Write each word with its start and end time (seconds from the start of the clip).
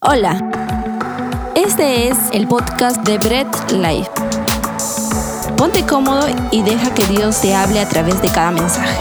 Hola, 0.00 0.38
este 1.56 2.06
es 2.06 2.16
el 2.32 2.46
podcast 2.46 3.02
de 3.02 3.18
Bread 3.18 3.48
Life. 3.72 4.08
Ponte 5.56 5.84
cómodo 5.86 6.28
y 6.52 6.62
deja 6.62 6.94
que 6.94 7.04
Dios 7.06 7.40
te 7.40 7.52
hable 7.52 7.80
a 7.80 7.88
través 7.88 8.22
de 8.22 8.28
cada 8.28 8.52
mensaje. 8.52 8.96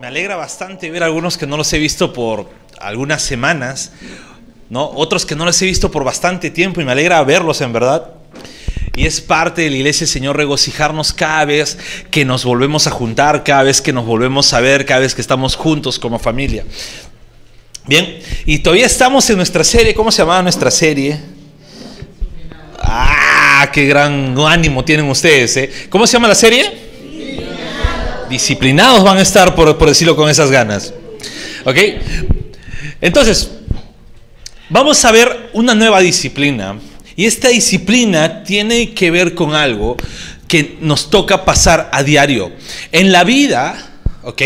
Me 0.00 0.08
alegra 0.08 0.34
bastante 0.34 0.90
ver 0.90 1.04
a 1.04 1.06
algunos 1.06 1.38
que 1.38 1.46
no 1.46 1.56
los 1.56 1.72
he 1.72 1.78
visto 1.78 2.12
por 2.12 2.50
algunas 2.80 3.22
semanas, 3.22 3.92
¿no? 4.68 4.90
Otros 4.90 5.24
que 5.24 5.36
no 5.36 5.44
los 5.44 5.62
he 5.62 5.66
visto 5.66 5.92
por 5.92 6.02
bastante 6.02 6.50
tiempo 6.50 6.80
y 6.80 6.84
me 6.84 6.90
alegra 6.90 7.22
verlos 7.22 7.60
en 7.60 7.72
verdad. 7.72 8.15
Y 8.96 9.06
es 9.06 9.20
parte 9.20 9.60
de 9.60 9.70
la 9.70 9.76
iglesia, 9.76 10.06
Señor, 10.06 10.38
regocijarnos 10.38 11.12
cada 11.12 11.44
vez 11.44 11.76
que 12.10 12.24
nos 12.24 12.46
volvemos 12.46 12.86
a 12.86 12.90
juntar, 12.90 13.44
cada 13.44 13.62
vez 13.62 13.82
que 13.82 13.92
nos 13.92 14.06
volvemos 14.06 14.54
a 14.54 14.60
ver, 14.60 14.86
cada 14.86 15.00
vez 15.00 15.14
que 15.14 15.20
estamos 15.20 15.54
juntos 15.54 15.98
como 15.98 16.18
familia. 16.18 16.64
Bien, 17.84 18.18
y 18.46 18.60
todavía 18.60 18.86
estamos 18.86 19.28
en 19.28 19.36
nuestra 19.36 19.62
serie, 19.64 19.94
¿cómo 19.94 20.10
se 20.10 20.22
llamaba 20.22 20.42
nuestra 20.42 20.70
serie? 20.70 21.20
Ah, 22.80 23.68
qué 23.70 23.84
gran 23.84 24.34
ánimo 24.38 24.82
tienen 24.82 25.08
ustedes, 25.10 25.56
¿eh? 25.58 25.70
¿Cómo 25.90 26.06
se 26.06 26.14
llama 26.14 26.28
la 26.28 26.34
serie? 26.34 26.62
Disciplinados, 26.62 28.28
Disciplinados 28.30 29.04
van 29.04 29.18
a 29.18 29.22
estar, 29.22 29.54
por, 29.54 29.76
por 29.76 29.88
decirlo 29.88 30.16
con 30.16 30.30
esas 30.30 30.50
ganas. 30.50 30.94
¿Ok? 31.66 31.76
Entonces, 33.02 33.50
vamos 34.70 35.04
a 35.04 35.12
ver 35.12 35.50
una 35.52 35.74
nueva 35.74 36.00
disciplina 36.00 36.78
y 37.16 37.24
esta 37.24 37.48
disciplina 37.48 38.44
tiene 38.44 38.92
que 38.92 39.10
ver 39.10 39.34
con 39.34 39.54
algo 39.54 39.96
que 40.46 40.76
nos 40.80 41.10
toca 41.10 41.44
pasar 41.44 41.88
a 41.92 42.02
diario. 42.02 42.52
En 42.92 43.10
la 43.10 43.24
vida, 43.24 43.94
¿ok? 44.22 44.42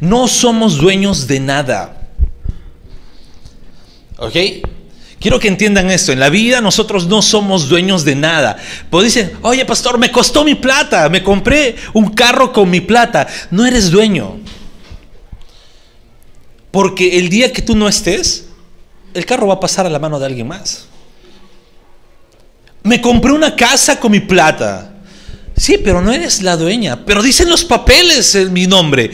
No 0.00 0.28
somos 0.28 0.76
dueños 0.76 1.26
de 1.26 1.40
nada. 1.40 2.08
¿Ok? 4.18 4.36
Quiero 5.18 5.38
que 5.38 5.48
entiendan 5.48 5.90
esto. 5.90 6.12
En 6.12 6.20
la 6.20 6.28
vida 6.28 6.60
nosotros 6.60 7.06
no 7.06 7.22
somos 7.22 7.68
dueños 7.68 8.04
de 8.04 8.14
nada. 8.14 8.58
Pues 8.90 9.04
dicen, 9.06 9.32
oye 9.42 9.64
pastor, 9.64 9.98
me 9.98 10.12
costó 10.12 10.44
mi 10.44 10.54
plata, 10.54 11.08
me 11.08 11.22
compré 11.22 11.76
un 11.94 12.10
carro 12.10 12.52
con 12.52 12.68
mi 12.68 12.80
plata. 12.80 13.26
No 13.50 13.64
eres 13.64 13.90
dueño. 13.90 14.38
Porque 16.70 17.18
el 17.18 17.30
día 17.30 17.52
que 17.52 17.62
tú 17.62 17.74
no 17.74 17.88
estés, 17.88 18.46
el 19.14 19.26
carro 19.26 19.46
va 19.46 19.54
a 19.54 19.60
pasar 19.60 19.86
a 19.86 19.90
la 19.90 19.98
mano 19.98 20.18
de 20.18 20.26
alguien 20.26 20.46
más. 20.46 20.89
Me 22.82 23.00
compré 23.00 23.32
una 23.32 23.54
casa 23.54 24.00
con 24.00 24.12
mi 24.12 24.20
plata. 24.20 24.92
Sí, 25.56 25.78
pero 25.82 26.00
no 26.00 26.12
eres 26.12 26.42
la 26.42 26.56
dueña. 26.56 27.04
Pero 27.04 27.22
dicen 27.22 27.50
los 27.50 27.64
papeles 27.64 28.34
en 28.34 28.52
mi 28.52 28.66
nombre. 28.66 29.10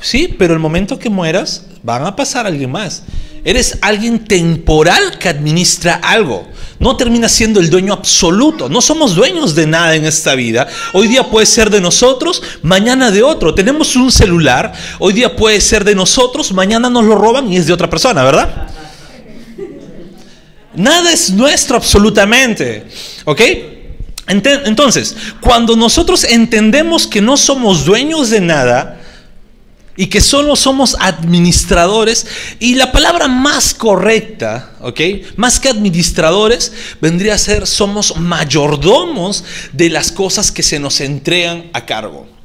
Sí, 0.00 0.34
pero 0.36 0.52
el 0.52 0.60
momento 0.60 0.98
que 0.98 1.08
mueras, 1.08 1.64
van 1.82 2.04
a 2.04 2.16
pasar 2.16 2.46
alguien 2.46 2.72
más. 2.72 3.04
Eres 3.44 3.78
alguien 3.80 4.24
temporal 4.24 5.18
que 5.18 5.28
administra 5.28 6.00
algo. 6.02 6.48
No 6.80 6.96
termina 6.96 7.28
siendo 7.28 7.60
el 7.60 7.70
dueño 7.70 7.92
absoluto. 7.92 8.68
No 8.68 8.80
somos 8.80 9.14
dueños 9.14 9.54
de 9.54 9.68
nada 9.68 9.94
en 9.94 10.04
esta 10.04 10.34
vida. 10.34 10.66
Hoy 10.92 11.06
día 11.06 11.30
puede 11.30 11.46
ser 11.46 11.70
de 11.70 11.80
nosotros, 11.80 12.42
mañana 12.62 13.12
de 13.12 13.22
otro. 13.22 13.54
Tenemos 13.54 13.94
un 13.94 14.10
celular. 14.10 14.72
Hoy 14.98 15.12
día 15.12 15.36
puede 15.36 15.60
ser 15.60 15.84
de 15.84 15.94
nosotros, 15.94 16.50
mañana 16.52 16.90
nos 16.90 17.04
lo 17.04 17.14
roban 17.14 17.52
y 17.52 17.56
es 17.56 17.68
de 17.68 17.72
otra 17.72 17.88
persona, 17.88 18.24
¿verdad? 18.24 18.68
Nada 20.76 21.12
es 21.12 21.30
nuestro 21.30 21.76
absolutamente. 21.76 22.86
¿Ok? 23.24 23.40
Entonces, 24.28 25.16
cuando 25.40 25.76
nosotros 25.76 26.24
entendemos 26.24 27.06
que 27.06 27.20
no 27.20 27.36
somos 27.36 27.84
dueños 27.84 28.30
de 28.30 28.40
nada 28.40 29.00
y 29.96 30.08
que 30.08 30.20
solo 30.20 30.56
somos 30.56 30.96
administradores, 31.00 32.26
y 32.58 32.74
la 32.74 32.92
palabra 32.92 33.28
más 33.28 33.72
correcta, 33.72 34.72
¿ok? 34.80 35.00
Más 35.36 35.58
que 35.58 35.70
administradores, 35.70 36.72
vendría 37.00 37.34
a 37.34 37.38
ser 37.38 37.66
somos 37.66 38.16
mayordomos 38.16 39.44
de 39.72 39.88
las 39.88 40.12
cosas 40.12 40.52
que 40.52 40.62
se 40.62 40.78
nos 40.78 41.00
entregan 41.00 41.70
a 41.72 41.86
cargo. 41.86 42.35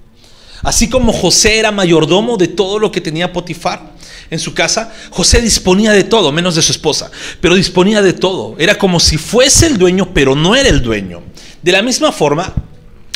Así 0.64 0.90
como 0.90 1.12
José 1.12 1.60
era 1.60 1.72
mayordomo 1.72 2.38
de 2.38 2.48
todo 2.48 2.80
lo 2.80 2.92
que 2.92 3.02
tenía 3.02 3.34
Potifar 3.34 3.92
en 4.30 4.40
su 4.40 4.54
casa, 4.54 4.94
José 5.10 5.42
disponía 5.42 5.92
de 5.92 6.04
todo, 6.04 6.32
menos 6.32 6.56
de 6.56 6.62
su 6.62 6.72
esposa, 6.72 7.12
pero 7.42 7.56
disponía 7.56 8.02
de 8.02 8.14
todo. 8.14 8.56
Era 8.58 8.78
como 8.78 9.00
si 9.00 9.18
fuese 9.18 9.68
el 9.68 9.78
dueño, 9.78 10.14
pero 10.14 10.36
no 10.36 10.56
era 10.56 10.70
el 10.70 10.82
dueño. 10.82 11.22
De 11.62 11.72
la 11.72 11.82
misma 11.82 12.12
forma, 12.12 12.54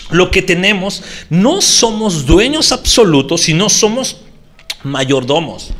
lo 0.10 0.30
que 0.30 0.42
tenemos, 0.42 1.02
no 1.30 1.62
somos 1.62 2.26
dueños 2.26 2.72
absolutos, 2.72 3.42
sino 3.42 3.70
somos 3.70 4.18
mayordomos. 4.84 5.72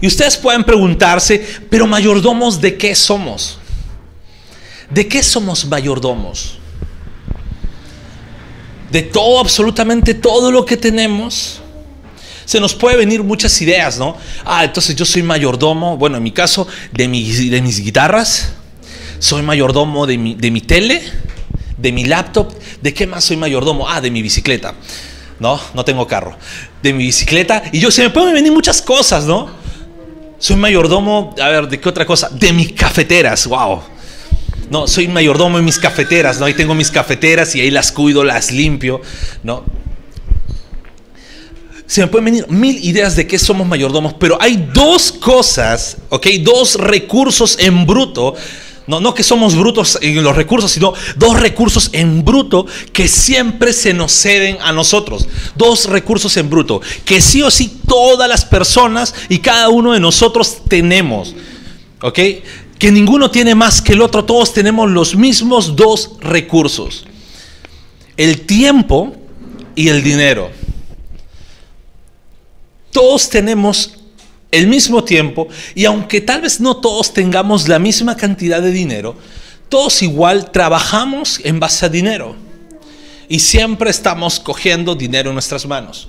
Y 0.00 0.06
ustedes 0.06 0.36
pueden 0.36 0.64
preguntarse, 0.64 1.44
pero 1.70 1.86
mayordomos 1.86 2.60
de 2.60 2.76
qué 2.76 2.94
somos? 2.94 3.58
¿De 4.90 5.08
qué 5.08 5.22
somos 5.22 5.64
mayordomos? 5.64 6.58
De 8.90 9.02
todo, 9.02 9.40
absolutamente 9.40 10.14
todo 10.14 10.50
lo 10.50 10.64
que 10.64 10.76
tenemos, 10.76 11.60
se 12.44 12.60
nos 12.60 12.74
puede 12.74 12.96
venir 12.96 13.22
muchas 13.22 13.60
ideas, 13.60 13.98
¿no? 13.98 14.16
Ah, 14.44 14.64
entonces 14.64 14.94
yo 14.94 15.04
soy 15.04 15.22
mayordomo, 15.22 15.96
bueno, 15.96 16.16
en 16.16 16.22
mi 16.22 16.30
caso, 16.30 16.66
de, 16.92 17.08
de 17.08 17.60
mis 17.62 17.80
guitarras, 17.82 18.52
soy 19.18 19.42
mayordomo 19.42 20.06
de 20.06 20.18
mi, 20.18 20.34
de 20.34 20.50
mi 20.50 20.60
tele, 20.60 21.02
de 21.76 21.92
mi 21.92 22.04
laptop, 22.04 22.52
¿de 22.80 22.94
qué 22.94 23.06
más 23.06 23.24
soy 23.24 23.36
mayordomo? 23.36 23.88
Ah, 23.88 24.00
de 24.00 24.10
mi 24.10 24.22
bicicleta. 24.22 24.74
No, 25.38 25.60
no 25.74 25.84
tengo 25.84 26.06
carro. 26.06 26.36
De 26.82 26.92
mi 26.92 27.04
bicicleta. 27.04 27.64
Y 27.72 27.80
yo 27.80 27.90
se 27.90 28.02
me 28.02 28.10
pueden 28.10 28.32
venir 28.32 28.52
muchas 28.52 28.80
cosas, 28.80 29.24
¿no? 29.24 29.50
Soy 30.38 30.56
mayordomo, 30.56 31.34
a 31.40 31.48
ver, 31.48 31.68
¿de 31.68 31.80
qué 31.80 31.88
otra 31.88 32.06
cosa? 32.06 32.28
De 32.30 32.52
mis 32.52 32.72
cafeteras, 32.72 33.46
wow. 33.46 33.82
No, 34.70 34.88
soy 34.88 35.08
mayordomo 35.08 35.58
en 35.58 35.64
mis 35.64 35.78
cafeteras, 35.78 36.40
¿no? 36.40 36.46
Ahí 36.46 36.54
tengo 36.54 36.74
mis 36.74 36.90
cafeteras 36.90 37.54
y 37.54 37.60
ahí 37.60 37.70
las 37.70 37.92
cuido, 37.92 38.24
las 38.24 38.50
limpio, 38.50 39.00
¿no? 39.42 39.64
Se 41.86 42.00
me 42.00 42.08
pueden 42.08 42.24
venir 42.24 42.46
mil 42.48 42.84
ideas 42.84 43.14
de 43.14 43.28
qué 43.28 43.38
somos 43.38 43.66
mayordomos, 43.66 44.14
pero 44.14 44.36
hay 44.40 44.70
dos 44.74 45.12
cosas, 45.12 45.98
¿ok? 46.08 46.26
Dos 46.40 46.74
recursos 46.74 47.56
en 47.60 47.86
bruto. 47.86 48.34
No, 48.88 49.00
no 49.00 49.14
que 49.14 49.22
somos 49.22 49.56
brutos 49.56 49.98
en 50.00 50.22
los 50.22 50.34
recursos, 50.34 50.70
sino 50.70 50.94
dos 51.16 51.38
recursos 51.40 51.90
en 51.92 52.24
bruto 52.24 52.66
que 52.92 53.08
siempre 53.08 53.72
se 53.72 53.94
nos 53.94 54.12
ceden 54.12 54.58
a 54.60 54.72
nosotros. 54.72 55.28
Dos 55.56 55.86
recursos 55.86 56.36
en 56.36 56.50
bruto 56.50 56.80
que 57.04 57.20
sí 57.20 57.42
o 57.42 57.50
sí 57.50 57.80
todas 57.86 58.28
las 58.28 58.44
personas 58.44 59.14
y 59.28 59.38
cada 59.38 59.68
uno 59.68 59.92
de 59.92 60.00
nosotros 60.00 60.58
tenemos. 60.68 61.34
¿Ok? 62.00 62.18
Que 62.78 62.90
ninguno 62.90 63.30
tiene 63.30 63.54
más 63.54 63.80
que 63.80 63.92
el 63.92 64.02
otro, 64.02 64.24
todos 64.24 64.52
tenemos 64.52 64.90
los 64.90 65.16
mismos 65.16 65.76
dos 65.76 66.12
recursos, 66.20 67.04
el 68.16 68.42
tiempo 68.42 69.16
y 69.74 69.88
el 69.88 70.02
dinero. 70.02 70.50
Todos 72.90 73.28
tenemos 73.28 73.94
el 74.50 74.66
mismo 74.66 75.04
tiempo 75.04 75.48
y 75.74 75.84
aunque 75.84 76.20
tal 76.20 76.42
vez 76.42 76.60
no 76.60 76.76
todos 76.78 77.12
tengamos 77.12 77.68
la 77.68 77.78
misma 77.78 78.16
cantidad 78.16 78.62
de 78.62 78.70
dinero, 78.70 79.16
todos 79.68 80.02
igual 80.02 80.50
trabajamos 80.50 81.40
en 81.44 81.60
base 81.60 81.86
a 81.86 81.88
dinero 81.88 82.36
y 83.28 83.40
siempre 83.40 83.90
estamos 83.90 84.38
cogiendo 84.40 84.94
dinero 84.94 85.30
en 85.30 85.34
nuestras 85.34 85.66
manos. 85.66 86.08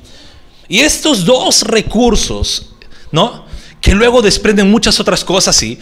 Y 0.68 0.80
estos 0.80 1.26
dos 1.26 1.64
recursos, 1.64 2.74
¿no? 3.12 3.46
Que 3.82 3.96
luego 3.96 4.22
desprenden 4.22 4.70
muchas 4.70 5.00
otras 5.00 5.24
cosas, 5.24 5.56
sí, 5.56 5.80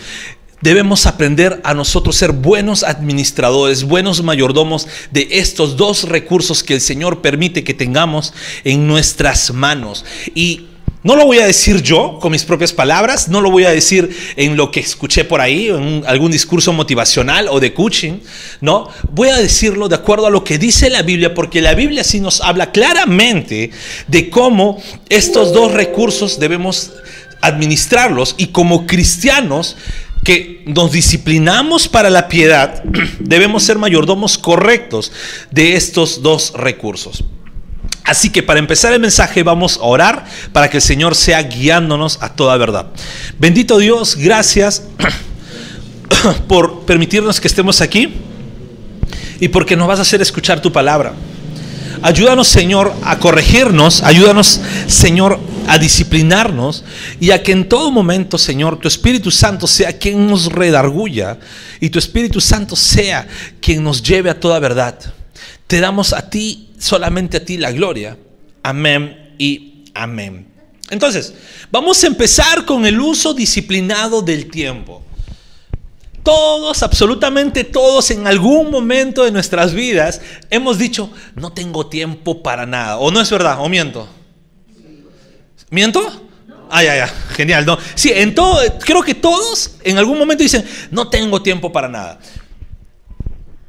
debemos 0.62 1.06
aprender 1.06 1.62
a 1.64 1.74
nosotros 1.74 2.16
ser 2.16 2.32
buenos 2.32 2.84
administradores, 2.84 3.84
buenos 3.84 4.24
mayordomos 4.24 4.88
de 5.12 5.28
estos 5.32 5.78
dos 5.78 6.04
recursos 6.04 6.64
que 6.64 6.76
el 6.76 6.82
Señor 6.82 7.22
permite 7.22 7.64
que 7.64 7.74
tengamos 7.74 8.34
en 8.64 8.88
nuestras 8.88 9.52
manos. 9.52 10.06
Y 10.34 10.68
no 11.06 11.16
lo 11.16 11.28
voy 11.28 11.38
a 11.38 11.46
decir 11.46 11.84
yo 11.84 12.18
con 12.20 12.32
mis 12.32 12.46
propias 12.46 12.74
palabras, 12.74 13.30
no 13.30 13.40
lo 13.40 13.52
voy 13.52 13.66
a 13.66 13.70
decir 13.70 14.10
en 14.38 14.58
lo 14.58 14.72
que 14.72 14.80
escuché 14.80 15.24
por 15.24 15.40
ahí, 15.40 15.70
en 15.70 16.04
algún 16.08 16.32
discurso 16.32 16.74
motivacional 16.74 17.48
o 17.48 17.60
de 17.60 17.76
coaching, 17.76 18.22
no, 18.60 18.90
voy 19.12 19.30
a 19.30 19.36
decirlo 19.36 19.88
de 19.88 19.94
acuerdo 19.94 20.26
a 20.26 20.32
lo 20.32 20.44
que 20.44 20.58
dice 20.58 20.90
la 20.90 21.04
Biblia, 21.04 21.36
porque 21.36 21.62
la 21.62 21.76
Biblia 21.76 22.04
sí 22.04 22.20
nos 22.20 22.42
habla 22.42 22.72
claramente 22.72 23.70
de 24.08 24.30
cómo 24.32 24.82
estos 25.08 25.54
dos 25.54 25.74
recursos 25.74 26.40
debemos 26.40 26.92
administrarlos 27.40 28.34
y 28.40 28.48
como 28.48 28.88
cristianos 28.88 29.78
que 30.24 30.64
nos 30.66 30.92
disciplinamos 30.92 31.88
para 31.88 32.10
la 32.10 32.28
piedad, 32.28 32.84
debemos 33.20 33.64
ser 33.64 33.78
mayordomos 33.78 34.38
correctos 34.38 35.12
de 35.52 35.76
estos 35.76 36.22
dos 36.22 36.54
recursos. 36.54 37.24
Así 38.04 38.30
que 38.30 38.44
para 38.44 38.60
empezar 38.60 38.94
el 38.94 39.00
mensaje 39.00 39.42
vamos 39.42 39.78
a 39.78 39.84
orar 39.84 40.26
para 40.54 40.70
que 40.70 40.78
el 40.78 40.84
Señor 40.84 41.16
sea 41.16 41.42
guiándonos 41.42 42.20
a 42.22 42.34
toda 42.34 42.56
verdad. 42.58 42.88
Bendito 43.40 43.80
Dios, 43.80 44.16
gracias 44.16 44.84
por 46.48 46.86
permitirnos 46.86 47.42
que 47.42 47.48
estemos 47.48 47.82
aquí 47.82 48.14
y 49.40 49.48
porque 49.48 49.76
nos 49.76 49.88
vas 49.88 50.00
a 50.00 50.04
hacer 50.04 50.22
escuchar 50.22 50.62
tu 50.62 50.72
palabra. 50.72 51.14
Ayúdanos, 52.02 52.48
Señor, 52.48 52.94
a 53.04 53.20
corregirnos. 53.20 54.04
Ayúdanos, 54.04 54.62
Señor, 54.88 55.40
a 55.68 55.78
disciplinarnos. 55.78 56.84
Y 57.20 57.32
a 57.32 57.42
que 57.42 57.52
en 57.52 57.68
todo 57.70 57.92
momento, 57.92 58.38
Señor, 58.38 58.80
tu 58.80 58.88
Espíritu 58.88 59.32
Santo 59.32 59.68
sea 59.68 59.98
quien 59.98 60.28
nos 60.28 60.52
redarguya. 60.52 61.40
Y 61.80 61.90
tu 61.90 62.00
Espíritu 62.00 62.42
Santo 62.42 62.76
sea 62.76 63.28
quien 63.62 63.84
nos 63.84 64.02
lleve 64.02 64.30
a 64.30 64.40
toda 64.40 64.60
verdad. 64.60 64.98
Te 65.68 65.80
damos 65.80 66.14
a 66.14 66.30
ti, 66.30 66.70
solamente 66.78 67.38
a 67.38 67.46
ti, 67.46 67.58
la 67.58 67.72
gloria. 67.72 68.18
Amén 68.64 69.34
y 69.38 69.84
amén. 69.94 70.48
Entonces, 70.90 71.34
vamos 71.72 72.04
a 72.04 72.08
empezar 72.08 72.66
con 72.66 72.86
el 72.86 73.00
uso 73.00 73.34
disciplinado 73.34 74.22
del 74.22 74.50
tiempo. 74.50 75.02
Todos, 76.26 76.82
absolutamente 76.82 77.64
todos, 77.64 78.10
en 78.10 78.26
algún 78.26 78.72
momento 78.72 79.24
de 79.24 79.32
nuestras 79.32 79.76
vidas 79.76 80.22
hemos 80.50 80.80
dicho, 80.80 81.12
no 81.36 81.54
tengo 81.54 81.86
tiempo 81.86 82.42
para 82.42 82.66
nada. 82.66 82.98
¿O 82.98 83.12
no 83.12 83.22
es 83.22 83.30
verdad? 83.30 83.58
¿O 83.60 83.70
miento? 83.70 84.10
¿Miento? 85.70 86.02
Ah, 86.70 86.84
ya, 86.84 87.08
genial. 87.36 87.64
No. 87.64 87.78
Sí, 87.94 88.12
en 88.12 88.34
todo, 88.34 88.60
creo 88.80 89.04
que 89.04 89.14
todos 89.14 89.76
en 89.84 90.00
algún 90.00 90.18
momento 90.18 90.42
dicen, 90.42 90.66
no 90.90 91.10
tengo 91.10 91.44
tiempo 91.44 91.72
para 91.72 91.88
nada. 91.88 92.20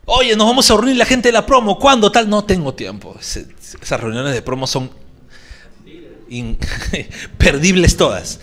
Oye, 0.07 0.35
nos 0.35 0.47
vamos 0.47 0.71
a 0.71 0.75
reunir 0.77 0.97
la 0.97 1.05
gente 1.05 1.29
de 1.29 1.33
la 1.33 1.45
promo. 1.45 1.79
¿Cuándo 1.79 2.11
tal? 2.11 2.27
No 2.27 2.45
tengo 2.45 2.73
tiempo. 2.73 3.17
Esas 3.21 4.01
reuniones 4.01 4.33
de 4.33 4.41
promo 4.41 4.67
son 4.67 4.91
perdibles 7.39 7.99
todas. 7.99 8.41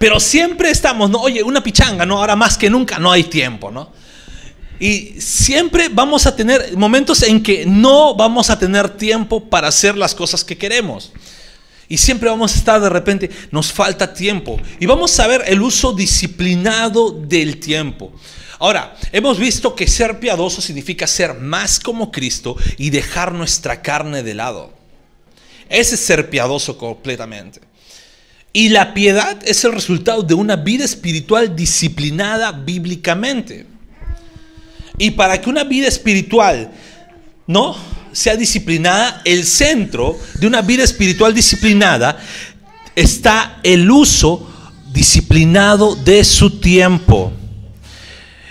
Pero 0.00 0.18
siempre 0.18 0.70
estamos, 0.70 1.10
¿no? 1.10 1.20
Oye, 1.20 1.42
una 1.42 1.62
pichanga, 1.62 2.06
¿no? 2.06 2.16
Ahora 2.16 2.34
más 2.34 2.56
que 2.56 2.70
nunca 2.70 2.98
no 2.98 3.12
hay 3.12 3.24
tiempo, 3.24 3.70
¿no? 3.70 3.92
Y 4.78 5.20
siempre 5.20 5.90
vamos 5.90 6.24
a 6.24 6.34
tener 6.34 6.74
momentos 6.74 7.22
en 7.22 7.42
que 7.42 7.66
no 7.66 8.14
vamos 8.14 8.48
a 8.48 8.58
tener 8.58 8.96
tiempo 8.96 9.44
para 9.44 9.68
hacer 9.68 9.98
las 9.98 10.14
cosas 10.14 10.42
que 10.42 10.56
queremos. 10.56 11.12
Y 11.86 11.98
siempre 11.98 12.30
vamos 12.30 12.54
a 12.54 12.56
estar 12.56 12.80
de 12.80 12.88
repente, 12.88 13.28
nos 13.50 13.74
falta 13.74 14.14
tiempo. 14.14 14.56
Y 14.78 14.86
vamos 14.86 15.20
a 15.20 15.26
ver 15.26 15.44
el 15.46 15.60
uso 15.60 15.92
disciplinado 15.92 17.10
del 17.10 17.60
tiempo. 17.60 18.10
Ahora, 18.58 18.96
hemos 19.12 19.38
visto 19.38 19.74
que 19.76 19.86
ser 19.86 20.18
piadoso 20.18 20.62
significa 20.62 21.06
ser 21.06 21.34
más 21.34 21.78
como 21.78 22.10
Cristo 22.10 22.56
y 22.78 22.88
dejar 22.88 23.34
nuestra 23.34 23.82
carne 23.82 24.22
de 24.22 24.32
lado. 24.32 24.72
Ese 25.68 25.96
es 25.96 26.00
ser 26.00 26.30
piadoso 26.30 26.78
completamente. 26.78 27.60
Y 28.52 28.70
la 28.70 28.94
piedad 28.94 29.38
es 29.44 29.64
el 29.64 29.72
resultado 29.72 30.22
de 30.22 30.34
una 30.34 30.56
vida 30.56 30.84
espiritual 30.84 31.54
disciplinada 31.54 32.50
bíblicamente. 32.52 33.66
Y 34.98 35.12
para 35.12 35.40
que 35.40 35.48
una 35.48 35.64
vida 35.64 35.86
espiritual 35.86 36.70
no 37.46 37.76
sea 38.12 38.36
disciplinada, 38.36 39.22
el 39.24 39.44
centro 39.44 40.18
de 40.34 40.46
una 40.46 40.62
vida 40.62 40.82
espiritual 40.82 41.32
disciplinada 41.32 42.18
está 42.96 43.60
el 43.62 43.90
uso 43.90 44.48
disciplinado 44.92 45.94
de 45.94 46.24
su 46.24 46.58
tiempo. 46.58 47.32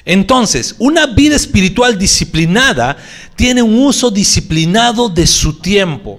Entonces, 0.06 0.76
una 0.80 1.06
vida 1.08 1.36
espiritual 1.36 2.00
disciplinada 2.00 2.98
tiene 3.36 3.62
un 3.62 3.78
uso 3.78 4.10
disciplinado 4.10 5.10
de 5.10 5.28
su 5.28 5.54
tiempo. 5.60 6.18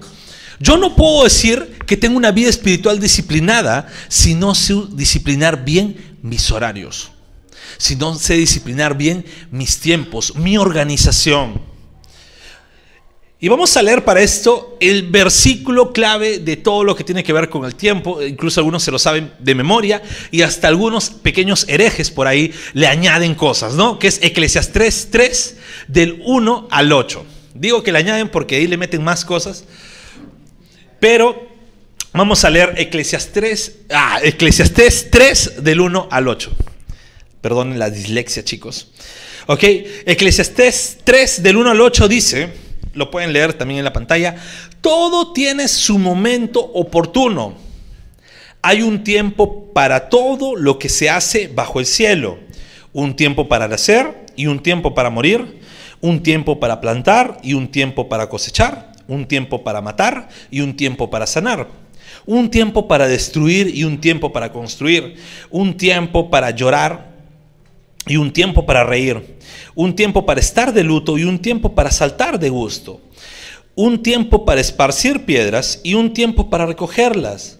Yo 0.61 0.77
no 0.77 0.95
puedo 0.95 1.23
decir 1.23 1.79
que 1.87 1.97
tengo 1.97 2.17
una 2.17 2.31
vida 2.31 2.49
espiritual 2.49 2.99
disciplinada 2.99 3.87
si 4.07 4.35
no 4.35 4.53
sé 4.53 4.75
disciplinar 4.91 5.65
bien 5.65 6.17
mis 6.21 6.51
horarios, 6.51 7.11
si 7.77 7.95
no 7.95 8.13
sé 8.13 8.35
disciplinar 8.35 8.95
bien 8.95 9.25
mis 9.49 9.79
tiempos, 9.79 10.35
mi 10.35 10.57
organización. 10.57 11.59
Y 13.39 13.47
vamos 13.47 13.75
a 13.75 13.81
leer 13.81 14.05
para 14.05 14.21
esto 14.21 14.77
el 14.79 15.09
versículo 15.09 15.91
clave 15.93 16.37
de 16.37 16.57
todo 16.57 16.83
lo 16.83 16.95
que 16.95 17.03
tiene 17.03 17.23
que 17.23 17.33
ver 17.33 17.49
con 17.49 17.65
el 17.65 17.73
tiempo. 17.73 18.21
Incluso 18.21 18.59
algunos 18.59 18.83
se 18.83 18.91
lo 18.91 18.99
saben 18.99 19.33
de 19.39 19.55
memoria 19.55 20.03
y 20.29 20.43
hasta 20.43 20.67
algunos 20.67 21.09
pequeños 21.09 21.65
herejes 21.67 22.11
por 22.11 22.27
ahí 22.27 22.53
le 22.73 22.85
añaden 22.85 23.33
cosas, 23.33 23.73
¿no? 23.73 23.97
Que 23.97 24.09
es 24.09 24.19
Eclesiastes 24.21 25.09
3, 25.09 25.57
del 25.87 26.21
1 26.23 26.67
al 26.69 26.91
8. 26.91 27.25
Digo 27.55 27.81
que 27.81 27.91
le 27.91 27.97
añaden 27.97 28.29
porque 28.29 28.57
ahí 28.57 28.67
le 28.67 28.77
meten 28.77 29.03
más 29.03 29.25
cosas. 29.25 29.65
Pero 31.01 31.47
vamos 32.13 32.45
a 32.45 32.51
leer 32.51 32.75
Eclesiastes, 32.77 33.79
ah, 33.89 34.19
Eclesiastes 34.21 35.09
3 35.09 35.63
del 35.63 35.81
1 35.81 36.09
al 36.11 36.27
8. 36.27 36.51
Perdonen 37.41 37.79
la 37.79 37.89
dislexia, 37.89 38.45
chicos. 38.45 38.91
Ok, 39.47 39.63
Eclesiastés 40.05 40.99
3 41.03 41.41
del 41.41 41.57
1 41.57 41.71
al 41.71 41.81
8 41.81 42.07
dice, 42.07 42.53
lo 42.93 43.09
pueden 43.09 43.33
leer 43.33 43.53
también 43.53 43.79
en 43.79 43.83
la 43.83 43.93
pantalla, 43.93 44.35
todo 44.79 45.33
tiene 45.33 45.67
su 45.67 45.97
momento 45.97 46.59
oportuno. 46.61 47.55
Hay 48.61 48.83
un 48.83 49.03
tiempo 49.03 49.73
para 49.73 50.07
todo 50.07 50.55
lo 50.55 50.77
que 50.77 50.87
se 50.87 51.09
hace 51.09 51.47
bajo 51.47 51.79
el 51.79 51.87
cielo. 51.87 52.37
Un 52.93 53.15
tiempo 53.15 53.47
para 53.47 53.67
nacer 53.67 54.27
y 54.35 54.45
un 54.45 54.61
tiempo 54.61 54.93
para 54.93 55.09
morir. 55.09 55.61
Un 55.99 56.21
tiempo 56.21 56.59
para 56.59 56.79
plantar 56.79 57.39
y 57.41 57.55
un 57.55 57.71
tiempo 57.71 58.07
para 58.07 58.29
cosechar 58.29 58.90
un 59.11 59.25
tiempo 59.25 59.61
para 59.61 59.81
matar 59.81 60.29
y 60.49 60.61
un 60.61 60.75
tiempo 60.75 61.09
para 61.09 61.27
sanar, 61.27 61.67
un 62.25 62.49
tiempo 62.49 62.87
para 62.87 63.07
destruir 63.07 63.75
y 63.75 63.83
un 63.83 63.99
tiempo 63.99 64.31
para 64.31 64.53
construir, 64.53 65.15
un 65.49 65.75
tiempo 65.75 66.29
para 66.29 66.51
llorar 66.51 67.11
y 68.07 68.15
un 68.15 68.31
tiempo 68.31 68.65
para 68.65 68.85
reír, 68.85 69.37
un 69.75 69.95
tiempo 69.95 70.25
para 70.25 70.39
estar 70.39 70.73
de 70.73 70.85
luto 70.85 71.17
y 71.17 71.25
un 71.25 71.39
tiempo 71.39 71.75
para 71.75 71.91
saltar 71.91 72.39
de 72.39 72.49
gusto, 72.49 73.01
un 73.75 74.01
tiempo 74.01 74.45
para 74.45 74.61
esparcir 74.61 75.25
piedras 75.25 75.81
y 75.83 75.95
un 75.95 76.13
tiempo 76.13 76.49
para 76.49 76.65
recogerlas 76.65 77.59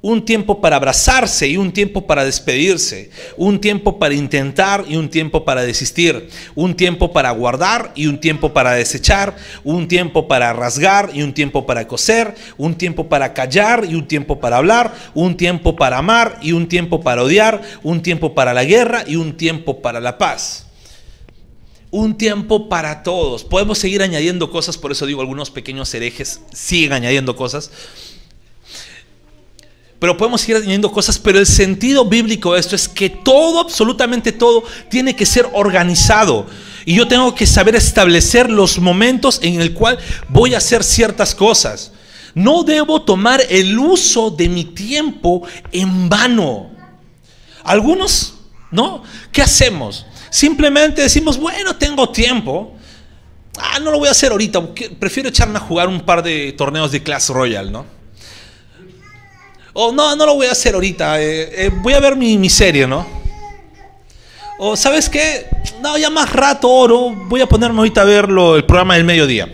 un 0.00 0.24
tiempo 0.24 0.60
para 0.60 0.76
abrazarse 0.76 1.48
y 1.48 1.56
un 1.56 1.72
tiempo 1.72 2.06
para 2.06 2.24
despedirse, 2.24 3.10
un 3.36 3.60
tiempo 3.60 3.98
para 3.98 4.14
intentar 4.14 4.84
y 4.88 4.96
un 4.96 5.08
tiempo 5.08 5.44
para 5.44 5.62
desistir, 5.62 6.28
un 6.54 6.74
tiempo 6.76 7.12
para 7.12 7.32
guardar 7.32 7.92
y 7.96 8.06
un 8.06 8.20
tiempo 8.20 8.52
para 8.52 8.72
desechar, 8.72 9.36
un 9.64 9.88
tiempo 9.88 10.28
para 10.28 10.52
rasgar 10.52 11.10
y 11.12 11.22
un 11.22 11.34
tiempo 11.34 11.66
para 11.66 11.88
coser, 11.88 12.34
un 12.56 12.76
tiempo 12.76 13.08
para 13.08 13.34
callar 13.34 13.86
y 13.88 13.96
un 13.96 14.06
tiempo 14.06 14.38
para 14.38 14.58
hablar, 14.58 14.94
un 15.14 15.36
tiempo 15.36 15.74
para 15.74 15.98
amar 15.98 16.38
y 16.42 16.52
un 16.52 16.68
tiempo 16.68 17.00
para 17.00 17.24
odiar, 17.24 17.60
un 17.82 18.00
tiempo 18.00 18.34
para 18.34 18.54
la 18.54 18.64
guerra 18.64 19.04
y 19.04 19.16
un 19.16 19.36
tiempo 19.36 19.82
para 19.82 20.00
la 20.00 20.16
paz. 20.16 20.66
Un 21.90 22.18
tiempo 22.18 22.68
para 22.68 23.02
todos. 23.02 23.44
Podemos 23.44 23.78
seguir 23.78 24.02
añadiendo 24.02 24.50
cosas, 24.50 24.76
por 24.76 24.92
eso 24.92 25.06
digo, 25.06 25.22
algunos 25.22 25.50
pequeños 25.50 25.92
herejes 25.94 26.42
siguen 26.52 26.92
añadiendo 26.92 27.34
cosas 27.34 27.70
pero 29.98 30.16
podemos 30.16 30.40
seguir 30.40 30.56
añadiendo 30.56 30.92
cosas, 30.92 31.18
pero 31.18 31.38
el 31.38 31.46
sentido 31.46 32.04
bíblico 32.04 32.54
de 32.54 32.60
esto 32.60 32.76
es 32.76 32.88
que 32.88 33.10
todo, 33.10 33.60
absolutamente 33.60 34.30
todo, 34.30 34.62
tiene 34.88 35.16
que 35.16 35.26
ser 35.26 35.48
organizado. 35.52 36.46
Y 36.84 36.94
yo 36.94 37.08
tengo 37.08 37.34
que 37.34 37.46
saber 37.46 37.74
establecer 37.74 38.48
los 38.48 38.78
momentos 38.78 39.40
en 39.42 39.60
el 39.60 39.74
cual 39.74 39.98
voy 40.28 40.54
a 40.54 40.58
hacer 40.58 40.84
ciertas 40.84 41.34
cosas. 41.34 41.92
No 42.34 42.62
debo 42.62 43.02
tomar 43.02 43.42
el 43.48 43.76
uso 43.76 44.30
de 44.30 44.48
mi 44.48 44.64
tiempo 44.64 45.42
en 45.72 46.08
vano. 46.08 46.70
Algunos, 47.64 48.34
¿no? 48.70 49.02
¿Qué 49.32 49.42
hacemos? 49.42 50.06
Simplemente 50.30 51.02
decimos, 51.02 51.38
bueno, 51.38 51.74
tengo 51.76 52.10
tiempo. 52.10 52.76
Ah, 53.58 53.80
no 53.80 53.90
lo 53.90 53.98
voy 53.98 54.06
a 54.08 54.12
hacer 54.12 54.30
ahorita. 54.30 54.62
Prefiero 55.00 55.28
echarme 55.28 55.58
a 55.58 55.60
jugar 55.60 55.88
un 55.88 56.02
par 56.02 56.22
de 56.22 56.52
torneos 56.52 56.92
de 56.92 57.02
Clash 57.02 57.30
Royale, 57.30 57.72
¿no? 57.72 57.97
O 59.72 59.92
no, 59.92 60.16
no 60.16 60.26
lo 60.26 60.34
voy 60.34 60.46
a 60.46 60.52
hacer 60.52 60.74
ahorita, 60.74 61.20
eh, 61.20 61.66
eh, 61.66 61.70
voy 61.82 61.92
a 61.92 62.00
ver 62.00 62.16
mi, 62.16 62.48
serie, 62.48 62.86
¿no? 62.86 63.06
O 64.58 64.76
sabes 64.76 65.08
qué, 65.08 65.46
no, 65.80 65.96
ya 65.98 66.10
más 66.10 66.32
rato 66.32 66.68
oro, 66.68 67.10
voy 67.10 67.40
a 67.40 67.46
ponerme 67.46 67.78
ahorita 67.78 68.00
a 68.00 68.04
ver 68.04 68.24
el 68.24 68.64
programa 68.64 68.94
del 68.94 69.04
mediodía. 69.04 69.48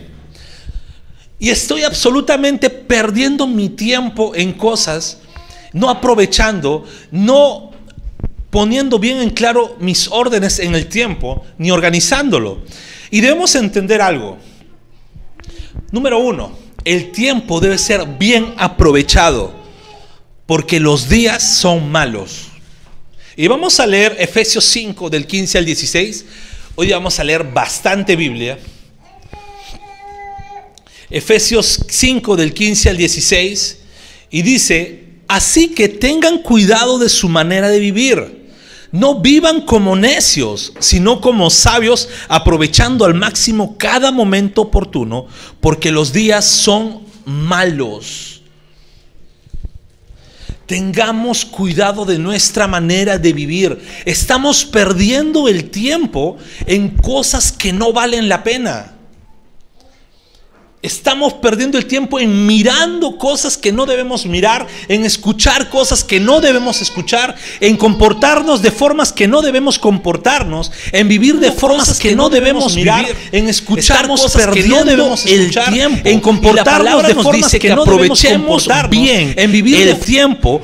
Y 1.37 1.49
estoy 1.49 1.83
absolutamente 1.83 2.69
perdiendo 2.69 3.45
mi 3.45 3.69
tiempo 3.69 4.33
en 4.33 4.53
cosas, 4.53 5.19
no 5.73 5.89
aprovechando, 5.89 6.85
no 7.11 7.71
poniendo 8.49 8.97
bien 8.97 9.17
en 9.21 9.31
claro 9.31 9.75
mis 9.79 10.07
órdenes 10.07 10.59
en 10.59 10.73
el 10.73 10.87
tiempo, 10.87 11.45
ni 11.57 11.71
organizándolo. 11.71 12.59
Y 13.11 13.19
debemos 13.19 13.53
entender 13.55 14.01
algo. 14.01 14.37
Número 15.91 16.19
uno, 16.19 16.53
el 16.85 17.11
tiempo 17.11 17.59
debe 17.59 17.77
ser 17.77 18.07
bien 18.17 18.53
aprovechado 18.57 19.64
porque 20.45 20.79
los 20.79 21.09
días 21.09 21.43
son 21.43 21.91
malos. 21.91 22.47
Y 23.35 23.47
vamos 23.47 23.79
a 23.79 23.85
leer 23.85 24.15
Efesios 24.19 24.63
5 24.65 25.09
del 25.09 25.27
15 25.27 25.57
al 25.57 25.65
16. 25.65 26.25
Hoy 26.75 26.91
vamos 26.91 27.19
a 27.19 27.23
leer 27.23 27.43
bastante 27.43 28.15
Biblia. 28.15 28.59
Efesios 31.09 31.85
5 31.87 32.35
del 32.35 32.53
15 32.53 32.89
al 32.89 32.97
16. 32.97 33.79
Y 34.29 34.41
dice, 34.41 35.03
así 35.27 35.69
que 35.69 35.89
tengan 35.89 36.39
cuidado 36.39 36.97
de 36.99 37.09
su 37.09 37.29
manera 37.29 37.69
de 37.69 37.79
vivir 37.79 38.45
No 38.91 39.19
vivan 39.19 39.61
como 39.61 39.95
necios, 39.95 40.73
sino 40.79 41.19
como 41.19 41.49
sabios, 41.49 42.07
aprovechando 42.29 43.03
al 43.03 43.15
máximo 43.15 43.77
cada 43.77 44.11
momento 44.11 44.61
oportuno, 44.61 45.27
porque 45.59 45.91
los 45.91 46.13
días 46.13 46.45
son 46.45 47.01
malos. 47.25 48.34
Tengamos 50.65 51.45
cuidado 51.45 52.05
de 52.05 52.17
nuestra 52.17 52.67
manera 52.67 53.17
de 53.19 53.33
vivir. 53.33 53.79
Estamos 54.05 54.65
perdiendo 54.65 55.47
el 55.47 55.69
tiempo 55.69 56.37
en 56.65 56.89
cosas 56.89 57.51
que 57.51 57.71
no 57.71 57.93
valen 57.93 58.27
la 58.27 58.43
pena. 58.43 58.94
Estamos 60.85 61.33
perdiendo 61.33 61.79
el 61.79 61.87
tiempo 61.87 62.19
en 62.19 62.45
mirando 62.45 63.17
cosas 63.17 63.57
que 63.57 63.71
no 63.71 63.87
debemos 63.87 64.27
mirar, 64.27 64.67
en 64.87 65.03
escuchar 65.03 65.67
cosas 65.71 66.03
que 66.03 66.19
no 66.19 66.41
debemos 66.41 66.79
escuchar, 66.79 67.35
en 67.59 67.75
comportarnos 67.75 68.61
de 68.61 68.69
formas 68.69 69.11
que 69.11 69.27
no 69.27 69.41
debemos 69.41 69.79
comportarnos, 69.79 70.71
en 70.91 71.07
vivir 71.07 71.39
de 71.39 71.51
formas 71.51 71.99
que, 71.99 72.15
no 72.15 72.29
debemos 72.29 72.75
mirar, 72.75 73.03
en 73.31 73.49
escuchar 73.49 74.07
cosas 74.07 74.45
que 74.53 74.67
no 74.67 74.83
debemos 74.83 75.25
escuchar, 75.25 75.73
en 75.73 76.19
comportarnos 76.19 77.07
de 77.07 77.15
formas 77.15 77.51
que, 77.53 77.69
no 77.73 77.81
aprovechemos 77.81 78.67
bien, 78.87 79.33
en 79.37 79.51
vivir 79.51 79.87
el 79.87 79.97
tiempo 79.97 80.61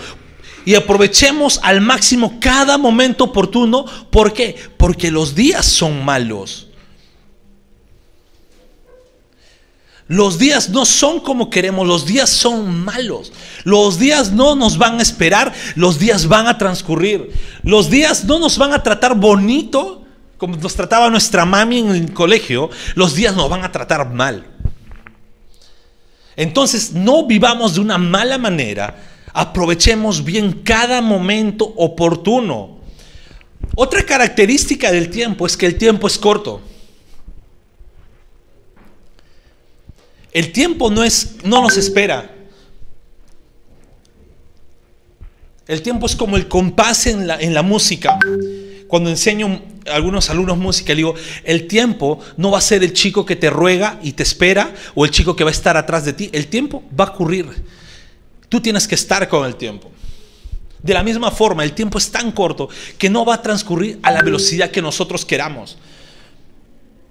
y 0.65 0.75
aprovechemos 0.75 1.59
al 1.63 1.81
máximo 1.81 2.37
cada 2.39 2.77
momento 2.77 3.23
oportuno. 3.23 3.85
¿Por 4.11 4.33
qué? 4.33 4.55
Porque 4.77 5.09
los 5.09 5.33
días 5.33 5.65
son 5.65 6.05
malos. 6.05 6.67
Los 10.11 10.37
días 10.37 10.69
no 10.69 10.83
son 10.83 11.21
como 11.21 11.49
queremos, 11.49 11.87
los 11.87 12.05
días 12.05 12.29
son 12.29 12.83
malos. 12.83 13.31
Los 13.63 13.97
días 13.97 14.33
no 14.33 14.55
nos 14.55 14.77
van 14.77 14.99
a 14.99 15.01
esperar, 15.01 15.53
los 15.75 15.99
días 15.99 16.27
van 16.27 16.47
a 16.47 16.57
transcurrir. 16.57 17.31
Los 17.63 17.89
días 17.89 18.25
no 18.25 18.37
nos 18.37 18.57
van 18.57 18.73
a 18.73 18.83
tratar 18.83 19.15
bonito 19.15 20.01
como 20.41 20.57
nos 20.57 20.73
trataba 20.73 21.07
nuestra 21.09 21.45
mami 21.45 21.77
en 21.77 21.89
el 21.91 22.13
colegio, 22.13 22.71
los 22.95 23.13
días 23.13 23.35
nos 23.35 23.47
van 23.47 23.63
a 23.63 23.71
tratar 23.71 24.11
mal. 24.11 24.47
Entonces, 26.35 26.93
no 26.93 27.27
vivamos 27.27 27.75
de 27.75 27.79
una 27.79 27.99
mala 27.99 28.39
manera, 28.39 29.01
aprovechemos 29.33 30.25
bien 30.25 30.61
cada 30.63 30.99
momento 30.99 31.65
oportuno. 31.77 32.79
Otra 33.75 34.03
característica 34.03 34.91
del 34.91 35.09
tiempo 35.11 35.45
es 35.45 35.55
que 35.55 35.67
el 35.67 35.77
tiempo 35.77 36.07
es 36.07 36.17
corto. 36.17 36.59
El 40.31 40.51
tiempo 40.51 40.89
no, 40.89 41.03
es, 41.03 41.37
no 41.43 41.61
nos 41.61 41.77
espera. 41.77 42.33
El 45.67 45.81
tiempo 45.81 46.05
es 46.05 46.15
como 46.15 46.37
el 46.37 46.47
compás 46.47 47.07
en 47.07 47.27
la, 47.27 47.39
en 47.39 47.53
la 47.53 47.61
música. 47.61 48.17
Cuando 48.87 49.09
enseño 49.09 49.61
a 49.89 49.95
algunos 49.95 50.29
alumnos 50.29 50.57
música, 50.57 50.93
le 50.93 50.97
digo, 50.97 51.15
el 51.43 51.67
tiempo 51.67 52.19
no 52.37 52.51
va 52.51 52.57
a 52.57 52.61
ser 52.61 52.83
el 52.83 52.93
chico 52.93 53.25
que 53.25 53.35
te 53.35 53.49
ruega 53.49 53.99
y 54.01 54.13
te 54.13 54.23
espera 54.23 54.73
o 54.95 55.05
el 55.05 55.11
chico 55.11 55.35
que 55.35 55.43
va 55.43 55.49
a 55.49 55.53
estar 55.53 55.77
atrás 55.77 56.05
de 56.05 56.13
ti. 56.13 56.29
El 56.33 56.47
tiempo 56.47 56.83
va 56.97 57.05
a 57.05 57.09
ocurrir. 57.11 57.47
Tú 58.49 58.59
tienes 58.59 58.87
que 58.87 58.95
estar 58.95 59.27
con 59.27 59.45
el 59.45 59.55
tiempo. 59.55 59.91
De 60.81 60.93
la 60.93 61.03
misma 61.03 61.29
forma, 61.29 61.63
el 61.63 61.73
tiempo 61.73 61.97
es 61.97 62.09
tan 62.09 62.31
corto 62.31 62.67
que 62.97 63.09
no 63.09 63.23
va 63.23 63.35
a 63.35 63.41
transcurrir 63.41 63.99
a 64.01 64.11
la 64.11 64.21
velocidad 64.21 64.71
que 64.71 64.81
nosotros 64.81 65.25
queramos 65.25 65.77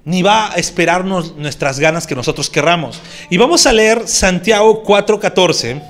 ni 0.04 0.22
va 0.22 0.52
a 0.52 0.54
esperarnos 0.54 1.36
nuestras 1.36 1.78
ganas 1.78 2.06
que 2.06 2.14
nosotros 2.14 2.48
querramos. 2.48 3.00
Y 3.28 3.36
vamos 3.36 3.66
a 3.66 3.72
leer 3.72 4.08
Santiago 4.08 4.82
4:14. 4.82 5.82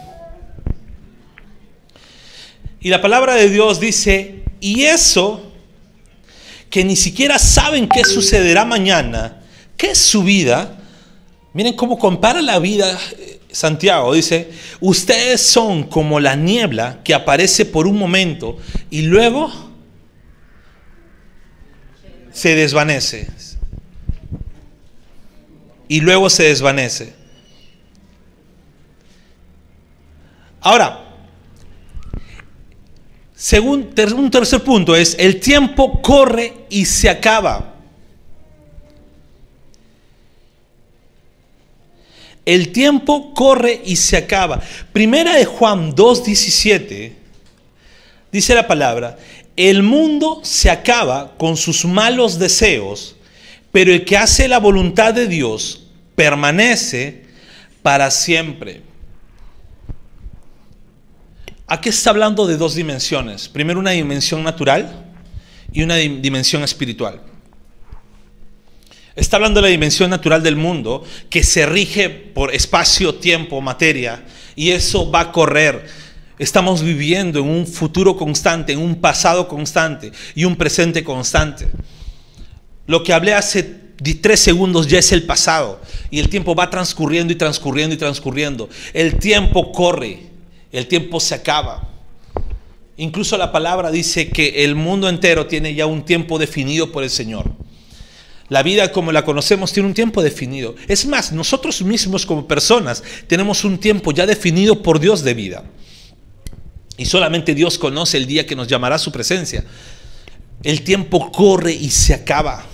Y 2.81 2.89
la 2.89 3.03
palabra 3.03 3.35
de 3.35 3.51
Dios 3.51 3.79
dice, 3.79 4.43
y 4.59 4.85
eso 4.85 5.53
que 6.71 6.85
ni 6.85 6.97
siquiera 6.97 7.39
saben 7.39 7.89
qué 7.89 8.05
sucederá 8.05 8.65
mañana, 8.65 9.43
qué 9.77 9.91
es 9.91 9.99
su 9.99 10.23
vida. 10.23 10.79
Miren 11.53 11.75
cómo 11.75 11.99
compara 11.99 12.41
la 12.41 12.59
vida 12.59 12.99
eh, 13.19 13.41
Santiago. 13.51 14.15
Dice, 14.15 14.51
ustedes 14.81 15.43
son 15.43 15.85
como 15.85 16.21
la 16.21 16.37
niebla 16.37 17.01
que 17.05 17.13
aparece 17.13 17.67
por 17.67 17.87
un 17.87 17.99
momento 17.99 18.57
y 18.89 19.03
luego 19.03 19.53
se 22.33 22.55
desvanece 22.55 23.29
y 25.91 26.01
luego 26.01 26.31
se 26.31 26.45
desvanece. 26.45 27.13
Ahora, 30.61 31.05
según 33.35 33.91
un 34.17 34.31
tercer 34.31 34.63
punto 34.63 34.95
es, 34.95 35.17
el 35.19 35.41
tiempo 35.41 36.01
corre 36.01 36.55
y 36.71 36.85
se 36.85 37.11
acaba. 37.11 37.75
El 42.47 42.71
tiempo 42.71 43.35
corre 43.35 43.83
y 43.85 43.97
se 43.97 44.17
acaba. 44.17 44.63
Primera 44.93 45.35
de 45.35 45.45
Juan 45.45 45.93
2.17 45.97 47.15
dice 48.31 48.55
la 48.55 48.69
palabra, 48.69 49.19
el 49.57 49.83
mundo 49.83 50.41
se 50.45 50.71
acaba 50.71 51.37
con 51.37 51.57
sus 51.57 51.85
malos 51.85 52.39
deseos 52.39 53.17
pero 53.73 53.93
el 53.93 54.05
que 54.05 54.17
hace 54.17 54.49
la 54.49 54.59
voluntad 54.59 55.15
de 55.15 55.27
Dios 55.27 55.80
permanece 56.21 57.23
para 57.81 58.11
siempre. 58.11 58.83
Aquí 61.67 61.89
está 61.89 62.11
hablando 62.11 62.47
de 62.47 62.59
dos 62.59 62.75
dimensiones. 62.75 63.49
Primero 63.49 63.81
una 63.81 63.93
dimensión 63.93 64.45
natural 64.45 65.15
y 65.73 65.83
una 65.83 65.97
dimensión 65.97 66.63
espiritual. 66.63 67.23
Está 69.17 69.37
hablando 69.37 69.63
de 69.63 69.69
la 69.69 69.71
dimensión 69.71 70.11
natural 70.11 70.43
del 70.43 70.57
mundo 70.57 71.05
que 71.31 71.43
se 71.43 71.65
rige 71.65 72.11
por 72.11 72.55
espacio, 72.55 73.15
tiempo, 73.15 73.63
materia 73.63 74.23
y 74.55 74.73
eso 74.73 75.11
va 75.11 75.21
a 75.21 75.33
correr. 75.33 75.87
Estamos 76.39 76.83
viviendo 76.83 77.39
en 77.39 77.49
un 77.49 77.67
futuro 77.67 78.15
constante, 78.15 78.75
en 78.75 78.81
un 78.81 79.01
pasado 79.01 79.49
constante 79.49 80.13
y 80.35 80.45
un 80.45 80.57
presente 80.57 81.03
constante. 81.03 81.67
Lo 82.87 83.03
que 83.03 83.15
hablé 83.15 83.33
hace 83.33 83.63
tres 84.03 84.41
segundos 84.41 84.87
ya 84.87 84.99
es 84.99 85.13
el 85.13 85.25
pasado 85.25 85.81
y 86.11 86.21
el 86.21 86.29
tiempo 86.31 86.55
va 86.55 86.71
transcurriendo 86.71 87.33
y 87.33 87.37
transcurriendo 87.37 87.95
y 87.95 87.99
transcurriendo. 87.99 88.69
El 88.95 89.19
tiempo 89.19 89.73
corre, 89.73 90.21
el 90.73 90.87
tiempo 90.87 91.21
se 91.21 91.35
acaba. 91.35 91.87
Incluso 92.97 93.37
la 93.37 93.53
palabra 93.53 93.91
dice 93.91 94.29
que 94.29 94.65
el 94.65 94.75
mundo 94.75 95.09
entero 95.09 95.47
tiene 95.47 95.75
ya 95.75 95.87
un 95.87 96.05
tiempo 96.05 96.39
definido 96.39 96.91
por 96.93 97.03
el 97.03 97.11
Señor. 97.11 97.51
La 98.49 98.63
vida 98.63 98.91
como 98.91 99.13
la 99.13 99.25
conocemos 99.25 99.73
tiene 99.73 99.89
un 99.89 99.95
tiempo 99.95 100.23
definido. 100.23 100.75
Es 100.89 101.07
más, 101.07 101.31
nosotros 101.31 101.83
mismos 101.83 102.27
como 102.27 102.49
personas 102.49 103.03
tenemos 103.27 103.65
un 103.65 103.79
tiempo 103.79 104.13
ya 104.13 104.27
definido 104.27 104.83
por 104.83 104.99
Dios 104.99 105.23
de 105.23 105.35
vida. 105.35 105.65
Y 106.97 107.05
solamente 107.05 107.55
Dios 107.55 107.79
conoce 107.79 108.17
el 108.17 108.27
día 108.27 108.47
que 108.47 108.57
nos 108.57 108.67
llamará 108.67 108.97
a 108.97 108.99
su 108.99 109.13
presencia. 109.13 109.65
El 110.63 110.83
tiempo 110.83 111.31
corre 111.31 111.73
y 111.73 111.91
se 111.91 112.13
acaba 112.13 112.67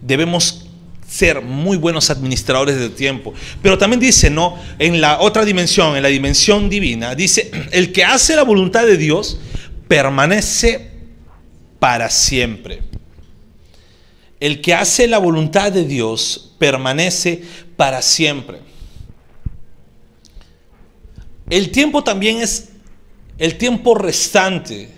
debemos 0.00 0.66
ser 1.10 1.42
muy 1.42 1.76
buenos 1.76 2.08
administradores 2.08 2.76
del 2.78 2.92
tiempo. 2.92 3.34
Pero 3.62 3.76
también 3.76 4.00
dice, 4.00 4.30
¿no? 4.30 4.56
En 4.78 5.00
la 5.00 5.20
otra 5.20 5.44
dimensión, 5.44 5.96
en 5.96 6.02
la 6.04 6.08
dimensión 6.08 6.70
divina, 6.70 7.14
dice, 7.14 7.50
el 7.72 7.92
que 7.92 8.04
hace 8.04 8.36
la 8.36 8.44
voluntad 8.44 8.86
de 8.86 8.96
Dios 8.96 9.38
permanece 9.88 10.90
para 11.80 12.08
siempre. 12.10 12.82
El 14.38 14.60
que 14.60 14.72
hace 14.72 15.08
la 15.08 15.18
voluntad 15.18 15.72
de 15.72 15.84
Dios 15.84 16.54
permanece 16.58 17.42
para 17.76 18.00
siempre. 18.00 18.60
El 21.50 21.70
tiempo 21.70 22.04
también 22.04 22.38
es, 22.38 22.68
el 23.36 23.58
tiempo 23.58 23.96
restante 23.96 24.88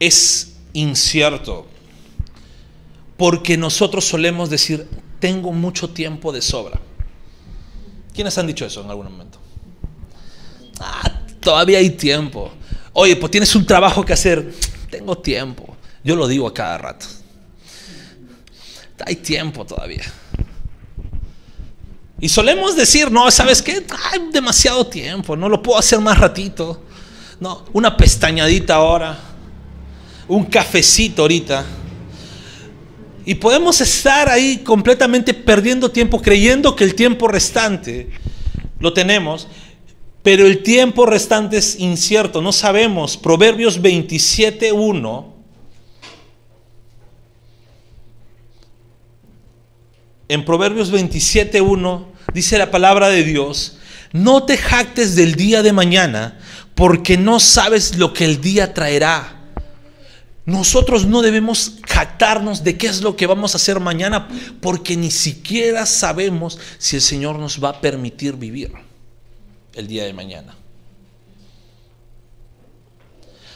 es 0.00 0.56
incierto 0.72 1.69
porque 3.20 3.58
nosotros 3.58 4.06
solemos 4.06 4.48
decir, 4.48 4.88
tengo 5.18 5.52
mucho 5.52 5.90
tiempo 5.90 6.32
de 6.32 6.40
sobra. 6.40 6.80
¿Quiénes 8.14 8.38
han 8.38 8.46
dicho 8.46 8.64
eso 8.64 8.80
en 8.80 8.88
algún 8.88 9.12
momento? 9.12 9.38
Ah, 10.80 11.20
todavía 11.38 11.76
hay 11.80 11.90
tiempo. 11.90 12.50
Oye, 12.94 13.16
pues 13.16 13.30
tienes 13.30 13.54
un 13.54 13.66
trabajo 13.66 14.02
que 14.06 14.14
hacer. 14.14 14.54
Tengo 14.90 15.18
tiempo. 15.18 15.76
Yo 16.02 16.16
lo 16.16 16.26
digo 16.26 16.46
a 16.46 16.54
cada 16.54 16.78
rato. 16.78 17.04
Hay 19.04 19.16
tiempo 19.16 19.66
todavía. 19.66 20.10
Y 22.20 22.30
solemos 22.30 22.74
decir, 22.74 23.12
no, 23.12 23.30
¿sabes 23.30 23.60
qué? 23.60 23.84
Hay 24.12 24.30
demasiado 24.32 24.86
tiempo, 24.86 25.36
no 25.36 25.50
lo 25.50 25.62
puedo 25.62 25.78
hacer 25.78 26.00
más 26.00 26.16
ratito. 26.16 26.84
No, 27.38 27.66
una 27.74 27.98
pestañadita 27.98 28.76
ahora, 28.76 29.18
un 30.26 30.46
cafecito 30.46 31.20
ahorita. 31.20 31.66
Y 33.24 33.34
podemos 33.34 33.80
estar 33.80 34.28
ahí 34.28 34.58
completamente 34.58 35.34
perdiendo 35.34 35.90
tiempo, 35.90 36.20
creyendo 36.22 36.74
que 36.74 36.84
el 36.84 36.94
tiempo 36.94 37.28
restante 37.28 38.10
lo 38.78 38.92
tenemos. 38.92 39.48
pero 40.22 40.46
el 40.46 40.62
tiempo 40.62 41.06
restante 41.06 41.56
es 41.56 41.80
incierto, 41.80 42.42
no 42.42 42.52
sabemos. 42.52 43.16
Proverbios 43.16 43.80
27.1. 43.80 45.32
En 50.28 50.44
Proverbios 50.44 50.92
27.1 50.92 52.04
dice 52.34 52.58
la 52.58 52.70
palabra 52.70 53.08
de 53.08 53.24
Dios, 53.24 53.78
no 54.12 54.44
te 54.44 54.58
jactes 54.58 55.16
del 55.16 55.34
día 55.34 55.62
de 55.62 55.72
mañana, 55.72 56.38
porque 56.74 57.16
no 57.16 57.40
sabes 57.40 57.96
lo 57.96 58.12
que 58.12 58.26
el 58.26 58.40
día 58.40 58.74
traerá. 58.74 59.39
Nosotros 60.46 61.06
no 61.06 61.22
debemos 61.22 61.78
jactarnos 61.86 62.64
de 62.64 62.78
qué 62.78 62.86
es 62.86 63.02
lo 63.02 63.16
que 63.16 63.26
vamos 63.26 63.54
a 63.54 63.58
hacer 63.58 63.78
mañana, 63.78 64.28
porque 64.60 64.96
ni 64.96 65.10
siquiera 65.10 65.86
sabemos 65.86 66.58
si 66.78 66.96
el 66.96 67.02
Señor 67.02 67.38
nos 67.38 67.62
va 67.62 67.70
a 67.70 67.80
permitir 67.80 68.36
vivir 68.36 68.72
el 69.74 69.86
día 69.86 70.04
de 70.04 70.12
mañana. 70.12 70.56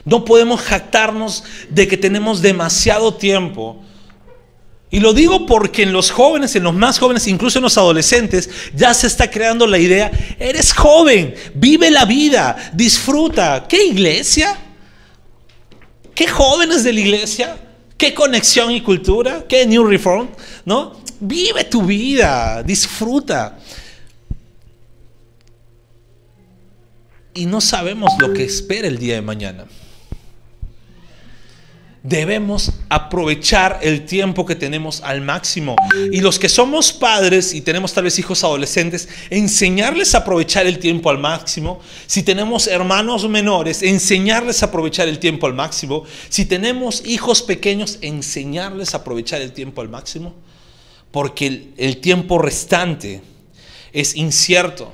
No 0.05 0.25
podemos 0.25 0.61
jactarnos 0.61 1.45
de 1.71 1.89
que 1.89 1.97
tenemos 1.97 2.43
demasiado 2.43 3.15
tiempo. 3.15 3.83
Y 4.91 5.01
lo 5.01 5.15
digo 5.15 5.47
porque 5.47 5.83
en 5.83 5.93
los 5.93 6.11
jóvenes, 6.11 6.55
en 6.55 6.65
los 6.65 6.75
más 6.75 6.99
jóvenes, 6.99 7.27
incluso 7.27 7.59
en 7.59 7.65
los 7.65 7.79
adolescentes, 7.79 8.51
ya 8.77 8.93
se 8.93 9.07
está 9.07 9.31
creando 9.31 9.67
la 9.67 9.79
idea, 9.79 10.13
eres 10.39 10.73
joven, 10.73 11.35
vive 11.55 11.91
la 11.91 12.05
vida, 12.05 12.71
disfruta. 12.75 13.67
¿Qué 13.67 13.87
iglesia? 13.87 14.57
¿Qué 16.15 16.27
jóvenes 16.29 16.85
de 16.85 16.93
la 16.93 17.01
iglesia? 17.01 17.57
¿Qué 17.97 18.15
conexión 18.15 18.71
y 18.71 18.81
cultura? 18.81 19.45
¿Qué 19.49 19.67
New 19.67 19.85
Reform? 19.85 20.29
¿No? 20.65 21.01
Vive 21.21 21.65
tu 21.65 21.83
vida, 21.83 22.63
disfruta. 22.63 23.59
y 27.35 27.47
no 27.47 27.61
sabemos 27.61 28.13
lo 28.19 28.33
que 28.33 28.45
espera 28.45 28.87
el 28.87 28.99
día 28.99 29.17
de 29.17 29.23
mañana. 29.23 29.67
Debemos 32.05 32.71
aprovechar 32.91 33.79
el 33.81 34.05
tiempo 34.05 34.45
que 34.45 34.55
tenemos 34.55 35.01
al 35.01 35.23
máximo. 35.23 35.75
Y 36.13 36.21
los 36.21 36.39
que 36.39 36.51
somos 36.51 36.93
padres 36.93 37.55
y 37.55 37.63
tenemos 37.63 37.95
tal 37.95 38.05
vez 38.05 38.19
hijos 38.19 38.45
adolescentes, 38.45 39.09
enseñarles 39.31 40.15
a 40.15 40.19
aprovechar 40.19 40.67
el 40.67 40.79
tiempo 40.79 41.09
al 41.09 41.17
máximo. 41.17 41.81
Si 42.07 42.23
tenemos 42.23 42.67
hermanos 42.67 43.27
menores, 43.27 43.83
enseñarles 43.83 44.63
a 44.63 44.67
aprovechar 44.67 45.09
el 45.09 45.19
tiempo 45.19 45.47
al 45.47 45.55
máximo. 45.55 46.05
Si 46.29 46.45
tenemos 46.45 47.03
hijos 47.07 47.41
pequeños, 47.41 47.97
enseñarles 48.03 48.93
a 48.93 48.99
aprovechar 48.99 49.41
el 49.41 49.53
tiempo 49.53 49.81
al 49.81 49.89
máximo. 49.89 50.35
Porque 51.11 51.73
el, 51.79 51.97
tiempo 52.03 52.37
restante 52.37 53.23
es 53.95 54.15
incierto. 54.15 54.93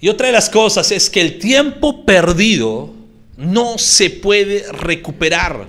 Y 0.00 0.08
otra 0.08 0.26
de 0.26 0.32
las 0.32 0.50
cosas 0.50 0.90
es 0.90 1.08
que 1.08 1.20
el 1.20 1.38
tiempo 1.38 2.04
perdido 2.04 3.01
no 3.36 3.78
se 3.78 4.10
puede 4.10 4.70
recuperar. 4.72 5.66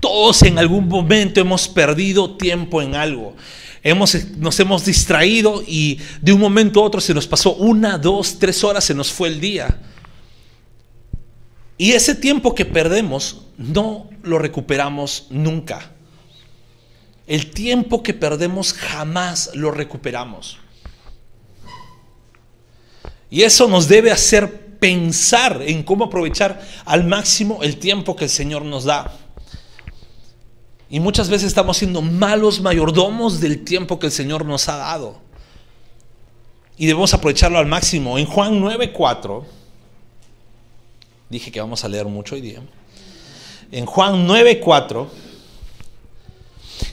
Todos 0.00 0.42
en 0.42 0.58
algún 0.58 0.88
momento 0.88 1.40
hemos 1.40 1.68
perdido 1.68 2.36
tiempo 2.36 2.82
en 2.82 2.94
algo. 2.94 3.34
Hemos, 3.82 4.14
nos 4.36 4.58
hemos 4.58 4.84
distraído 4.84 5.62
y 5.66 5.98
de 6.20 6.32
un 6.32 6.40
momento 6.40 6.80
a 6.80 6.84
otro 6.84 7.00
se 7.00 7.14
nos 7.14 7.26
pasó 7.26 7.54
una, 7.54 7.98
dos, 7.98 8.38
tres 8.38 8.62
horas, 8.64 8.84
se 8.84 8.94
nos 8.94 9.12
fue 9.12 9.28
el 9.28 9.40
día. 9.40 9.80
Y 11.78 11.92
ese 11.92 12.14
tiempo 12.14 12.54
que 12.54 12.64
perdemos 12.64 13.42
no 13.56 14.10
lo 14.22 14.38
recuperamos 14.38 15.26
nunca. 15.30 15.92
El 17.26 17.50
tiempo 17.50 18.02
que 18.02 18.14
perdemos 18.14 18.72
jamás 18.72 19.50
lo 19.54 19.70
recuperamos. 19.70 20.58
Y 23.30 23.42
eso 23.42 23.66
nos 23.68 23.88
debe 23.88 24.10
hacer 24.10 24.65
pensar 24.78 25.62
en 25.62 25.82
cómo 25.82 26.04
aprovechar 26.04 26.60
al 26.84 27.04
máximo 27.04 27.62
el 27.62 27.78
tiempo 27.78 28.16
que 28.16 28.24
el 28.24 28.30
Señor 28.30 28.64
nos 28.64 28.84
da. 28.84 29.12
Y 30.88 31.00
muchas 31.00 31.28
veces 31.28 31.48
estamos 31.48 31.76
siendo 31.76 32.00
malos 32.02 32.60
mayordomos 32.60 33.40
del 33.40 33.64
tiempo 33.64 33.98
que 33.98 34.06
el 34.06 34.12
Señor 34.12 34.44
nos 34.44 34.68
ha 34.68 34.76
dado. 34.76 35.20
Y 36.76 36.86
debemos 36.86 37.12
aprovecharlo 37.14 37.58
al 37.58 37.66
máximo. 37.66 38.18
En 38.18 38.26
Juan 38.26 38.60
9:4, 38.60 39.44
dije 41.28 41.50
que 41.50 41.60
vamos 41.60 41.84
a 41.84 41.88
leer 41.88 42.06
mucho 42.06 42.34
hoy 42.34 42.40
día. 42.40 42.62
En 43.72 43.86
Juan 43.86 44.26
9:4 44.26 45.08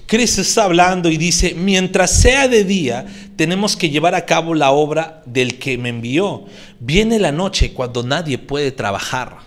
Cristo 0.06 0.42
está 0.42 0.66
hablando 0.66 1.10
y 1.10 1.18
dice, 1.18 1.54
mientras 1.56 2.12
sea 2.12 2.48
de 2.48 2.64
día, 2.64 3.06
tenemos 3.36 3.76
que 3.76 3.90
llevar 3.90 4.16
a 4.16 4.26
cabo 4.26 4.54
la 4.54 4.72
obra 4.72 5.22
del 5.26 5.58
que 5.58 5.78
me 5.78 5.90
envió. 5.90 6.46
Viene 6.80 7.20
la 7.20 7.32
noche 7.32 7.74
cuando 7.74 8.04
nadie 8.04 8.38
puede 8.38 8.72
trabajar. 8.72 9.38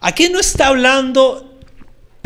Aquí 0.00 0.28
no 0.28 0.38
está 0.38 0.68
hablando 0.68 1.56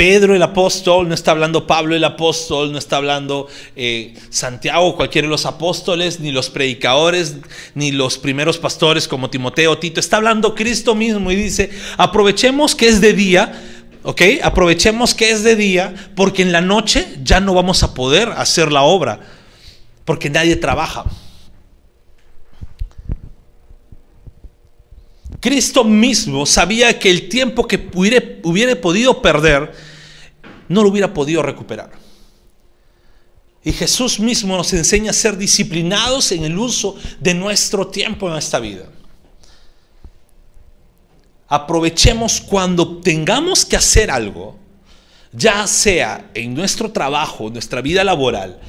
Pedro 0.00 0.34
el 0.34 0.42
apóstol, 0.42 1.08
no 1.08 1.14
está 1.14 1.32
hablando 1.32 1.66
Pablo 1.66 1.94
el 1.94 2.04
apóstol, 2.04 2.72
no 2.72 2.78
está 2.78 2.96
hablando 2.96 3.48
eh, 3.76 4.14
Santiago, 4.30 4.96
cualquiera 4.96 5.26
de 5.26 5.30
los 5.30 5.44
apóstoles, 5.44 6.20
ni 6.20 6.32
los 6.32 6.48
predicadores, 6.48 7.36
ni 7.74 7.92
los 7.92 8.16
primeros 8.16 8.56
pastores 8.56 9.06
como 9.06 9.28
Timoteo, 9.28 9.76
Tito. 9.76 10.00
Está 10.00 10.16
hablando 10.16 10.54
Cristo 10.54 10.94
mismo 10.94 11.30
y 11.30 11.36
dice, 11.36 11.68
aprovechemos 11.98 12.74
que 12.74 12.88
es 12.88 13.02
de 13.02 13.12
día 13.12 13.79
¿ok? 14.02 14.22
Aprovechemos 14.42 15.14
que 15.14 15.30
es 15.30 15.42
de 15.42 15.56
día 15.56 15.94
porque 16.14 16.42
en 16.42 16.52
la 16.52 16.60
noche 16.60 17.18
ya 17.22 17.40
no 17.40 17.54
vamos 17.54 17.82
a 17.82 17.94
poder 17.94 18.28
hacer 18.30 18.72
la 18.72 18.82
obra 18.82 19.20
porque 20.04 20.30
nadie 20.30 20.56
trabaja. 20.56 21.04
Cristo 25.40 25.84
mismo 25.84 26.44
sabía 26.44 26.98
que 26.98 27.10
el 27.10 27.28
tiempo 27.28 27.66
que 27.66 27.88
hubiera, 27.94 28.22
hubiera 28.42 28.78
podido 28.78 29.22
perder 29.22 29.72
no 30.68 30.82
lo 30.82 30.90
hubiera 30.90 31.12
podido 31.14 31.42
recuperar. 31.42 31.90
Y 33.62 33.72
Jesús 33.72 34.20
mismo 34.20 34.56
nos 34.56 34.72
enseña 34.72 35.10
a 35.10 35.14
ser 35.14 35.36
disciplinados 35.36 36.32
en 36.32 36.44
el 36.44 36.58
uso 36.58 36.96
de 37.20 37.34
nuestro 37.34 37.88
tiempo 37.88 38.30
en 38.30 38.36
esta 38.36 38.58
vida 38.58 38.86
aprovechemos 41.50 42.40
cuando 42.40 42.98
tengamos 42.98 43.66
que 43.66 43.76
hacer 43.76 44.10
algo, 44.10 44.56
ya 45.32 45.66
sea 45.66 46.30
en 46.32 46.54
nuestro 46.54 46.92
trabajo, 46.92 47.48
en 47.48 47.54
nuestra 47.54 47.80
vida 47.82 48.04
laboral 48.04 48.60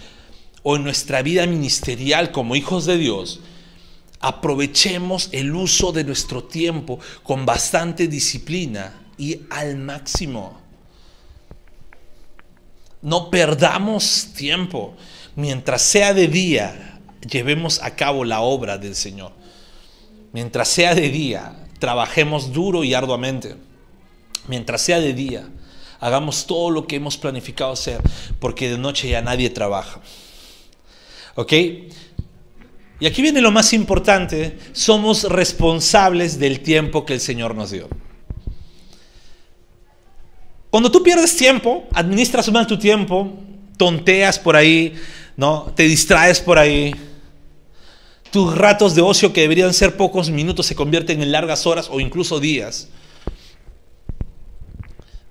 o 0.63 0.75
en 0.75 0.83
nuestra 0.83 1.21
vida 1.21 1.45
ministerial 1.45 2.31
como 2.31 2.55
hijos 2.55 2.85
de 2.85 2.97
Dios, 2.97 3.39
aprovechemos 4.19 5.29
el 5.31 5.53
uso 5.55 5.91
de 5.91 6.03
nuestro 6.03 6.43
tiempo 6.43 6.99
con 7.21 7.45
bastante 7.45 8.07
disciplina 8.07 8.93
y 9.15 9.41
al 9.51 9.77
máximo. 9.77 10.59
No 13.03 13.29
perdamos 13.29 14.29
tiempo. 14.35 14.95
Mientras 15.35 15.83
sea 15.83 16.15
de 16.15 16.27
día, 16.27 16.99
llevemos 17.29 17.81
a 17.81 17.95
cabo 17.95 18.23
la 18.23 18.41
obra 18.41 18.79
del 18.79 18.95
Señor. 18.95 19.33
Mientras 20.33 20.67
sea 20.67 20.93
de 20.93 21.09
día, 21.09 21.61
trabajemos 21.81 22.53
duro 22.53 22.85
y 22.85 22.93
arduamente. 22.93 23.55
Mientras 24.47 24.81
sea 24.81 25.01
de 25.01 25.13
día, 25.13 25.49
hagamos 25.99 26.45
todo 26.45 26.69
lo 26.69 26.87
que 26.87 26.95
hemos 26.95 27.17
planificado 27.17 27.73
hacer, 27.73 28.01
porque 28.39 28.69
de 28.69 28.77
noche 28.77 29.09
ya 29.09 29.21
nadie 29.21 29.49
trabaja. 29.49 29.99
¿Ok? 31.35 31.53
Y 32.99 33.07
aquí 33.07 33.21
viene 33.23 33.41
lo 33.41 33.51
más 33.51 33.73
importante, 33.73 34.59
somos 34.73 35.23
responsables 35.23 36.37
del 36.37 36.59
tiempo 36.59 37.03
que 37.03 37.15
el 37.15 37.19
Señor 37.19 37.55
nos 37.55 37.71
dio. 37.71 37.89
Cuando 40.69 40.91
tú 40.91 41.01
pierdes 41.01 41.35
tiempo, 41.35 41.87
administras 41.93 42.49
mal 42.51 42.67
tu 42.67 42.77
tiempo, 42.77 43.33
tonteas 43.75 44.37
por 44.37 44.55
ahí, 44.55 44.93
¿no? 45.35 45.73
Te 45.75 45.83
distraes 45.83 46.39
por 46.39 46.59
ahí, 46.59 46.93
tus 48.31 48.57
ratos 48.57 48.95
de 48.95 49.01
ocio 49.01 49.33
que 49.33 49.41
deberían 49.41 49.73
ser 49.73 49.97
pocos 49.97 50.29
minutos 50.29 50.65
se 50.65 50.75
convierten 50.75 51.21
en 51.21 51.31
largas 51.31 51.67
horas 51.67 51.89
o 51.91 51.99
incluso 51.99 52.39
días. 52.39 52.87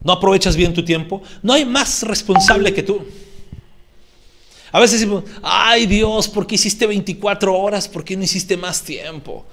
No 0.03 0.13
aprovechas 0.13 0.57
bien 0.57 0.73
tu 0.73 0.85
tiempo. 0.85 1.23
No 1.43 1.53
hay 1.53 1.65
más 1.65 2.03
responsable 2.03 2.73
que 2.73 2.83
tú. 2.83 3.05
A 4.73 4.79
veces 4.79 5.01
decimos, 5.01 5.25
ay 5.43 5.87
Dios, 5.87 6.29
¿por 6.29 6.47
qué 6.47 6.55
hiciste 6.55 6.87
24 6.87 7.59
horas? 7.59 7.89
¿Por 7.89 8.05
qué 8.05 8.17
no 8.17 8.23
hiciste 8.23 8.57
más 8.57 8.83
tiempo? 8.83 9.45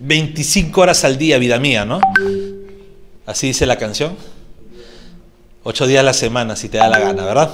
25 0.00 0.80
horas 0.80 1.04
al 1.04 1.18
día, 1.18 1.38
vida 1.38 1.58
mía, 1.58 1.84
¿no? 1.84 2.00
Así 3.26 3.48
dice 3.48 3.64
la 3.64 3.76
canción. 3.76 4.16
Ocho 5.62 5.86
días 5.86 6.00
a 6.00 6.04
la 6.04 6.12
semana, 6.14 6.56
si 6.56 6.68
te 6.68 6.78
da 6.78 6.88
la 6.88 6.98
gana, 6.98 7.24
¿verdad? 7.24 7.50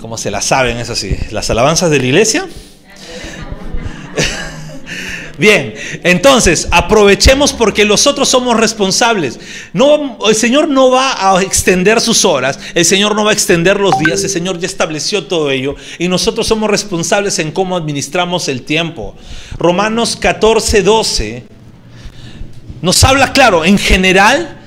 Como 0.00 0.18
se 0.18 0.30
la 0.30 0.40
saben, 0.40 0.78
es 0.78 0.90
así. 0.90 1.16
Las 1.30 1.50
alabanzas 1.50 1.90
de 1.90 1.98
la 1.98 2.06
iglesia. 2.06 2.48
Bien, 5.38 5.74
entonces 6.02 6.68
aprovechemos 6.70 7.52
porque 7.52 7.84
nosotros 7.84 8.28
somos 8.28 8.56
responsables. 8.56 9.38
No, 9.72 10.18
el 10.26 10.34
Señor 10.34 10.68
no 10.68 10.90
va 10.90 11.34
a 11.34 11.42
extender 11.42 12.00
sus 12.00 12.24
horas, 12.24 12.58
el 12.74 12.84
Señor 12.84 13.14
no 13.14 13.24
va 13.24 13.30
a 13.30 13.34
extender 13.34 13.80
los 13.80 13.98
días, 13.98 14.22
el 14.22 14.30
Señor 14.30 14.58
ya 14.58 14.66
estableció 14.66 15.26
todo 15.26 15.50
ello 15.50 15.76
y 15.98 16.08
nosotros 16.08 16.46
somos 16.46 16.68
responsables 16.68 17.38
en 17.38 17.52
cómo 17.52 17.76
administramos 17.76 18.48
el 18.48 18.62
tiempo. 18.62 19.14
Romanos 19.56 20.16
14, 20.16 20.82
12 20.82 21.44
nos 22.82 23.04
habla 23.04 23.32
claro, 23.32 23.64
en 23.64 23.78
general, 23.78 24.59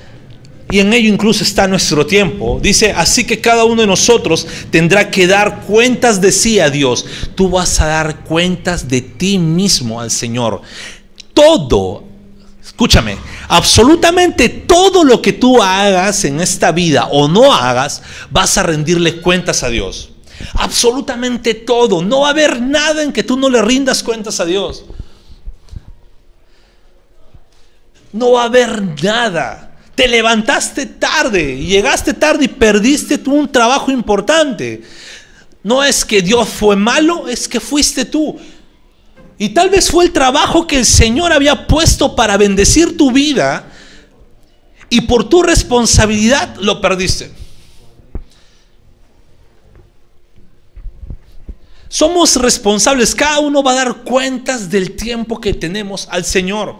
y 0.70 0.80
en 0.80 0.92
ello 0.92 1.08
incluso 1.08 1.44
está 1.44 1.68
nuestro 1.68 2.06
tiempo. 2.06 2.58
Dice, 2.60 2.92
así 2.92 3.24
que 3.24 3.40
cada 3.40 3.64
uno 3.64 3.82
de 3.82 3.86
nosotros 3.86 4.46
tendrá 4.70 5.10
que 5.10 5.26
dar 5.26 5.62
cuentas 5.62 6.20
de 6.20 6.32
sí 6.32 6.58
a 6.58 6.70
Dios. 6.70 7.06
Tú 7.34 7.50
vas 7.50 7.80
a 7.80 7.86
dar 7.86 8.24
cuentas 8.24 8.88
de 8.88 9.02
ti 9.02 9.38
mismo 9.38 10.00
al 10.00 10.10
Señor. 10.10 10.62
Todo, 11.32 12.04
escúchame, 12.64 13.16
absolutamente 13.48 14.48
todo 14.48 15.04
lo 15.04 15.20
que 15.20 15.32
tú 15.32 15.62
hagas 15.62 16.24
en 16.24 16.40
esta 16.40 16.72
vida 16.72 17.08
o 17.10 17.28
no 17.28 17.52
hagas, 17.52 18.02
vas 18.30 18.56
a 18.56 18.62
rendirle 18.62 19.20
cuentas 19.20 19.62
a 19.62 19.68
Dios. 19.68 20.10
Absolutamente 20.54 21.54
todo. 21.54 22.02
No 22.02 22.20
va 22.20 22.28
a 22.28 22.30
haber 22.30 22.60
nada 22.60 23.02
en 23.02 23.12
que 23.12 23.22
tú 23.22 23.36
no 23.36 23.48
le 23.48 23.62
rindas 23.62 24.02
cuentas 24.02 24.40
a 24.40 24.44
Dios. 24.44 24.84
No 28.12 28.32
va 28.32 28.42
a 28.42 28.46
haber 28.46 28.82
nada. 29.02 29.73
Te 29.94 30.08
levantaste 30.08 30.86
tarde, 30.86 31.58
llegaste 31.58 32.14
tarde 32.14 32.46
y 32.46 32.48
perdiste 32.48 33.18
tú 33.18 33.34
un 33.34 33.50
trabajo 33.50 33.90
importante. 33.90 34.82
No 35.62 35.84
es 35.84 36.04
que 36.04 36.20
Dios 36.20 36.48
fue 36.48 36.76
malo, 36.76 37.28
es 37.28 37.46
que 37.48 37.60
fuiste 37.60 38.04
tú. 38.04 38.36
Y 39.38 39.50
tal 39.50 39.70
vez 39.70 39.90
fue 39.90 40.04
el 40.04 40.12
trabajo 40.12 40.66
que 40.66 40.78
el 40.78 40.86
Señor 40.86 41.32
había 41.32 41.66
puesto 41.66 42.14
para 42.14 42.36
bendecir 42.36 42.96
tu 42.96 43.12
vida 43.12 43.70
y 44.90 45.02
por 45.02 45.28
tu 45.28 45.42
responsabilidad 45.42 46.56
lo 46.56 46.80
perdiste. 46.80 47.30
Somos 51.88 52.36
responsables, 52.36 53.14
cada 53.14 53.38
uno 53.38 53.62
va 53.62 53.72
a 53.72 53.76
dar 53.76 53.94
cuentas 54.02 54.68
del 54.68 54.96
tiempo 54.96 55.40
que 55.40 55.54
tenemos 55.54 56.08
al 56.10 56.24
Señor. 56.24 56.74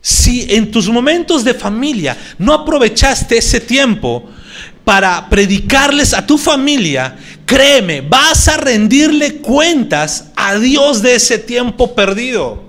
Si 0.00 0.46
en 0.54 0.70
tus 0.70 0.88
momentos 0.88 1.44
de 1.44 1.54
familia 1.54 2.16
no 2.38 2.52
aprovechaste 2.52 3.38
ese 3.38 3.60
tiempo 3.60 4.24
para 4.84 5.28
predicarles 5.28 6.14
a 6.14 6.26
tu 6.26 6.38
familia, 6.38 7.16
créeme, 7.44 8.00
vas 8.00 8.48
a 8.48 8.56
rendirle 8.56 9.36
cuentas 9.36 10.26
a 10.36 10.54
Dios 10.54 11.02
de 11.02 11.16
ese 11.16 11.38
tiempo 11.38 11.94
perdido. 11.94 12.68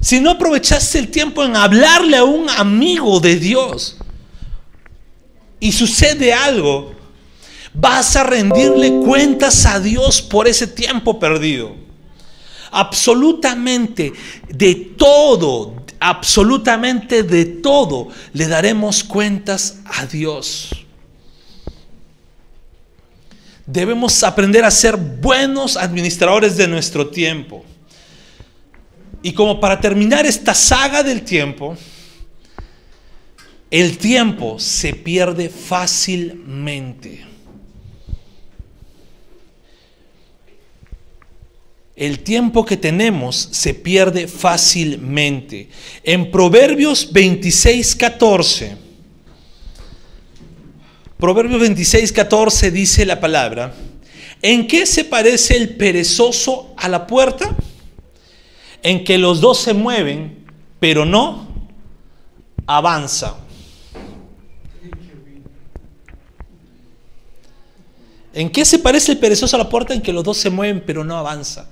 Si 0.00 0.20
no 0.20 0.30
aprovechaste 0.30 0.98
el 0.98 1.08
tiempo 1.08 1.42
en 1.44 1.56
hablarle 1.56 2.18
a 2.18 2.24
un 2.24 2.48
amigo 2.50 3.18
de 3.18 3.36
Dios 3.36 3.96
y 5.58 5.72
sucede 5.72 6.32
algo, 6.32 6.94
vas 7.74 8.14
a 8.14 8.22
rendirle 8.22 8.90
cuentas 9.04 9.66
a 9.66 9.80
Dios 9.80 10.22
por 10.22 10.46
ese 10.46 10.66
tiempo 10.66 11.18
perdido 11.18 11.85
absolutamente 12.76 14.12
de 14.48 14.74
todo, 14.74 15.82
absolutamente 15.98 17.22
de 17.22 17.46
todo, 17.46 18.08
le 18.34 18.46
daremos 18.46 19.02
cuentas 19.02 19.80
a 19.86 20.04
Dios. 20.04 20.70
Debemos 23.66 24.22
aprender 24.22 24.64
a 24.64 24.70
ser 24.70 24.96
buenos 24.96 25.76
administradores 25.76 26.56
de 26.56 26.68
nuestro 26.68 27.08
tiempo. 27.08 27.64
Y 29.22 29.32
como 29.32 29.58
para 29.58 29.80
terminar 29.80 30.26
esta 30.26 30.54
saga 30.54 31.02
del 31.02 31.22
tiempo, 31.22 31.76
el 33.70 33.96
tiempo 33.98 34.58
se 34.60 34.92
pierde 34.92 35.48
fácilmente. 35.48 37.35
El 41.96 42.20
tiempo 42.20 42.66
que 42.66 42.76
tenemos 42.76 43.48
se 43.52 43.72
pierde 43.72 44.28
fácilmente. 44.28 45.70
En 46.04 46.30
Proverbios 46.30 47.10
26, 47.12 47.96
14, 47.96 48.76
Proverbios 51.18 51.60
26, 51.60 52.12
14 52.12 52.70
dice 52.70 53.06
la 53.06 53.18
palabra, 53.18 53.74
¿en 54.42 54.68
qué 54.68 54.84
se 54.84 55.04
parece 55.04 55.56
el 55.56 55.76
perezoso 55.76 56.74
a 56.76 56.90
la 56.90 57.06
puerta? 57.06 57.56
En 58.82 59.02
que 59.02 59.16
los 59.16 59.40
dos 59.40 59.58
se 59.58 59.72
mueven, 59.72 60.44
pero 60.78 61.06
no 61.06 61.48
avanzan. 62.66 63.32
¿En 68.34 68.50
qué 68.50 68.66
se 68.66 68.78
parece 68.78 69.12
el 69.12 69.18
perezoso 69.18 69.56
a 69.56 69.60
la 69.60 69.70
puerta? 69.70 69.94
En 69.94 70.02
que 70.02 70.12
los 70.12 70.22
dos 70.22 70.36
se 70.36 70.50
mueven, 70.50 70.82
pero 70.84 71.02
no 71.02 71.16
avanza. 71.16 71.70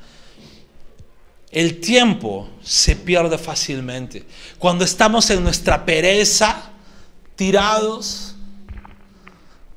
El 1.54 1.78
tiempo 1.78 2.48
se 2.64 2.96
pierde 2.96 3.38
fácilmente. 3.38 4.24
Cuando 4.58 4.84
estamos 4.84 5.30
en 5.30 5.40
nuestra 5.44 5.86
pereza, 5.86 6.72
tirados, 7.36 8.34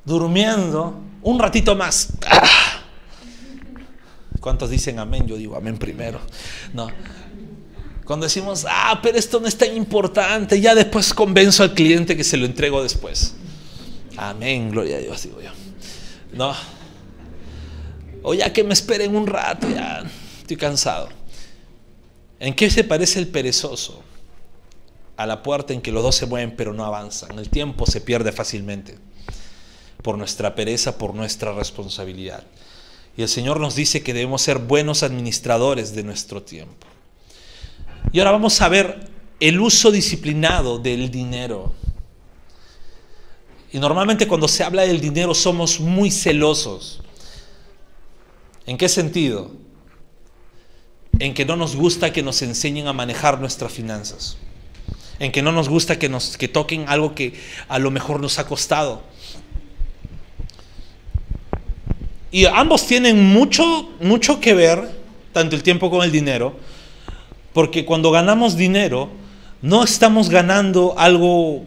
durmiendo, 0.04 1.00
un 1.22 1.38
ratito 1.38 1.76
más. 1.76 2.08
¡Ah! 2.26 2.80
¿Cuántos 4.40 4.70
dicen 4.70 4.98
amén? 4.98 5.28
Yo 5.28 5.36
digo 5.36 5.54
amén 5.54 5.78
primero. 5.78 6.20
No. 6.72 6.88
Cuando 8.04 8.26
decimos, 8.26 8.66
ah, 8.68 8.98
pero 9.00 9.16
esto 9.16 9.38
no 9.38 9.46
es 9.46 9.56
tan 9.56 9.76
importante, 9.76 10.60
ya 10.60 10.74
después 10.74 11.14
convenzo 11.14 11.62
al 11.62 11.74
cliente 11.74 12.16
que 12.16 12.24
se 12.24 12.36
lo 12.36 12.44
entrego 12.44 12.82
después. 12.82 13.36
Amén, 14.16 14.72
gloria 14.72 14.96
a 14.96 14.98
Dios, 14.98 15.22
digo 15.22 15.40
yo. 15.40 15.50
No. 16.32 16.56
O 18.24 18.34
ya 18.34 18.52
que 18.52 18.64
me 18.64 18.72
esperen 18.72 19.14
un 19.14 19.28
rato, 19.28 19.68
ya 19.70 20.02
estoy 20.40 20.56
cansado. 20.56 21.17
¿En 22.40 22.54
qué 22.54 22.70
se 22.70 22.84
parece 22.84 23.18
el 23.18 23.28
perezoso? 23.28 24.02
A 25.16 25.26
la 25.26 25.42
puerta 25.42 25.72
en 25.72 25.80
que 25.80 25.90
los 25.90 26.02
dos 26.02 26.14
se 26.14 26.26
mueven 26.26 26.54
pero 26.56 26.72
no 26.72 26.84
avanzan. 26.84 27.38
El 27.38 27.48
tiempo 27.48 27.86
se 27.86 28.00
pierde 28.00 28.32
fácilmente 28.32 28.98
por 30.02 30.16
nuestra 30.16 30.54
pereza, 30.54 30.96
por 30.96 31.14
nuestra 31.14 31.52
responsabilidad. 31.52 32.44
Y 33.16 33.22
el 33.22 33.28
Señor 33.28 33.58
nos 33.58 33.74
dice 33.74 34.02
que 34.02 34.14
debemos 34.14 34.42
ser 34.42 34.58
buenos 34.58 35.02
administradores 35.02 35.94
de 35.94 36.04
nuestro 36.04 36.42
tiempo. 36.42 36.86
Y 38.12 38.20
ahora 38.20 38.30
vamos 38.30 38.60
a 38.60 38.68
ver 38.68 39.08
el 39.40 39.60
uso 39.60 39.90
disciplinado 39.90 40.78
del 40.78 41.10
dinero. 41.10 41.72
Y 43.72 43.78
normalmente 43.78 44.28
cuando 44.28 44.46
se 44.46 44.62
habla 44.62 44.82
del 44.82 45.00
dinero 45.00 45.34
somos 45.34 45.80
muy 45.80 46.12
celosos. 46.12 47.02
¿En 48.66 48.78
qué 48.78 48.88
sentido? 48.88 49.50
En 51.18 51.34
que 51.34 51.44
no 51.44 51.56
nos 51.56 51.76
gusta 51.76 52.12
que 52.12 52.22
nos 52.22 52.42
enseñen 52.42 52.86
a 52.86 52.92
manejar 52.92 53.40
nuestras 53.40 53.72
finanzas, 53.72 54.36
en 55.18 55.32
que 55.32 55.42
no 55.42 55.52
nos 55.52 55.68
gusta 55.68 55.98
que 55.98 56.08
nos 56.08 56.36
que 56.36 56.48
toquen 56.48 56.84
algo 56.88 57.14
que 57.14 57.34
a 57.68 57.78
lo 57.78 57.90
mejor 57.90 58.20
nos 58.20 58.38
ha 58.38 58.46
costado. 58.46 59.02
Y 62.30 62.44
ambos 62.44 62.86
tienen 62.86 63.24
mucho 63.32 63.90
mucho 64.00 64.40
que 64.40 64.54
ver, 64.54 64.90
tanto 65.32 65.56
el 65.56 65.62
tiempo 65.62 65.90
como 65.90 66.04
el 66.04 66.12
dinero, 66.12 66.56
porque 67.52 67.84
cuando 67.84 68.10
ganamos 68.10 68.56
dinero 68.56 69.10
no 69.62 69.82
estamos 69.82 70.28
ganando 70.28 70.94
algo 70.96 71.64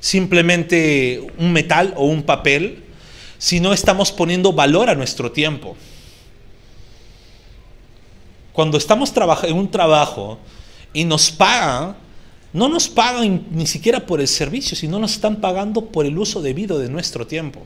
simplemente 0.00 1.26
un 1.38 1.52
metal 1.52 1.92
o 1.96 2.04
un 2.04 2.22
papel, 2.22 2.84
sino 3.38 3.72
estamos 3.72 4.12
poniendo 4.12 4.52
valor 4.52 4.90
a 4.90 4.94
nuestro 4.94 5.32
tiempo. 5.32 5.76
Cuando 8.58 8.76
estamos 8.76 9.12
en 9.44 9.56
un 9.56 9.70
trabajo 9.70 10.36
y 10.92 11.04
nos 11.04 11.30
pagan, 11.30 11.94
no 12.52 12.68
nos 12.68 12.88
pagan 12.88 13.46
ni 13.52 13.68
siquiera 13.68 14.04
por 14.04 14.20
el 14.20 14.26
servicio, 14.26 14.76
sino 14.76 14.98
nos 14.98 15.12
están 15.12 15.36
pagando 15.36 15.84
por 15.84 16.06
el 16.06 16.18
uso 16.18 16.42
debido 16.42 16.76
de 16.80 16.88
nuestro 16.88 17.24
tiempo. 17.24 17.64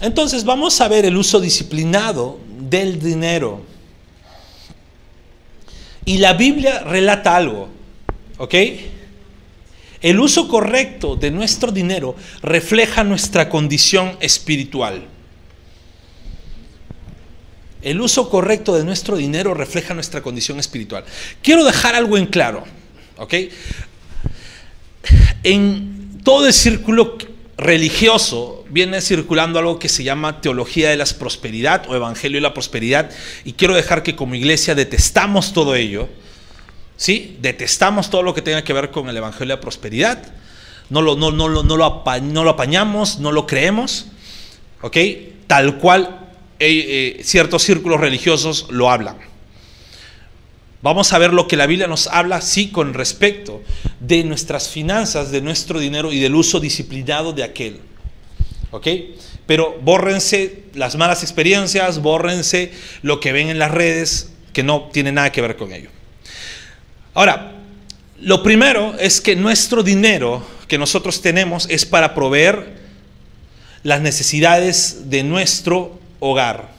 Entonces 0.00 0.44
vamos 0.44 0.80
a 0.80 0.86
ver 0.86 1.04
el 1.04 1.16
uso 1.16 1.40
disciplinado 1.40 2.38
del 2.60 3.00
dinero. 3.00 3.62
Y 6.04 6.18
la 6.18 6.34
Biblia 6.34 6.84
relata 6.84 7.34
algo, 7.34 7.70
¿ok? 8.38 8.54
El 10.00 10.20
uso 10.20 10.46
correcto 10.46 11.16
de 11.16 11.32
nuestro 11.32 11.72
dinero 11.72 12.14
refleja 12.40 13.02
nuestra 13.02 13.48
condición 13.48 14.16
espiritual. 14.20 15.08
El 17.82 18.00
uso 18.00 18.28
correcto 18.28 18.76
de 18.76 18.84
nuestro 18.84 19.16
dinero 19.16 19.54
refleja 19.54 19.94
nuestra 19.94 20.22
condición 20.22 20.58
espiritual. 20.58 21.04
Quiero 21.42 21.64
dejar 21.64 21.94
algo 21.94 22.18
en 22.18 22.26
claro, 22.26 22.64
¿ok? 23.16 23.34
En 25.42 26.20
todo 26.22 26.46
el 26.46 26.52
círculo 26.52 27.16
religioso 27.56 28.64
viene 28.70 29.00
circulando 29.00 29.58
algo 29.58 29.78
que 29.78 29.88
se 29.88 30.04
llama 30.04 30.40
teología 30.40 30.90
de 30.90 30.96
la 30.96 31.06
prosperidad 31.18 31.88
o 31.88 31.94
evangelio 31.94 32.36
de 32.36 32.42
la 32.42 32.54
prosperidad 32.54 33.10
y 33.44 33.54
quiero 33.54 33.74
dejar 33.74 34.02
que 34.02 34.16
como 34.16 34.34
iglesia 34.34 34.74
detestamos 34.74 35.52
todo 35.52 35.74
ello. 35.74 36.08
¿Sí? 36.96 37.38
Detestamos 37.40 38.10
todo 38.10 38.22
lo 38.22 38.34
que 38.34 38.42
tenga 38.42 38.62
que 38.62 38.74
ver 38.74 38.90
con 38.90 39.08
el 39.08 39.16
evangelio 39.16 39.54
de 39.54 39.56
la 39.56 39.60
prosperidad. 39.60 40.22
No 40.90 41.00
lo, 41.00 41.16
no, 41.16 41.30
no, 41.30 41.48
no, 41.48 41.48
lo, 41.48 41.62
no 41.62 42.44
lo 42.44 42.50
apañamos, 42.50 43.20
no 43.20 43.32
lo 43.32 43.46
creemos. 43.46 44.08
¿Ok? 44.82 44.98
Tal 45.46 45.78
cual 45.78 46.19
eh, 46.60 47.16
eh, 47.18 47.24
ciertos 47.24 47.62
círculos 47.62 48.00
religiosos 48.00 48.66
lo 48.70 48.90
hablan. 48.90 49.16
Vamos 50.82 51.12
a 51.12 51.18
ver 51.18 51.32
lo 51.32 51.48
que 51.48 51.56
la 51.56 51.66
Biblia 51.66 51.86
nos 51.86 52.06
habla, 52.06 52.40
sí, 52.40 52.70
con 52.70 52.94
respecto 52.94 53.62
de 54.00 54.24
nuestras 54.24 54.68
finanzas, 54.68 55.30
de 55.30 55.42
nuestro 55.42 55.78
dinero 55.78 56.12
y 56.12 56.20
del 56.20 56.34
uso 56.34 56.60
disciplinado 56.60 57.32
de 57.32 57.44
aquel. 57.44 57.80
¿Ok? 58.70 58.86
Pero 59.46 59.78
bórrense 59.82 60.64
las 60.74 60.96
malas 60.96 61.22
experiencias, 61.22 62.00
bórrense 62.00 62.72
lo 63.02 63.20
que 63.20 63.32
ven 63.32 63.48
en 63.48 63.58
las 63.58 63.70
redes, 63.70 64.32
que 64.52 64.62
no 64.62 64.88
tiene 64.92 65.12
nada 65.12 65.32
que 65.32 65.42
ver 65.42 65.56
con 65.56 65.72
ello. 65.72 65.90
Ahora, 67.14 67.52
lo 68.18 68.42
primero 68.42 68.94
es 68.98 69.20
que 69.20 69.36
nuestro 69.36 69.82
dinero 69.82 70.46
que 70.68 70.78
nosotros 70.78 71.20
tenemos 71.20 71.66
es 71.68 71.84
para 71.84 72.14
proveer 72.14 72.78
las 73.82 74.00
necesidades 74.00 75.10
de 75.10 75.24
nuestro 75.24 75.99
hogar. 76.20 76.70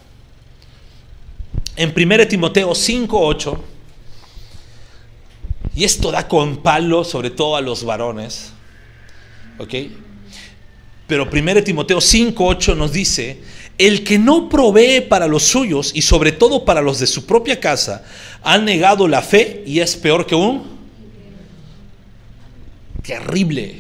En 1.76 1.94
1 1.96 2.28
Timoteo 2.28 2.72
5:8 2.72 3.58
y 5.76 5.84
esto 5.84 6.12
da 6.12 6.28
con 6.28 6.58
palo 6.58 7.04
sobre 7.04 7.30
todo 7.30 7.56
a 7.56 7.62
los 7.62 7.84
varones. 7.84 8.52
¿Ok? 9.58 9.74
Pero 11.08 11.28
1 11.32 11.64
Timoteo 11.64 11.98
5.8 11.98 12.76
nos 12.76 12.94
dice, 12.94 13.42
el 13.78 14.04
que 14.04 14.18
no 14.18 14.48
provee 14.48 15.02
para 15.02 15.28
los 15.28 15.44
suyos 15.44 15.92
y 15.94 16.02
sobre 16.02 16.32
todo 16.32 16.64
para 16.64 16.82
los 16.82 17.00
de 17.00 17.08
su 17.08 17.26
propia 17.26 17.60
casa, 17.60 18.06
ha 18.44 18.58
negado 18.58 19.08
la 19.08 19.22
fe 19.22 19.64
y 19.66 19.80
es 19.80 19.96
peor 19.96 20.26
que 20.26 20.36
un... 20.36 20.80
Terrible. 23.04 23.76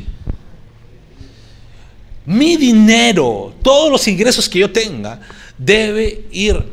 Mi 2.26 2.58
dinero, 2.58 3.54
todos 3.62 3.92
los 3.92 4.08
ingresos 4.08 4.50
que 4.50 4.60
yo 4.60 4.72
tenga, 4.72 5.22
debe 5.66 6.26
ir 6.32 6.64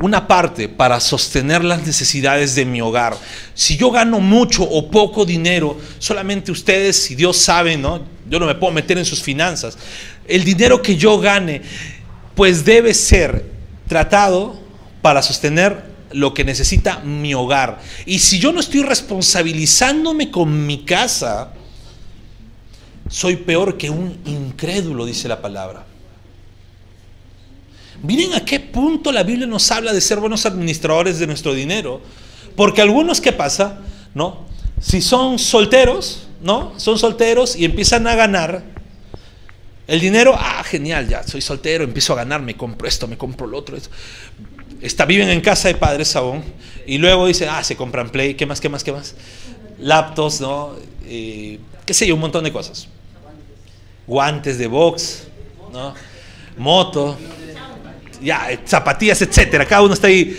una 0.00 0.26
parte 0.26 0.68
para 0.68 0.98
sostener 0.98 1.62
las 1.62 1.86
necesidades 1.86 2.56
de 2.56 2.64
mi 2.64 2.80
hogar. 2.80 3.16
Si 3.54 3.76
yo 3.76 3.90
gano 3.92 4.18
mucho 4.18 4.64
o 4.64 4.90
poco 4.90 5.24
dinero, 5.24 5.78
solamente 5.98 6.50
ustedes, 6.50 6.96
si 6.96 7.14
Dios 7.14 7.36
sabe, 7.36 7.76
¿no? 7.76 8.00
Yo 8.28 8.40
no 8.40 8.46
me 8.46 8.56
puedo 8.56 8.72
meter 8.72 8.98
en 8.98 9.04
sus 9.04 9.22
finanzas. 9.22 9.78
El 10.26 10.42
dinero 10.42 10.82
que 10.82 10.96
yo 10.96 11.18
gane, 11.20 11.62
pues 12.34 12.64
debe 12.64 12.94
ser 12.94 13.44
tratado 13.86 14.60
para 15.00 15.22
sostener 15.22 15.84
lo 16.10 16.34
que 16.34 16.44
necesita 16.44 16.98
mi 17.00 17.32
hogar. 17.34 17.80
Y 18.04 18.18
si 18.18 18.40
yo 18.40 18.52
no 18.52 18.58
estoy 18.58 18.82
responsabilizándome 18.82 20.32
con 20.32 20.66
mi 20.66 20.84
casa, 20.84 21.52
soy 23.08 23.36
peor 23.36 23.78
que 23.78 23.88
un 23.88 24.18
incrédulo, 24.24 25.04
dice 25.04 25.28
la 25.28 25.40
palabra. 25.40 25.91
Miren 28.02 28.34
a 28.34 28.44
qué 28.44 28.58
punto 28.58 29.12
la 29.12 29.22
Biblia 29.22 29.46
nos 29.46 29.70
habla 29.70 29.92
de 29.92 30.00
ser 30.00 30.18
buenos 30.18 30.44
administradores 30.44 31.20
de 31.20 31.26
nuestro 31.26 31.54
dinero. 31.54 32.00
Porque 32.56 32.82
algunos, 32.82 33.20
¿qué 33.20 33.32
pasa? 33.32 33.78
¿No? 34.12 34.44
Si 34.80 35.00
son 35.00 35.38
solteros, 35.38 36.26
¿no? 36.42 36.78
Son 36.78 36.98
solteros 36.98 37.54
y 37.54 37.64
empiezan 37.64 38.06
a 38.08 38.16
ganar 38.16 38.64
el 39.86 40.00
dinero, 40.00 40.34
ah, 40.36 40.62
genial, 40.64 41.08
ya 41.08 41.22
soy 41.22 41.40
soltero, 41.40 41.84
empiezo 41.84 42.12
a 42.12 42.16
ganar, 42.16 42.40
me 42.42 42.56
compro 42.56 42.88
esto, 42.88 43.06
me 43.06 43.16
compro 43.16 43.46
lo 43.46 43.58
otro. 43.58 43.76
Está, 44.80 45.04
viven 45.04 45.28
en 45.28 45.40
casa 45.40 45.68
de 45.68 45.74
padres 45.74 46.16
aún 46.16 46.42
y 46.86 46.98
luego 46.98 47.26
dicen, 47.26 47.48
ah, 47.50 47.62
se 47.62 47.76
compran 47.76 48.10
Play, 48.10 48.34
¿qué 48.34 48.46
más, 48.46 48.60
qué 48.60 48.68
más, 48.68 48.82
qué 48.82 48.92
más? 48.92 49.14
Laptops, 49.78 50.40
¿no? 50.40 50.74
Eh, 51.04 51.60
qué 51.86 51.94
sé 51.94 52.06
yo, 52.06 52.14
un 52.14 52.20
montón 52.20 52.42
de 52.42 52.52
cosas. 52.52 52.88
Guantes 54.06 54.58
de 54.58 54.66
box, 54.66 55.24
¿no? 55.72 55.94
Moto 56.56 57.16
ya, 58.22 58.48
zapatillas, 58.64 59.20
etcétera. 59.22 59.66
Cada 59.66 59.82
uno 59.82 59.94
está 59.94 60.06
ahí, 60.06 60.36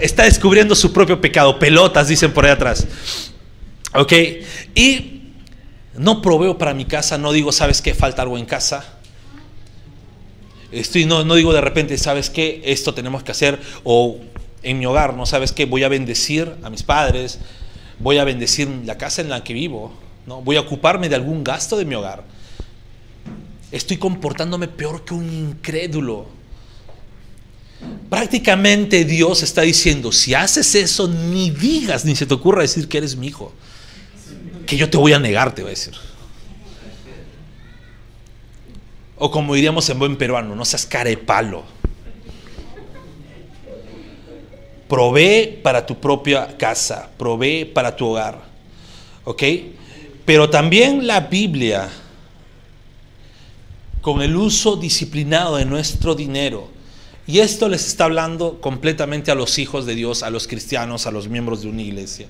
está, 0.00 0.24
descubriendo 0.24 0.74
su 0.74 0.92
propio 0.92 1.20
pecado. 1.20 1.58
Pelotas, 1.58 2.08
dicen 2.08 2.32
por 2.32 2.44
ahí 2.44 2.50
atrás. 2.50 2.86
¿Ok? 3.94 4.12
Y 4.74 5.22
no 5.96 6.22
proveo 6.22 6.58
para 6.58 6.74
mi 6.74 6.84
casa, 6.84 7.18
no 7.18 7.32
digo, 7.32 7.52
¿sabes 7.52 7.82
qué? 7.82 7.94
Falta 7.94 8.22
algo 8.22 8.38
en 8.38 8.46
casa. 8.46 8.98
Estoy, 10.72 11.04
no, 11.04 11.24
no 11.24 11.34
digo 11.34 11.52
de 11.52 11.60
repente, 11.60 11.98
¿sabes 11.98 12.30
qué? 12.30 12.62
Esto 12.64 12.94
tenemos 12.94 13.22
que 13.22 13.32
hacer. 13.32 13.58
O 13.82 14.18
en 14.62 14.78
mi 14.78 14.86
hogar, 14.86 15.14
¿no? 15.14 15.26
¿Sabes 15.26 15.52
qué? 15.52 15.64
Voy 15.64 15.82
a 15.82 15.88
bendecir 15.88 16.52
a 16.62 16.70
mis 16.70 16.82
padres. 16.82 17.38
Voy 17.98 18.18
a 18.18 18.24
bendecir 18.24 18.68
la 18.84 18.96
casa 18.96 19.20
en 19.20 19.28
la 19.28 19.42
que 19.44 19.52
vivo. 19.52 19.92
¿no? 20.26 20.42
Voy 20.42 20.56
a 20.56 20.60
ocuparme 20.60 21.08
de 21.08 21.16
algún 21.16 21.44
gasto 21.44 21.76
de 21.76 21.84
mi 21.84 21.94
hogar. 21.94 22.24
Estoy 23.72 23.98
comportándome 23.98 24.68
peor 24.68 25.04
que 25.04 25.14
un 25.14 25.32
incrédulo. 25.32 26.39
Prácticamente 28.08 29.04
Dios 29.04 29.42
está 29.42 29.62
diciendo, 29.62 30.10
si 30.10 30.34
haces 30.34 30.74
eso, 30.74 31.06
ni 31.06 31.50
digas, 31.50 32.04
ni 32.04 32.16
se 32.16 32.26
te 32.26 32.34
ocurra 32.34 32.62
decir 32.62 32.88
que 32.88 32.98
eres 32.98 33.16
mi 33.16 33.28
hijo. 33.28 33.52
Que 34.66 34.76
yo 34.76 34.90
te 34.90 34.98
voy 34.98 35.12
a 35.12 35.18
negar, 35.18 35.54
te 35.54 35.62
voy 35.62 35.70
a 35.70 35.74
decir. 35.74 35.94
O 39.16 39.30
como 39.30 39.54
diríamos 39.54 39.88
en 39.90 39.98
buen 39.98 40.16
peruano, 40.16 40.56
no 40.56 40.64
seas 40.64 40.86
carepalo. 40.86 41.62
Provee 44.88 45.60
para 45.62 45.86
tu 45.86 46.00
propia 46.00 46.56
casa, 46.56 47.10
provee 47.16 47.64
para 47.64 47.94
tu 47.94 48.06
hogar. 48.06 48.42
¿Ok? 49.24 49.42
Pero 50.24 50.50
también 50.50 51.06
la 51.06 51.20
Biblia, 51.20 51.88
con 54.00 54.20
el 54.20 54.34
uso 54.36 54.74
disciplinado 54.74 55.58
de 55.58 55.64
nuestro 55.64 56.14
dinero, 56.14 56.68
y 57.30 57.38
esto 57.38 57.68
les 57.68 57.86
está 57.86 58.06
hablando 58.06 58.60
completamente 58.60 59.30
a 59.30 59.36
los 59.36 59.60
hijos 59.60 59.86
de 59.86 59.94
Dios, 59.94 60.24
a 60.24 60.30
los 60.30 60.48
cristianos, 60.48 61.06
a 61.06 61.12
los 61.12 61.28
miembros 61.28 61.62
de 61.62 61.68
una 61.68 61.80
iglesia. 61.80 62.26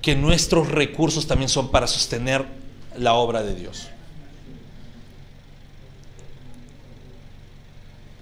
Que 0.00 0.16
nuestros 0.16 0.68
recursos 0.68 1.28
también 1.28 1.48
son 1.48 1.70
para 1.70 1.86
sostener 1.86 2.44
la 2.98 3.14
obra 3.14 3.44
de 3.44 3.54
Dios. 3.54 3.86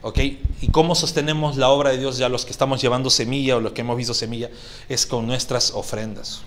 ¿Ok? 0.03 0.18
¿Y 0.61 0.68
cómo 0.70 0.94
sostenemos 0.94 1.57
la 1.57 1.70
obra 1.70 1.88
de 1.88 1.96
Dios 1.96 2.18
ya 2.18 2.29
los 2.29 2.44
que 2.44 2.53
estamos 2.53 2.83
llevando 2.83 3.09
semilla 3.09 3.57
o 3.57 3.61
los 3.61 3.72
que 3.72 3.81
hemos 3.81 3.96
visto 3.96 4.12
semilla? 4.12 4.50
Es 4.90 5.07
con 5.07 5.26
nuestras 5.26 5.70
ofrendas. 5.70 6.42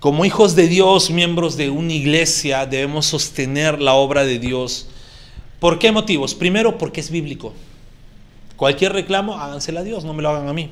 Como 0.00 0.26
hijos 0.26 0.54
de 0.54 0.68
Dios, 0.68 1.08
miembros 1.10 1.56
de 1.56 1.70
una 1.70 1.94
iglesia, 1.94 2.66
debemos 2.66 3.06
sostener 3.06 3.80
la 3.80 3.94
obra 3.94 4.24
de 4.24 4.38
Dios 4.38 4.88
¿Por 5.60 5.78
qué 5.78 5.92
motivos? 5.92 6.34
Primero, 6.34 6.78
porque 6.78 7.00
es 7.00 7.10
bíblico. 7.10 7.52
Cualquier 8.56 8.94
reclamo, 8.94 9.38
hágansela 9.38 9.80
a 9.80 9.84
Dios, 9.84 10.04
no 10.04 10.14
me 10.14 10.22
lo 10.22 10.30
hagan 10.30 10.48
a 10.48 10.52
mí. 10.54 10.70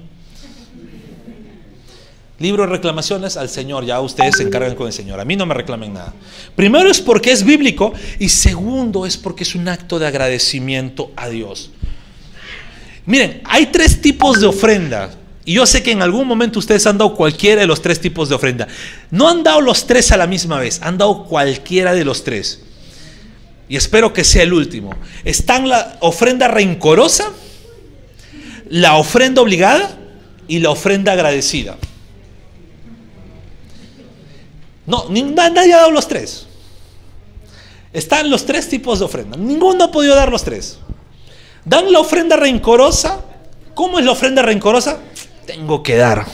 Libro 2.39 2.63
de 2.63 2.71
reclamaciones 2.71 3.37
al 3.37 3.49
Señor, 3.49 3.85
ya 3.85 4.01
ustedes 4.01 4.37
se 4.37 4.45
encargan 4.45 4.77
con 4.77 4.87
el 4.87 4.93
Señor, 4.93 5.19
a 5.19 5.25
mí 5.25 5.37
no 5.37 5.45
me 5.45 5.55
reclamen 5.55 5.93
nada. 5.93 6.15
Primero 6.55 6.89
es 6.89 7.01
porque 7.01 7.33
es 7.33 7.45
bíblico 7.45 7.93
y 8.19 8.29
segundo 8.29 9.07
es 9.07 9.17
porque 9.17 9.43
es 9.43 9.55
un 9.55 9.69
acto 9.69 9.99
de 9.99 10.07
agradecimiento 10.07 11.11
a 11.17 11.29
Dios. 11.29 11.71
Miren, 13.07 13.43
hay 13.45 13.67
tres 13.67 14.01
tipos 14.01 14.41
de 14.41 14.47
ofrenda. 14.47 15.11
Y 15.45 15.55
yo 15.55 15.67
sé 15.67 15.83
que 15.83 15.91
en 15.91 16.03
algún 16.03 16.29
momento 16.29 16.59
ustedes 16.59 16.87
han 16.87 16.99
dado 16.99 17.15
cualquiera 17.15 17.63
de 17.63 17.67
los 17.67 17.83
tres 17.83 18.01
tipos 18.01 18.29
de 18.29 18.35
ofrenda. 18.35 18.69
No 19.11 19.29
han 19.29 19.43
dado 19.43 19.61
los 19.61 19.87
tres 19.87 20.13
a 20.13 20.17
la 20.17 20.27
misma 20.27 20.61
vez, 20.61 20.81
han 20.83 20.99
dado 20.99 21.25
cualquiera 21.25 21.95
de 21.95 22.05
los 22.05 22.23
tres 22.23 22.68
y 23.69 23.77
espero 23.77 24.13
que 24.13 24.25
sea 24.25 24.43
el 24.43 24.53
último, 24.53 24.95
están 25.25 25.69
la 25.69 25.99
ofrenda 26.01 26.49
rencorosa, 26.49 27.31
la 28.71 28.97
ofrenda 28.97 29.43
obligada 29.43 29.99
y 30.47 30.61
la 30.61 30.71
ofrenda 30.71 31.13
agradecida. 31.13 31.77
No, 34.87 35.05
nadie 35.11 35.75
ha 35.75 35.79
dado 35.79 35.91
los 35.91 36.09
tres. 36.09 36.47
Están 37.93 38.31
los 38.31 38.47
tres 38.47 38.69
tipos 38.69 38.99
de 38.99 39.05
ofrenda. 39.05 39.37
Ninguno 39.37 39.85
ha 39.85 39.91
podido 39.91 40.15
dar 40.15 40.31
los 40.31 40.45
tres. 40.45 40.79
Dan 41.65 41.93
la 41.93 42.01
ofrenda 42.01 42.37
rencorosa. 42.37 43.21
¿Cómo 43.75 43.99
es 43.99 44.05
la 44.05 44.13
ofrenda 44.13 44.41
rencorosa? 44.41 44.99
Tengo 45.45 45.83
que 45.83 45.97
dar. 45.97 46.25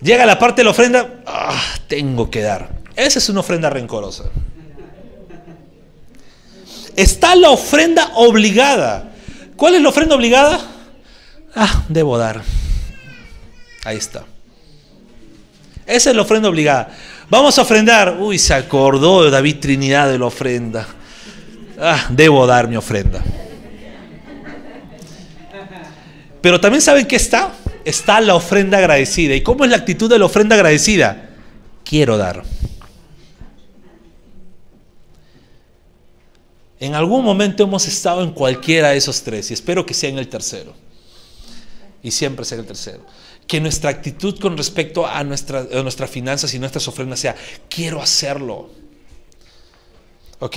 Llega 0.00 0.24
la 0.26 0.38
parte 0.38 0.60
de 0.60 0.64
la 0.64 0.70
ofrenda. 0.70 1.22
Ah, 1.26 1.60
tengo 1.88 2.30
que 2.30 2.42
dar. 2.42 2.70
Esa 2.94 3.18
es 3.18 3.28
una 3.28 3.40
ofrenda 3.40 3.68
rencorosa 3.68 4.30
está 6.96 7.34
la 7.34 7.50
ofrenda 7.50 8.12
obligada. 8.14 9.12
¿Cuál 9.56 9.74
es 9.74 9.82
la 9.82 9.88
ofrenda 9.88 10.14
obligada? 10.14 10.60
Ah, 11.54 11.84
debo 11.88 12.16
dar. 12.16 12.42
Ahí 13.84 13.96
está. 13.96 14.24
Esa 15.86 16.10
es 16.10 16.16
la 16.16 16.22
ofrenda 16.22 16.48
obligada. 16.48 16.90
Vamos 17.28 17.58
a 17.58 17.62
ofrendar. 17.62 18.16
Uy, 18.18 18.38
se 18.38 18.54
acordó 18.54 19.24
de 19.24 19.30
David 19.30 19.56
Trinidad 19.60 20.08
de 20.08 20.18
la 20.18 20.26
ofrenda. 20.26 20.86
Ah, 21.80 22.06
debo 22.10 22.46
dar 22.46 22.68
mi 22.68 22.76
ofrenda. 22.76 23.22
Pero 26.40 26.60
también 26.60 26.82
saben 26.82 27.06
que 27.06 27.16
está. 27.16 27.52
Está 27.84 28.20
la 28.20 28.34
ofrenda 28.34 28.78
agradecida. 28.78 29.34
¿Y 29.34 29.42
cómo 29.42 29.64
es 29.64 29.70
la 29.70 29.76
actitud 29.76 30.08
de 30.08 30.18
la 30.18 30.26
ofrenda 30.26 30.54
agradecida? 30.54 31.30
Quiero 31.84 32.16
dar. 32.16 32.42
En 36.80 36.94
algún 36.94 37.22
momento 37.22 37.62
hemos 37.62 37.86
estado 37.86 38.24
en 38.24 38.32
cualquiera 38.32 38.88
de 38.88 38.96
esos 38.96 39.22
tres 39.22 39.50
y 39.50 39.54
espero 39.54 39.84
que 39.84 39.92
sea 39.92 40.08
en 40.08 40.18
el 40.18 40.28
tercero. 40.28 40.74
Y 42.02 42.10
siempre 42.10 42.46
sea 42.46 42.58
el 42.58 42.66
tercero. 42.66 43.04
Que 43.46 43.60
nuestra 43.60 43.90
actitud 43.90 44.38
con 44.40 44.56
respecto 44.56 45.06
a 45.06 45.22
nuestras 45.22 46.10
finanzas 46.10 46.54
y 46.54 46.58
nuestras 46.58 46.88
ofrendas 46.88 47.20
sea, 47.20 47.36
quiero 47.68 48.00
hacerlo. 48.00 48.70
¿Ok? 50.38 50.56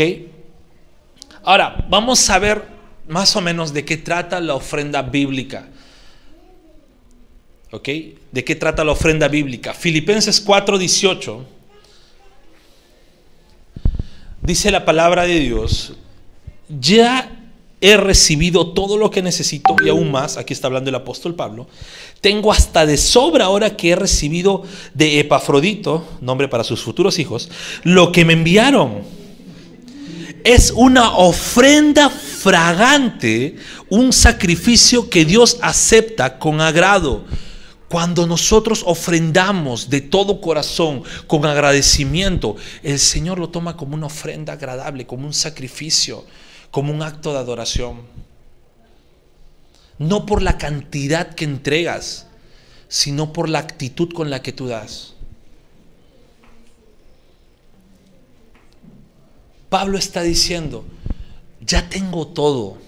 Ahora, 1.44 1.86
vamos 1.90 2.30
a 2.30 2.40
ver 2.40 2.64
más 3.10 3.36
o 3.36 3.42
menos 3.42 3.74
de 3.74 3.84
qué 3.84 3.98
trata 3.98 4.40
la 4.40 4.56
ofrenda 4.56 5.02
bíblica. 5.02 5.68
¿Ok? 7.72 7.90
¿De 8.32 8.46
qué 8.46 8.56
trata 8.56 8.86
la 8.86 8.94
ofrenda 8.94 9.28
bíblica? 9.28 9.74
Filipenses 9.74 10.46
4:18 10.46 11.44
dice 14.42 14.72
la 14.72 14.86
palabra 14.86 15.24
de 15.24 15.40
Dios, 15.40 15.96
ya 16.68 17.44
he 17.84 17.98
recibido 17.98 18.72
todo 18.72 18.98
lo 18.98 19.12
que 19.12 19.22
necesito 19.22 19.76
y 19.84 19.90
aún 19.90 20.10
más, 20.10 20.38
aquí 20.38 20.54
está 20.54 20.68
hablando 20.68 20.90
el 20.90 20.96
apóstol 20.96 21.36
Pablo, 21.36 21.68
tengo 22.22 22.50
hasta 22.50 22.86
de 22.86 22.96
sobra 22.96 23.44
ahora 23.44 23.76
que 23.76 23.90
he 23.90 23.96
recibido 23.98 24.64
de 24.94 25.20
Epafrodito, 25.20 26.08
nombre 26.22 26.48
para 26.48 26.64
sus 26.64 26.82
futuros 26.82 27.20
hijos, 27.20 27.50
lo 27.84 28.14
que 28.14 28.24
me 28.24 28.32
enviaron. 28.32 29.02
Es 30.46 30.72
una 30.72 31.18
ofrenda 31.18 32.10
fragante, 32.10 33.58
un 33.90 34.14
sacrificio 34.14 35.10
que 35.10 35.26
Dios 35.26 35.58
acepta 35.62 36.40
con 36.40 36.62
agrado. 36.62 37.26
Cuando 37.90 38.26
nosotros 38.26 38.84
ofrendamos 38.86 39.90
de 39.90 40.00
todo 40.00 40.40
corazón, 40.40 41.04
con 41.28 41.46
agradecimiento, 41.46 42.56
el 42.82 42.98
Señor 43.00 43.40
lo 43.40 43.50
toma 43.50 43.76
como 43.76 43.96
una 43.96 44.06
ofrenda 44.06 44.54
agradable, 44.54 45.06
como 45.06 45.28
un 45.28 45.34
sacrificio 45.34 46.24
como 46.74 46.92
un 46.92 47.04
acto 47.04 47.34
de 47.34 47.38
adoración. 47.38 48.02
No 50.00 50.26
por 50.26 50.42
la 50.42 50.58
cantidad 50.58 51.36
que 51.36 51.46
entregas, 51.46 52.26
sino 52.88 53.32
por 53.32 53.48
la 53.48 53.60
actitud 53.60 54.12
con 54.12 54.32
la 54.32 54.42
que 54.42 54.54
tú 54.54 54.66
das. 54.66 55.14
Pablo 59.70 60.00
está 60.00 60.24
diciendo, 60.24 60.84
ya 61.62 61.88
tengo 61.90 62.26
todo. 62.30 62.80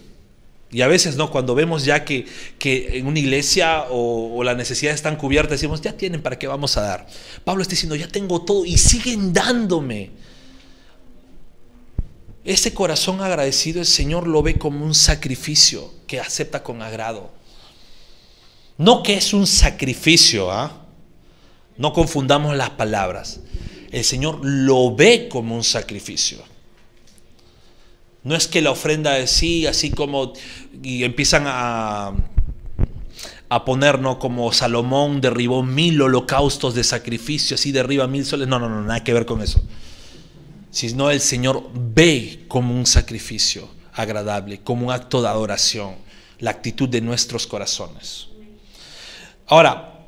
Y 0.71 0.81
a 0.81 0.87
veces, 0.87 1.15
¿no? 1.15 1.29
Cuando 1.29 1.53
vemos 1.53 1.85
ya 1.85 2.05
que, 2.05 2.25
en 2.63 3.05
una 3.05 3.19
iglesia 3.19 3.83
o, 3.91 4.35
o, 4.35 4.43
las 4.43 4.57
necesidades 4.57 4.95
están 4.95 5.15
cubiertas, 5.15 5.59
decimos, 5.59 5.81
ya 5.81 5.95
tienen, 5.95 6.23
¿para 6.23 6.39
qué 6.39 6.47
vamos 6.47 6.75
a 6.77 6.81
dar? 6.81 7.07
Pablo 7.43 7.61
está 7.61 7.73
diciendo, 7.73 7.95
ya 7.95 8.07
tengo 8.07 8.41
todo 8.41 8.65
y 8.65 8.79
siguen 8.79 9.31
dándome. 9.31 10.24
Ese 12.45 12.75
corazón 12.75 13.21
agradecido 13.21 13.79
el 13.79 13.87
Señor 13.87 14.27
lo 14.27 14.43
ve 14.43 14.59
como 14.59 14.85
un 14.85 14.93
sacrificio 14.93 15.91
que 16.05 16.19
acepta 16.19 16.61
con 16.61 16.83
agrado. 16.83 17.31
No 18.77 19.01
que 19.01 19.15
es 19.15 19.33
un 19.33 19.47
sacrificio, 19.47 20.51
¿ah? 20.51 20.85
No 21.77 21.91
confundamos 21.91 22.55
las 22.55 22.69
palabras. 22.69 23.39
El 23.91 24.03
Señor 24.03 24.41
lo 24.43 24.95
ve 24.95 25.27
como 25.27 25.55
un 25.55 25.63
sacrificio. 25.63 26.37
No 28.23 28.35
es 28.35 28.47
que 28.47 28.61
la 28.61 28.71
ofrenda 28.71 29.17
es 29.17 29.31
sí, 29.31 29.65
así 29.65 29.89
como 29.89 30.33
y 30.83 31.03
empiezan 31.03 31.45
a, 31.47 32.13
a 33.49 33.65
poner, 33.65 33.99
¿no? 33.99 34.19
Como 34.19 34.51
Salomón 34.53 35.19
derribó 35.19 35.63
mil 35.63 35.99
holocaustos 35.99 36.75
de 36.75 36.83
sacrificio, 36.83 37.55
así 37.55 37.71
derriba 37.71 38.05
mil 38.05 38.23
soles. 38.23 38.47
No, 38.47 38.59
no, 38.59 38.69
no, 38.69 38.83
nada 38.83 39.03
que 39.03 39.13
ver 39.13 39.25
con 39.25 39.41
eso 39.41 39.63
sino 40.75 41.09
el 41.09 41.21
Señor 41.21 41.69
ve 41.73 42.43
como 42.49 42.75
un 42.75 42.85
sacrificio 42.85 43.69
agradable, 43.93 44.59
como 44.59 44.87
un 44.87 44.91
acto 44.91 45.21
de 45.21 45.29
adoración, 45.29 45.95
la 46.39 46.51
actitud 46.51 46.89
de 46.89 46.99
nuestros 46.99 47.47
corazones. 47.47 48.27
Ahora, 49.47 50.05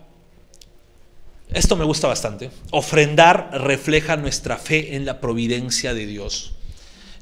esto 1.54 1.78
me 1.78 1.86
gusta 1.86 2.10
bastante. 2.10 2.52
Ofrendar 2.72 3.50
refleja 3.54 4.18
nuestra 4.18 4.58
fe 4.58 4.98
en 4.98 5.06
la 5.06 5.22
providencia 5.22 5.94
de 5.94 6.06
Dios. 6.06 6.52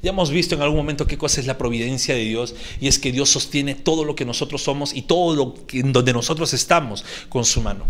Ya 0.02 0.10
hemos 0.10 0.30
visto 0.30 0.56
en 0.56 0.62
algún 0.62 0.78
momento 0.78 1.06
qué 1.06 1.16
cosa 1.16 1.40
es 1.40 1.46
la 1.46 1.56
providencia 1.56 2.16
de 2.16 2.24
Dios 2.24 2.56
y 2.80 2.88
es 2.88 2.98
que 2.98 3.12
Dios 3.12 3.30
sostiene 3.30 3.76
todo 3.76 4.04
lo 4.04 4.16
que 4.16 4.24
nosotros 4.24 4.60
somos 4.60 4.92
y 4.92 5.02
todo 5.02 5.36
lo 5.36 5.66
que, 5.68 5.84
donde 5.84 6.12
nosotros 6.12 6.52
estamos 6.52 7.04
con 7.28 7.44
su 7.44 7.62
mano 7.62 7.86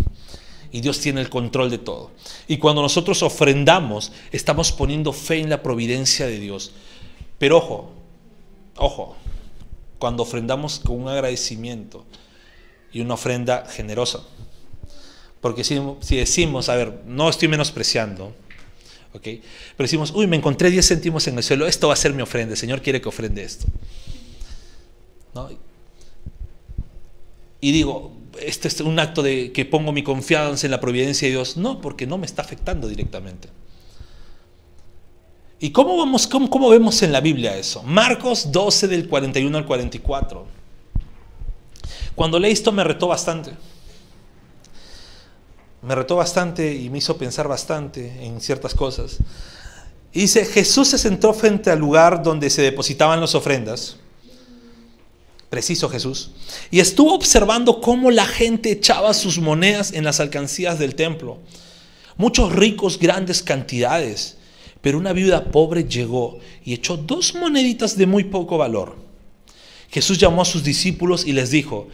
y 0.76 0.82
Dios 0.82 1.00
tiene 1.00 1.22
el 1.22 1.30
control 1.30 1.70
de 1.70 1.78
todo. 1.78 2.10
Y 2.46 2.58
cuando 2.58 2.82
nosotros 2.82 3.22
ofrendamos, 3.22 4.12
estamos 4.30 4.72
poniendo 4.72 5.10
fe 5.14 5.38
en 5.38 5.48
la 5.48 5.62
providencia 5.62 6.26
de 6.26 6.38
Dios. 6.38 6.72
Pero 7.38 7.56
ojo, 7.56 7.92
ojo, 8.76 9.16
cuando 9.98 10.24
ofrendamos 10.24 10.80
con 10.80 11.00
un 11.00 11.08
agradecimiento 11.08 12.04
y 12.92 13.00
una 13.00 13.14
ofrenda 13.14 13.64
generosa. 13.64 14.20
Porque 15.40 15.64
si, 15.64 15.80
decimos, 16.14 16.68
a 16.68 16.74
ver, 16.74 17.00
no 17.06 17.30
estoy 17.30 17.48
menospreciando, 17.48 18.34
¿ok? 19.14 19.22
Pero 19.22 19.40
decimos, 19.78 20.12
uy, 20.14 20.26
me 20.26 20.36
encontré 20.36 20.70
10 20.70 20.88
céntimos 20.88 21.26
en 21.26 21.38
el 21.38 21.42
suelo, 21.42 21.66
esto 21.66 21.88
va 21.88 21.94
a 21.94 21.96
ser 21.96 22.12
mi 22.12 22.20
ofrenda, 22.20 22.52
el 22.52 22.58
Señor 22.58 22.82
quiere 22.82 23.00
que 23.00 23.08
ofrende 23.08 23.42
esto. 23.44 23.64
¿No? 25.32 25.48
Y 27.62 27.72
digo, 27.72 28.12
este 28.40 28.68
es 28.68 28.80
un 28.80 28.98
acto 28.98 29.22
de 29.22 29.52
que 29.52 29.64
pongo 29.64 29.92
mi 29.92 30.02
confianza 30.02 30.66
en 30.66 30.70
la 30.70 30.80
providencia 30.80 31.26
de 31.26 31.32
Dios. 31.32 31.56
No, 31.56 31.80
porque 31.80 32.06
no 32.06 32.18
me 32.18 32.26
está 32.26 32.42
afectando 32.42 32.88
directamente. 32.88 33.48
¿Y 35.58 35.70
cómo, 35.70 35.96
vamos, 35.96 36.26
cómo, 36.26 36.68
vemos 36.68 37.02
en 37.02 37.12
la 37.12 37.20
Biblia 37.20 37.56
eso? 37.56 37.82
Marcos 37.82 38.52
12 38.52 38.88
del 38.88 39.08
41 39.08 39.56
al 39.56 39.66
44. 39.66 40.46
Cuando 42.14 42.38
leí 42.38 42.52
esto 42.52 42.72
me 42.72 42.84
retó 42.84 43.08
bastante. 43.08 43.52
Me 45.82 45.94
retó 45.94 46.16
bastante 46.16 46.74
y 46.74 46.90
me 46.90 46.98
hizo 46.98 47.16
pensar 47.16 47.48
bastante 47.48 48.24
en 48.24 48.40
ciertas 48.40 48.74
cosas. 48.74 49.18
Y 50.12 50.20
dice, 50.20 50.44
Jesús 50.44 50.88
se 50.88 50.98
sentó 50.98 51.32
frente 51.32 51.70
al 51.70 51.78
lugar 51.78 52.22
donde 52.22 52.50
se 52.50 52.62
depositaban 52.62 53.20
las 53.20 53.34
ofrendas 53.34 53.98
preciso 55.50 55.88
Jesús, 55.88 56.30
y 56.70 56.80
estuvo 56.80 57.14
observando 57.14 57.80
cómo 57.80 58.10
la 58.10 58.26
gente 58.26 58.70
echaba 58.70 59.14
sus 59.14 59.38
monedas 59.38 59.92
en 59.92 60.04
las 60.04 60.20
alcancías 60.20 60.78
del 60.78 60.94
templo. 60.94 61.38
Muchos 62.16 62.52
ricos, 62.52 62.98
grandes 62.98 63.42
cantidades, 63.42 64.36
pero 64.80 64.98
una 64.98 65.12
viuda 65.12 65.50
pobre 65.50 65.84
llegó 65.84 66.38
y 66.64 66.72
echó 66.72 66.96
dos 66.96 67.34
moneditas 67.34 67.96
de 67.96 68.06
muy 68.06 68.24
poco 68.24 68.58
valor. 68.58 68.96
Jesús 69.90 70.18
llamó 70.18 70.42
a 70.42 70.46
sus 70.46 70.64
discípulos 70.64 71.26
y 71.26 71.32
les 71.32 71.50
dijo, 71.50 71.88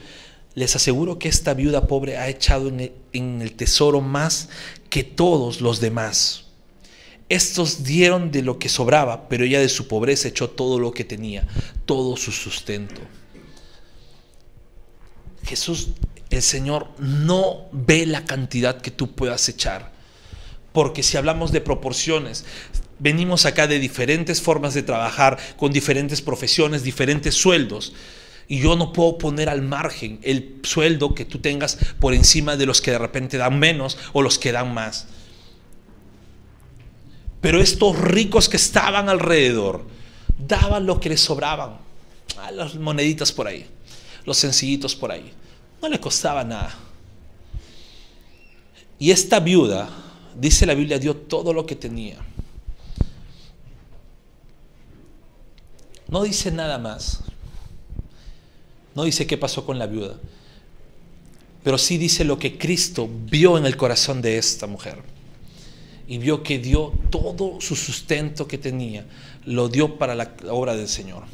les 0.55 0.77
aseguro 0.77 1.19
que 1.19 1.29
esta 1.29 1.55
viuda 1.55 1.87
pobre 1.87 2.19
ha 2.19 2.29
echado 2.29 2.69
en 2.69 3.41
el, 3.41 3.53
tesoro 3.53 4.01
más 4.01 4.49
que 4.91 5.05
todos 5.05 5.61
los 5.61 5.81
demás. 5.81 6.45
Estos 7.29 7.85
dieron 7.85 8.31
de 8.31 8.43
lo 8.43 8.59
que 8.59 8.69
sobraba, 8.69 9.29
pero 9.29 9.45
ella 9.45 9.61
de 9.61 9.71
su 9.71 9.89
pobreza 9.89 10.29
echó 10.29 10.51
todo 10.51 10.79
lo 10.79 10.93
que 10.93 11.05
tenía, 11.05 11.47
todo 11.87 12.17
su 12.17 12.31
sustento. 12.31 13.01
Jesús, 15.45 15.89
el 16.31 16.43
Señor, 16.43 16.89
no 16.99 17.67
ve 17.73 18.07
la 18.07 18.25
cantidad 18.25 18.81
que 18.81 18.91
tú 18.91 19.15
puedas 19.15 19.49
echar. 19.49 19.93
Porque 20.73 21.03
si 21.03 21.17
hablamos 21.17 21.53
de 21.53 21.61
proporciones, 21.61 22.45
venimos 22.99 23.45
acá 23.45 23.67
de 23.67 23.79
diferentes 23.79 24.41
formas 24.41 24.75
de 24.75 24.83
trabajar, 24.83 25.39
con 25.57 25.73
diferentes 25.73 26.23
profesiones, 26.23 26.83
diferentes 26.83 27.35
sueldos. 27.35 27.93
Y 28.49 28.61
yo 28.61 28.77
no 28.77 28.93
puedo 28.93 29.19
poner 29.19 29.49
al 29.49 29.63
margen 29.63 30.19
el 30.23 30.61
sueldo 30.63 31.15
que 31.15 31.25
tú 31.25 31.39
tengas 31.39 31.79
por 32.01 32.15
encima 32.15 32.57
de 32.57 32.67
los 32.67 32.81
que 32.81 32.93
de 32.93 32.99
repente 32.99 33.37
dan 33.37 33.59
menos 33.59 33.99
o 34.13 34.23
los 34.23 34.39
que 34.39 34.53
dan 34.53 34.73
más. 34.73 35.07
Pero 37.41 37.61
estos 37.61 37.99
ricos 37.99 38.49
que 38.49 38.57
estaban 38.57 39.09
alrededor 39.09 39.85
daban 40.39 40.87
lo 40.87 41.01
que 41.01 41.09
les 41.09 41.21
sobraban. 41.21 41.71
A 42.39 42.47
ah, 42.47 42.51
las 42.51 42.77
moneditas 42.77 43.33
por 43.33 43.47
ahí 43.47 43.67
los 44.25 44.37
sencillitos 44.37 44.95
por 44.95 45.11
ahí. 45.11 45.33
No 45.81 45.89
le 45.89 46.01
costaba 46.01 46.45
nada. 46.45 46.75
Y 48.99 49.11
esta 49.11 49.41
viuda, 49.41 49.89
dice 50.39 50.65
la 50.65 50.75
Biblia, 50.75 50.99
dio 50.99 51.17
todo 51.17 51.53
lo 51.53 51.67
que 51.67 51.75
tenía. 51.75 52.19
No 56.09 56.23
dice 56.23 56.51
nada 56.51 56.79
más. 56.79 57.21
No 58.95 59.05
dice 59.05 59.27
qué 59.27 59.37
pasó 59.39 59.65
con 59.67 59.79
la 59.79 59.87
viuda. 59.87 60.17
Pero 61.65 61.79
sí 61.79 61.97
dice 61.97 62.25
lo 62.25 62.39
que 62.39 62.59
Cristo 62.59 63.09
vio 63.09 63.57
en 63.57 63.67
el 63.67 63.77
corazón 63.77 64.21
de 64.21 64.39
esta 64.39 64.67
mujer. 64.67 65.03
y 66.09 66.19
vio 66.19 66.43
que 66.43 66.59
dio 66.59 66.93
todo 67.11 67.61
su 67.61 67.75
sustento 67.75 68.47
que 68.47 68.59
tenía, 68.59 69.07
lo 69.47 69.69
dio 69.69 69.97
para 69.99 70.15
la 70.15 70.35
obra 70.51 70.77
del 70.77 70.89
Señor. 70.89 71.25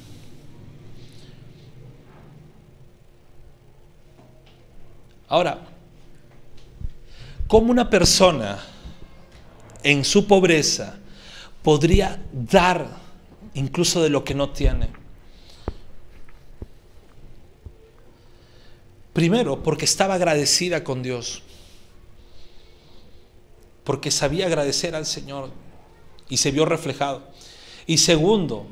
Ahora, 5.29 5.59
¿cómo 7.47 7.71
una 7.71 7.91
persona 7.91 8.59
en 9.83 10.05
su 10.05 10.27
pobreza 10.27 10.99
podría 11.63 12.23
dar 12.33 12.89
incluso 13.55 14.03
de 14.03 14.09
lo 14.09 14.25
que 14.25 14.35
no 14.35 14.51
tiene? 14.51 14.89
Primero, 19.13 19.63
porque 19.63 19.85
estaba 19.85 20.15
agradecida 20.15 20.83
con 20.83 21.03
Dios, 21.03 21.43
porque 23.85 24.11
sabía 24.11 24.47
agradecer 24.47 24.95
al 24.95 25.07
Señor 25.07 25.51
y 26.29 26.39
se 26.39 26.53
vio 26.53 26.65
reflejado. 26.65 27.29
Y 27.87 27.99
segundo, 27.99 28.67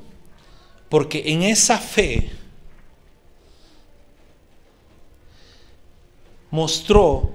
porque 0.88 1.24
en 1.26 1.42
esa 1.42 1.78
fe 1.78 2.30
mostró 6.56 7.32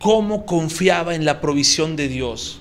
cómo 0.00 0.44
confiaba 0.46 1.14
en 1.14 1.24
la 1.24 1.40
provisión 1.40 1.94
de 1.94 2.08
Dios. 2.08 2.58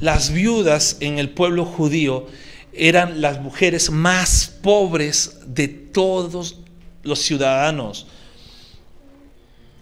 Las 0.00 0.32
viudas 0.32 0.96
en 1.00 1.18
el 1.18 1.28
pueblo 1.28 1.66
judío 1.66 2.26
eran 2.72 3.20
las 3.20 3.38
mujeres 3.42 3.90
más 3.90 4.46
pobres 4.62 5.40
de 5.46 5.68
todos 5.68 6.60
los 7.02 7.18
ciudadanos. 7.18 8.06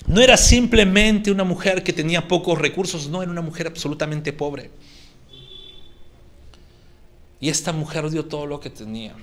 No 0.08 0.20
era 0.20 0.36
simplemente 0.36 1.30
una 1.30 1.44
mujer 1.44 1.84
que 1.84 1.92
tenía 1.92 2.26
pocos 2.26 2.58
recursos, 2.58 3.08
no, 3.08 3.22
era 3.22 3.30
una 3.30 3.42
mujer 3.42 3.68
absolutamente 3.68 4.32
pobre. 4.32 4.72
Y 7.38 7.48
esta 7.48 7.72
mujer 7.72 8.10
dio 8.10 8.24
todo 8.24 8.46
lo 8.46 8.58
que 8.58 8.70
tenía. 8.70 9.14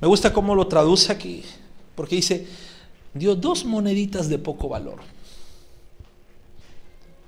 Me 0.00 0.08
gusta 0.08 0.32
cómo 0.32 0.54
lo 0.54 0.66
traduce 0.66 1.10
aquí, 1.10 1.42
porque 1.94 2.16
dice, 2.16 2.46
dio 3.14 3.34
dos 3.34 3.64
moneditas 3.64 4.28
de 4.28 4.38
poco 4.38 4.68
valor, 4.68 4.98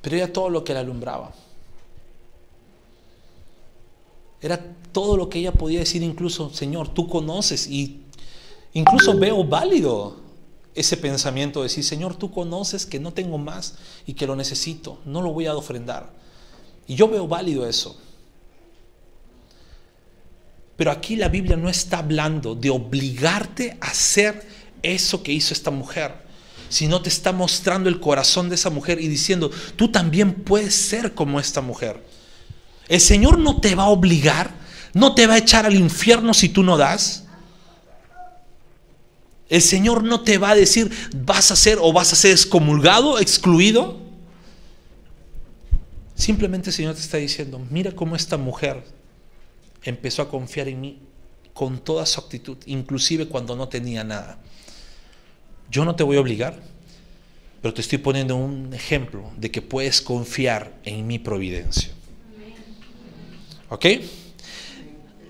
pero 0.02 0.16
era 0.16 0.32
todo 0.32 0.50
lo 0.50 0.64
que 0.64 0.74
la 0.74 0.80
alumbraba. 0.80 1.32
Era 4.40 4.62
todo 4.92 5.16
lo 5.16 5.28
que 5.28 5.40
ella 5.40 5.52
podía 5.52 5.80
decir 5.80 6.02
incluso, 6.02 6.50
Señor, 6.50 6.88
tú 6.88 7.08
conoces 7.08 7.66
y 7.66 8.02
incluso 8.72 9.18
veo 9.18 9.42
válido 9.44 10.16
ese 10.74 10.96
pensamiento 10.96 11.60
de 11.60 11.64
decir, 11.64 11.82
Señor, 11.82 12.14
tú 12.14 12.30
conoces 12.30 12.86
que 12.86 13.00
no 13.00 13.12
tengo 13.12 13.36
más 13.38 13.74
y 14.06 14.14
que 14.14 14.26
lo 14.26 14.36
necesito, 14.36 14.98
no 15.04 15.22
lo 15.22 15.32
voy 15.32 15.46
a 15.46 15.56
ofrendar. 15.56 16.12
Y 16.86 16.94
yo 16.94 17.08
veo 17.08 17.26
válido 17.26 17.66
eso. 17.66 17.96
Pero 20.78 20.92
aquí 20.92 21.16
la 21.16 21.28
Biblia 21.28 21.56
no 21.56 21.68
está 21.68 21.98
hablando 21.98 22.54
de 22.54 22.70
obligarte 22.70 23.76
a 23.80 23.88
hacer 23.88 24.46
eso 24.80 25.24
que 25.24 25.32
hizo 25.32 25.52
esta 25.52 25.72
mujer, 25.72 26.14
sino 26.68 27.02
te 27.02 27.08
está 27.08 27.32
mostrando 27.32 27.88
el 27.88 27.98
corazón 27.98 28.48
de 28.48 28.54
esa 28.54 28.70
mujer 28.70 29.00
y 29.00 29.08
diciendo, 29.08 29.50
tú 29.74 29.90
también 29.90 30.32
puedes 30.32 30.76
ser 30.76 31.14
como 31.14 31.40
esta 31.40 31.60
mujer. 31.62 32.00
El 32.86 33.00
Señor 33.00 33.40
no 33.40 33.60
te 33.60 33.74
va 33.74 33.82
a 33.82 33.88
obligar, 33.88 34.54
no 34.94 35.16
te 35.16 35.26
va 35.26 35.34
a 35.34 35.38
echar 35.38 35.66
al 35.66 35.74
infierno 35.74 36.32
si 36.32 36.48
tú 36.48 36.62
no 36.62 36.76
das. 36.76 37.24
El 39.48 39.62
Señor 39.62 40.04
no 40.04 40.20
te 40.20 40.38
va 40.38 40.50
a 40.50 40.54
decir, 40.54 40.92
vas 41.12 41.50
a 41.50 41.56
ser 41.56 41.78
o 41.80 41.92
vas 41.92 42.12
a 42.12 42.16
ser 42.16 42.30
excomulgado, 42.30 43.18
excluido. 43.18 43.98
Simplemente 46.14 46.70
el 46.70 46.76
Señor 46.76 46.94
te 46.94 47.00
está 47.00 47.16
diciendo, 47.16 47.60
mira 47.68 47.90
cómo 47.90 48.14
esta 48.14 48.36
mujer 48.36 48.96
empezó 49.82 50.22
a 50.22 50.28
confiar 50.28 50.68
en 50.68 50.80
mí 50.80 50.98
con 51.54 51.78
toda 51.78 52.06
su 52.06 52.20
actitud, 52.20 52.56
inclusive 52.66 53.26
cuando 53.26 53.56
no 53.56 53.68
tenía 53.68 54.04
nada. 54.04 54.38
Yo 55.70 55.84
no 55.84 55.96
te 55.96 56.02
voy 56.02 56.16
a 56.16 56.20
obligar, 56.20 56.60
pero 57.60 57.74
te 57.74 57.80
estoy 57.80 57.98
poniendo 57.98 58.36
un 58.36 58.72
ejemplo 58.72 59.30
de 59.36 59.50
que 59.50 59.60
puedes 59.60 60.00
confiar 60.00 60.72
en 60.84 61.06
mi 61.06 61.18
providencia. 61.18 61.90
¿Ok? 63.68 63.86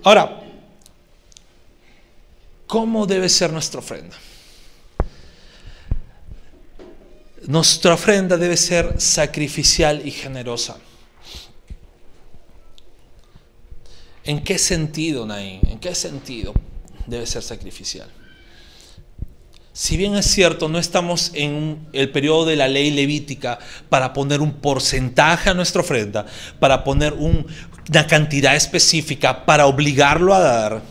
Ahora, 0.04 0.42
¿cómo 2.66 3.06
debe 3.06 3.28
ser 3.28 3.52
nuestra 3.52 3.80
ofrenda? 3.80 4.16
Nuestra 7.46 7.94
ofrenda 7.94 8.36
debe 8.36 8.56
ser 8.56 9.00
sacrificial 9.00 10.06
y 10.06 10.10
generosa. 10.10 10.76
¿En 14.28 14.44
qué 14.44 14.58
sentido, 14.58 15.24
Naín? 15.24 15.60
¿En 15.70 15.78
qué 15.78 15.94
sentido 15.94 16.52
debe 17.06 17.24
ser 17.24 17.42
sacrificial? 17.42 18.08
Si 19.72 19.96
bien 19.96 20.16
es 20.16 20.26
cierto, 20.26 20.68
no 20.68 20.78
estamos 20.78 21.30
en 21.32 21.88
el 21.94 22.10
periodo 22.10 22.44
de 22.44 22.56
la 22.56 22.68
ley 22.68 22.90
levítica 22.90 23.58
para 23.88 24.12
poner 24.12 24.42
un 24.42 24.52
porcentaje 24.52 25.48
a 25.48 25.54
nuestra 25.54 25.80
ofrenda, 25.80 26.26
para 26.60 26.84
poner 26.84 27.14
una 27.14 28.06
cantidad 28.06 28.54
específica, 28.54 29.46
para 29.46 29.64
obligarlo 29.64 30.34
a 30.34 30.40
dar, 30.40 30.82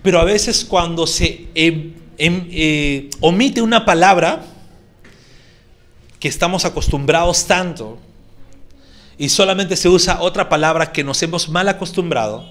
pero 0.00 0.20
a 0.20 0.24
veces 0.24 0.64
cuando 0.64 1.08
se 1.08 1.48
em, 1.56 1.94
em, 2.16 2.46
eh, 2.52 3.10
omite 3.18 3.60
una 3.60 3.84
palabra 3.84 4.44
que 6.20 6.28
estamos 6.28 6.64
acostumbrados 6.64 7.44
tanto, 7.48 7.98
y 9.20 9.28
solamente 9.28 9.76
se 9.76 9.90
usa 9.90 10.22
otra 10.22 10.48
palabra 10.48 10.92
que 10.92 11.04
nos 11.04 11.22
hemos 11.22 11.50
mal 11.50 11.68
acostumbrado, 11.68 12.48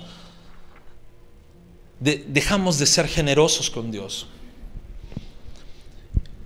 dejamos 2.00 2.78
de 2.78 2.86
ser 2.86 3.08
generosos 3.08 3.72
con 3.72 3.90
Dios. 3.90 4.28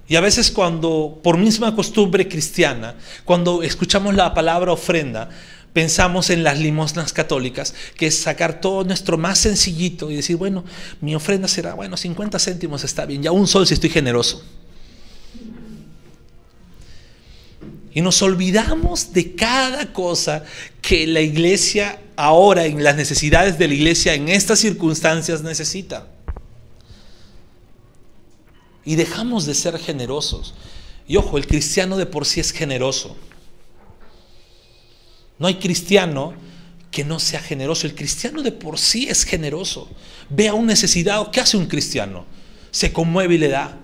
Y 0.08 0.16
a 0.16 0.22
veces 0.22 0.50
cuando, 0.50 1.20
por 1.22 1.38
misma 1.38 1.76
costumbre 1.76 2.30
cristiana, 2.30 2.96
cuando 3.26 3.64
escuchamos 3.64 4.16
la 4.16 4.34
palabra 4.34 4.72
ofrenda, 4.72 5.28
pensamos 5.74 6.30
en 6.30 6.42
las 6.46 6.58
limosnas 6.58 7.12
católicas, 7.12 7.76
que 7.98 8.08
es 8.08 8.18
sacar 8.18 8.62
todo 8.62 8.86
nuestro 8.86 9.18
más 9.18 9.40
sencillito 9.40 10.10
y 10.10 10.16
decir, 10.16 10.38
bueno, 10.38 10.64
mi 11.02 11.16
ofrenda 11.16 11.50
será, 11.50 11.74
bueno, 11.74 11.98
50 11.98 12.40
céntimos 12.40 12.86
está 12.86 13.06
bien, 13.06 13.24
ya 13.24 13.34
un 13.34 13.46
sol 13.46 13.68
si 13.68 13.74
estoy 13.74 13.90
generoso. 13.90 14.42
Y 17.94 18.02
nos 18.02 18.22
olvidamos 18.22 19.14
de 19.14 19.36
cada 19.36 19.94
cosa 19.94 20.44
que 20.82 21.06
la 21.06 21.22
iglesia 21.22 22.00
ahora, 22.16 22.66
en 22.66 22.84
las 22.84 22.96
necesidades 22.96 23.58
de 23.60 23.68
la 23.68 23.74
iglesia, 23.76 24.14
en 24.16 24.30
estas 24.30 24.60
circunstancias 24.60 25.44
necesita. 25.44 26.08
Y 28.84 28.96
dejamos 28.96 29.46
de 29.46 29.54
ser 29.54 29.78
generosos. 29.78 30.56
Y 31.08 31.18
ojo, 31.18 31.38
el 31.38 31.46
cristiano 31.46 31.98
de 31.98 32.06
por 32.06 32.26
sí 32.26 32.40
es 32.40 32.52
generoso. 32.52 33.16
No 35.38 35.48
hay 35.48 35.56
cristiano 35.56 36.34
que 36.90 37.04
no 37.04 37.20
sea 37.20 37.42
generoso. 37.42 37.86
El 37.86 37.96
cristiano 37.96 38.42
de 38.42 38.52
por 38.52 38.80
sí 38.80 39.08
es 39.08 39.24
generoso. 39.24 39.90
Ve 40.30 40.48
a 40.48 40.54
un 40.54 40.66
necesitado. 40.66 41.30
¿Qué 41.32 41.42
hace 41.42 41.58
un 41.58 41.68
cristiano? 41.68 42.26
Se 42.72 42.92
conmueve 42.92 43.36
y 43.36 43.38
le 43.38 43.50
da. 43.50 43.78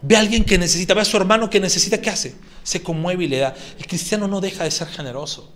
Ve 0.00 0.16
a 0.16 0.20
alguien 0.20 0.44
que 0.44 0.58
necesita, 0.58 0.94
ve 0.94 1.00
a 1.00 1.04
su 1.04 1.16
hermano 1.16 1.48
que 1.48 1.60
necesita, 1.60 2.00
¿qué 2.00 2.10
hace? 2.10 2.34
Se 2.64 2.82
conmueve 2.82 3.24
y 3.24 3.28
le 3.28 3.38
da. 3.38 3.54
El 3.78 3.86
cristiano 3.86 4.26
no 4.26 4.40
deja 4.40 4.64
de 4.64 4.72
ser 4.72 4.88
generoso. 4.88 5.52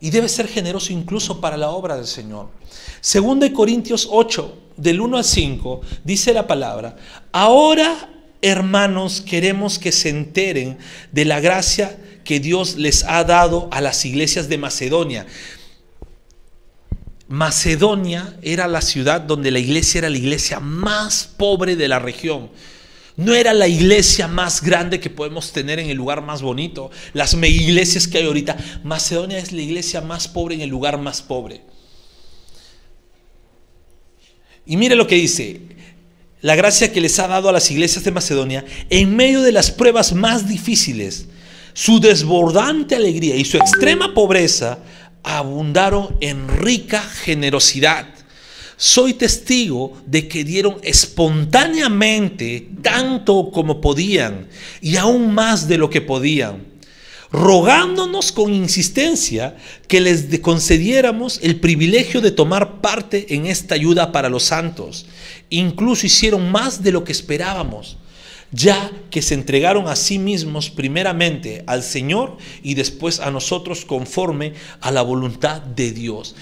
Y 0.00 0.10
debe 0.10 0.28
ser 0.28 0.46
generoso 0.48 0.92
incluso 0.92 1.40
para 1.40 1.56
la 1.56 1.70
obra 1.70 1.96
del 1.96 2.06
Señor. 2.06 2.50
Según 3.00 3.40
de 3.40 3.54
Corintios 3.54 4.06
8, 4.10 4.58
del 4.76 5.00
1 5.00 5.16
al 5.16 5.24
5, 5.24 5.80
dice 6.04 6.34
la 6.34 6.46
palabra, 6.46 6.96
ahora 7.32 8.10
hermanos 8.42 9.20
queremos 9.20 9.78
que 9.78 9.92
se 9.92 10.08
enteren 10.08 10.78
de 11.12 11.24
la 11.24 11.40
gracia 11.40 11.96
que 12.24 12.40
Dios 12.40 12.76
les 12.76 13.04
ha 13.04 13.24
dado 13.24 13.68
a 13.70 13.80
las 13.80 14.04
iglesias 14.04 14.48
de 14.48 14.58
Macedonia. 14.58 15.26
Macedonia 17.28 18.36
era 18.42 18.68
la 18.68 18.82
ciudad 18.82 19.20
donde 19.20 19.50
la 19.50 19.58
iglesia 19.58 20.00
era 20.00 20.10
la 20.10 20.18
iglesia 20.18 20.60
más 20.60 21.24
pobre 21.36 21.76
de 21.76 21.88
la 21.88 21.98
región. 21.98 22.50
No 23.16 23.34
era 23.34 23.52
la 23.52 23.68
iglesia 23.68 24.26
más 24.26 24.62
grande 24.62 24.98
que 24.98 25.10
podemos 25.10 25.52
tener 25.52 25.78
en 25.78 25.90
el 25.90 25.96
lugar 25.96 26.22
más 26.22 26.40
bonito. 26.40 26.90
Las 27.12 27.34
iglesias 27.34 28.08
que 28.08 28.18
hay 28.18 28.26
ahorita. 28.26 28.56
Macedonia 28.84 29.38
es 29.38 29.52
la 29.52 29.60
iglesia 29.60 30.00
más 30.00 30.28
pobre 30.28 30.54
en 30.54 30.62
el 30.62 30.70
lugar 30.70 30.98
más 30.98 31.20
pobre. 31.20 31.62
Y 34.64 34.76
mire 34.76 34.96
lo 34.96 35.06
que 35.06 35.16
dice. 35.16 35.60
La 36.40 36.56
gracia 36.56 36.92
que 36.92 37.00
les 37.00 37.18
ha 37.18 37.28
dado 37.28 37.48
a 37.48 37.52
las 37.52 37.70
iglesias 37.70 38.02
de 38.02 38.10
Macedonia 38.10 38.64
en 38.90 39.14
medio 39.14 39.42
de 39.42 39.52
las 39.52 39.70
pruebas 39.70 40.12
más 40.12 40.48
difíciles. 40.48 41.26
Su 41.74 42.00
desbordante 42.00 42.96
alegría 42.96 43.36
y 43.36 43.44
su 43.44 43.58
extrema 43.58 44.12
pobreza 44.12 44.78
abundaron 45.22 46.16
en 46.20 46.48
rica 46.48 47.00
generosidad. 47.00 48.08
Soy 48.82 49.14
testigo 49.14 49.96
de 50.06 50.26
que 50.26 50.42
dieron 50.42 50.78
espontáneamente 50.82 52.68
tanto 52.82 53.52
como 53.52 53.80
podían 53.80 54.48
y 54.80 54.96
aún 54.96 55.32
más 55.32 55.68
de 55.68 55.78
lo 55.78 55.88
que 55.88 56.00
podían, 56.00 56.64
rogándonos 57.30 58.32
con 58.32 58.52
insistencia 58.52 59.56
que 59.86 60.00
les 60.00 60.36
concediéramos 60.40 61.38
el 61.44 61.60
privilegio 61.60 62.20
de 62.20 62.32
tomar 62.32 62.80
parte 62.80 63.36
en 63.36 63.46
esta 63.46 63.76
ayuda 63.76 64.10
para 64.10 64.28
los 64.28 64.42
santos. 64.42 65.06
Incluso 65.48 66.04
hicieron 66.04 66.50
más 66.50 66.82
de 66.82 66.90
lo 66.90 67.04
que 67.04 67.12
esperábamos 67.12 67.98
ya 68.54 68.92
que 69.10 69.22
se 69.22 69.32
entregaron 69.32 69.88
a 69.88 69.96
sí 69.96 70.18
mismos 70.18 70.68
primeramente 70.68 71.64
al 71.66 71.82
Señor 71.82 72.36
y 72.62 72.74
después 72.74 73.18
a 73.18 73.30
nosotros 73.30 73.86
conforme 73.86 74.52
a 74.82 74.90
la 74.90 75.00
voluntad 75.00 75.62
de 75.62 75.90
Dios. 75.90 76.36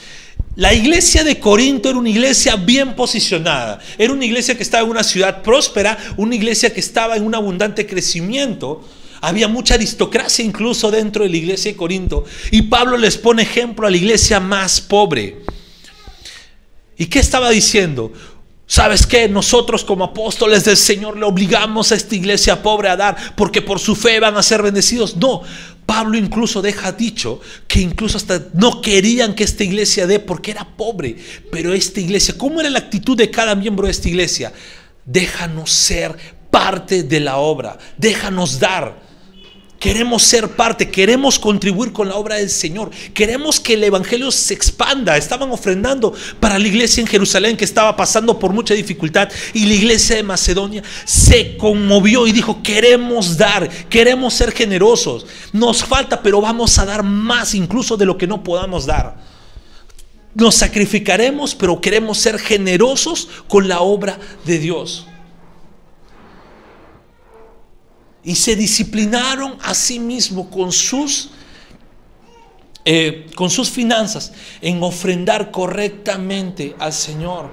La 0.57 0.75
iglesia 0.75 1.23
de 1.23 1.39
Corinto 1.39 1.89
era 1.89 1.99
una 1.99 2.09
iglesia 2.09 2.57
bien 2.57 2.97
posicionada, 2.97 3.79
era 3.97 4.13
una 4.13 4.25
iglesia 4.25 4.57
que 4.57 4.65
estaba 4.65 4.83
en 4.83 4.91
una 4.91 5.05
ciudad 5.05 5.43
próspera, 5.43 5.97
una 6.17 6.35
iglesia 6.35 6.75
que 6.75 6.81
estaba 6.81 7.17
en 7.17 7.25
un 7.25 7.35
abundante 7.35 7.87
crecimiento. 7.87 8.85
Había 9.21 9.49
mucha 9.49 9.75
aristocracia 9.75 10.45
incluso 10.45 10.91
dentro 10.91 11.23
de 11.23 11.31
la 11.31 11.37
iglesia 11.37 11.71
de 11.71 11.77
Corinto. 11.77 12.25
Y 12.51 12.63
Pablo 12.63 12.97
les 12.97 13.17
pone 13.17 13.43
ejemplo 13.43 13.87
a 13.87 13.91
la 13.91 13.97
iglesia 13.97 14.41
más 14.41 14.81
pobre. 14.81 15.43
¿Y 16.97 17.07
qué 17.07 17.21
estaba 17.21 17.51
diciendo? 17.51 18.13
¿Sabes 18.71 19.05
qué? 19.05 19.29
Nosotros 19.29 19.85
como 19.85 20.05
apóstoles 20.05 20.65
del 20.65 20.77
Señor 20.77 21.17
le 21.17 21.25
obligamos 21.25 21.91
a 21.91 21.97
esta 21.97 22.15
iglesia 22.15 22.63
pobre 22.63 22.89
a 22.89 22.97
dar 22.97 23.17
porque 23.37 23.63
por 23.63 23.81
su 23.81 23.97
fe 23.97 24.21
van 24.21 24.37
a 24.37 24.45
ser 24.45 24.63
bendecidos. 24.63 25.17
No, 25.17 25.43
Pablo 25.91 26.17
incluso 26.17 26.63
deja 26.63 26.93
dicho 26.93 27.41
que 27.67 27.81
incluso 27.81 28.17
hasta 28.17 28.47
no 28.55 28.81
querían 28.81 29.35
que 29.35 29.43
esta 29.43 29.65
iglesia 29.65 30.07
dé 30.07 30.21
porque 30.21 30.53
era 30.53 30.77
pobre. 30.77 31.17
Pero 31.51 31.75
esta 31.75 31.99
iglesia, 31.99 32.39
¿cómo 32.39 32.61
era 32.61 32.71
la 32.71 32.79
actitud 32.79 33.17
de 33.17 33.29
cada 33.29 33.57
miembro 33.57 33.87
de 33.87 33.91
esta 33.91 34.09
iglesia? 34.09 34.53
Déjanos 35.05 35.73
ser 35.73 36.17
parte 36.49 37.03
de 37.03 37.19
la 37.19 37.39
obra, 37.39 37.77
déjanos 37.97 38.61
dar. 38.61 39.10
Queremos 39.81 40.25
ser 40.25 40.47
parte, 40.47 40.91
queremos 40.91 41.39
contribuir 41.39 41.91
con 41.91 42.07
la 42.07 42.17
obra 42.17 42.37
del 42.37 42.51
Señor, 42.51 42.91
queremos 43.15 43.59
que 43.59 43.73
el 43.73 43.83
Evangelio 43.83 44.31
se 44.31 44.53
expanda. 44.53 45.17
Estaban 45.17 45.51
ofrendando 45.51 46.13
para 46.39 46.59
la 46.59 46.69
iglesia 46.69 47.01
en 47.01 47.07
Jerusalén 47.07 47.57
que 47.57 47.65
estaba 47.65 47.97
pasando 47.97 48.39
por 48.39 48.53
mucha 48.53 48.75
dificultad 48.75 49.31
y 49.55 49.65
la 49.65 49.73
iglesia 49.73 50.17
de 50.17 50.23
Macedonia 50.23 50.83
se 51.07 51.57
conmovió 51.57 52.27
y 52.27 52.33
dijo, 52.33 52.63
queremos 52.63 53.39
dar, 53.39 53.71
queremos 53.89 54.35
ser 54.35 54.53
generosos. 54.53 55.25
Nos 55.55 55.83
falta, 55.83 56.23
pero 56.23 56.43
vamos 56.43 56.79
a 56.79 56.85
dar 56.85 57.03
más 57.03 57.55
incluso 57.55 57.97
de 57.97 58.05
lo 58.05 58.19
que 58.19 58.27
no 58.27 58.45
podamos 58.45 58.85
dar. 58.85 59.17
Nos 60.35 60.57
sacrificaremos, 60.57 61.55
pero 61.55 61.81
queremos 61.81 62.19
ser 62.19 62.39
generosos 62.39 63.31
con 63.49 63.67
la 63.67 63.81
obra 63.81 64.19
de 64.45 64.59
Dios. 64.59 65.07
Y 68.23 68.35
se 68.35 68.57
disciplinaron 68.57 69.57
a 69.63 69.75
sí 69.75 69.99
mismos 69.99 70.49
con 70.49 70.73
sus, 70.73 71.31
eh, 72.85 73.27
con 73.35 73.51
sus 73.51 73.71
finanzas 73.71 74.33
en 74.61 74.83
ofrendar 74.83 75.51
correctamente 75.51 76.75
al 76.79 76.93
Señor. 76.93 77.51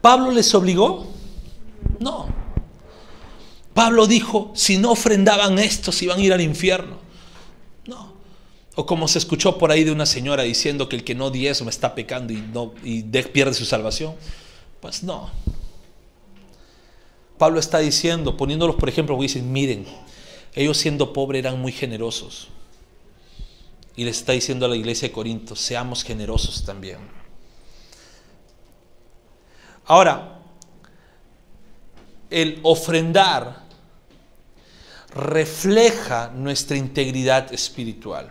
¿Pablo 0.00 0.30
les 0.30 0.54
obligó? 0.54 1.12
No. 1.98 2.28
Pablo 3.74 4.06
dijo, 4.06 4.50
si 4.54 4.78
no 4.78 4.92
ofrendaban 4.92 5.58
esto, 5.58 5.92
se 5.92 6.06
iban 6.06 6.18
a 6.18 6.22
ir 6.22 6.32
al 6.32 6.40
infierno. 6.40 6.98
No. 7.86 8.14
O 8.74 8.86
como 8.86 9.08
se 9.08 9.18
escuchó 9.18 9.58
por 9.58 9.70
ahí 9.70 9.84
de 9.84 9.92
una 9.92 10.06
señora 10.06 10.42
diciendo 10.42 10.88
que 10.88 10.96
el 10.96 11.04
que 11.04 11.14
no 11.14 11.30
diezma 11.30 11.70
está 11.70 11.94
pecando 11.94 12.32
y, 12.32 12.36
no, 12.36 12.72
y 12.82 13.02
pierde 13.02 13.52
su 13.52 13.66
salvación. 13.66 14.14
Pues 14.80 15.02
no. 15.02 15.30
Pablo 17.40 17.58
está 17.58 17.78
diciendo, 17.78 18.36
poniéndolos 18.36 18.76
por 18.76 18.90
ejemplo, 18.90 19.18
dicen, 19.18 19.50
miren, 19.50 19.86
ellos 20.54 20.76
siendo 20.76 21.14
pobres 21.14 21.38
eran 21.38 21.58
muy 21.58 21.72
generosos. 21.72 22.48
Y 23.96 24.04
les 24.04 24.18
está 24.18 24.32
diciendo 24.32 24.66
a 24.66 24.68
la 24.68 24.76
iglesia 24.76 25.08
de 25.08 25.12
Corinto, 25.12 25.56
seamos 25.56 26.04
generosos 26.04 26.66
también. 26.66 26.98
Ahora, 29.86 30.42
el 32.28 32.60
ofrendar 32.62 33.62
refleja 35.14 36.30
nuestra 36.34 36.76
integridad 36.76 37.54
espiritual. 37.54 38.30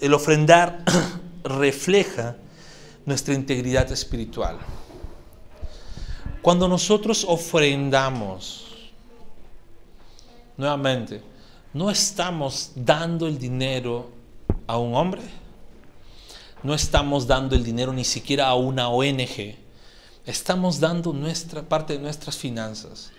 El 0.00 0.12
ofrendar 0.12 0.82
refleja 1.44 2.34
nuestra 3.04 3.34
integridad 3.34 3.90
espiritual. 3.92 4.58
Cuando 6.42 6.68
nosotros 6.68 7.24
ofrendamos, 7.26 8.66
nuevamente, 10.56 11.22
no 11.72 11.90
estamos 11.90 12.72
dando 12.74 13.26
el 13.26 13.38
dinero 13.38 14.10
a 14.66 14.78
un 14.78 14.94
hombre, 14.94 15.22
no 16.62 16.74
estamos 16.74 17.26
dando 17.26 17.54
el 17.54 17.64
dinero 17.64 17.92
ni 17.92 18.04
siquiera 18.04 18.48
a 18.48 18.54
una 18.54 18.88
ONG, 18.88 19.56
estamos 20.26 20.80
dando 20.80 21.12
nuestra 21.12 21.62
parte 21.62 21.94
de 21.94 21.98
nuestras 21.98 22.36
finanzas 22.36 23.10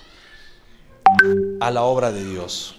a 1.59 1.71
la 1.71 1.83
obra 1.83 2.11
de 2.11 2.23
Dios. 2.27 2.75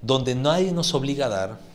Donde 0.00 0.34
nadie 0.34 0.72
nos 0.72 0.94
obliga 0.94 1.26
a 1.26 1.28
dar, 1.28 1.67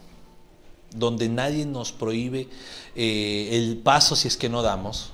donde 0.95 1.29
nadie 1.29 1.65
nos 1.65 1.91
prohíbe 1.91 2.49
eh, 2.95 3.49
el 3.51 3.77
paso 3.77 4.15
si 4.15 4.27
es 4.27 4.37
que 4.37 4.49
no 4.49 4.61
damos, 4.61 5.11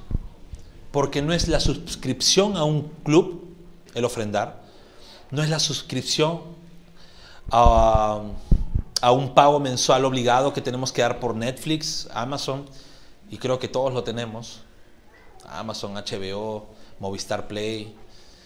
porque 0.92 1.22
no 1.22 1.34
es 1.34 1.48
la 1.48 1.60
suscripción 1.60 2.58
a 2.58 2.64
un 2.64 2.90
club 3.04 3.46
el 3.94 4.06
ofrendar, 4.06 4.62
no 5.32 5.44
es 5.44 5.50
la 5.50 5.60
suscripción 5.60 6.42
a, 7.52 8.22
a 9.02 9.12
un 9.12 9.34
pago 9.34 9.60
mensual 9.60 10.06
obligado 10.06 10.54
que 10.54 10.62
tenemos 10.62 10.92
que 10.92 11.02
dar 11.02 11.20
por 11.20 11.36
Netflix, 11.36 12.08
Amazon, 12.14 12.66
y 13.30 13.38
creo 13.38 13.60
que 13.60 13.68
todos 13.68 13.94
lo 13.94 14.04
tenemos, 14.04 14.62
Amazon, 15.48 15.94
HBO, 15.96 16.68
Movistar 17.00 17.48
Play 17.48 17.96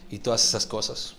y 0.09 0.19
todas 0.19 0.43
esas 0.43 0.65
cosas 0.65 1.15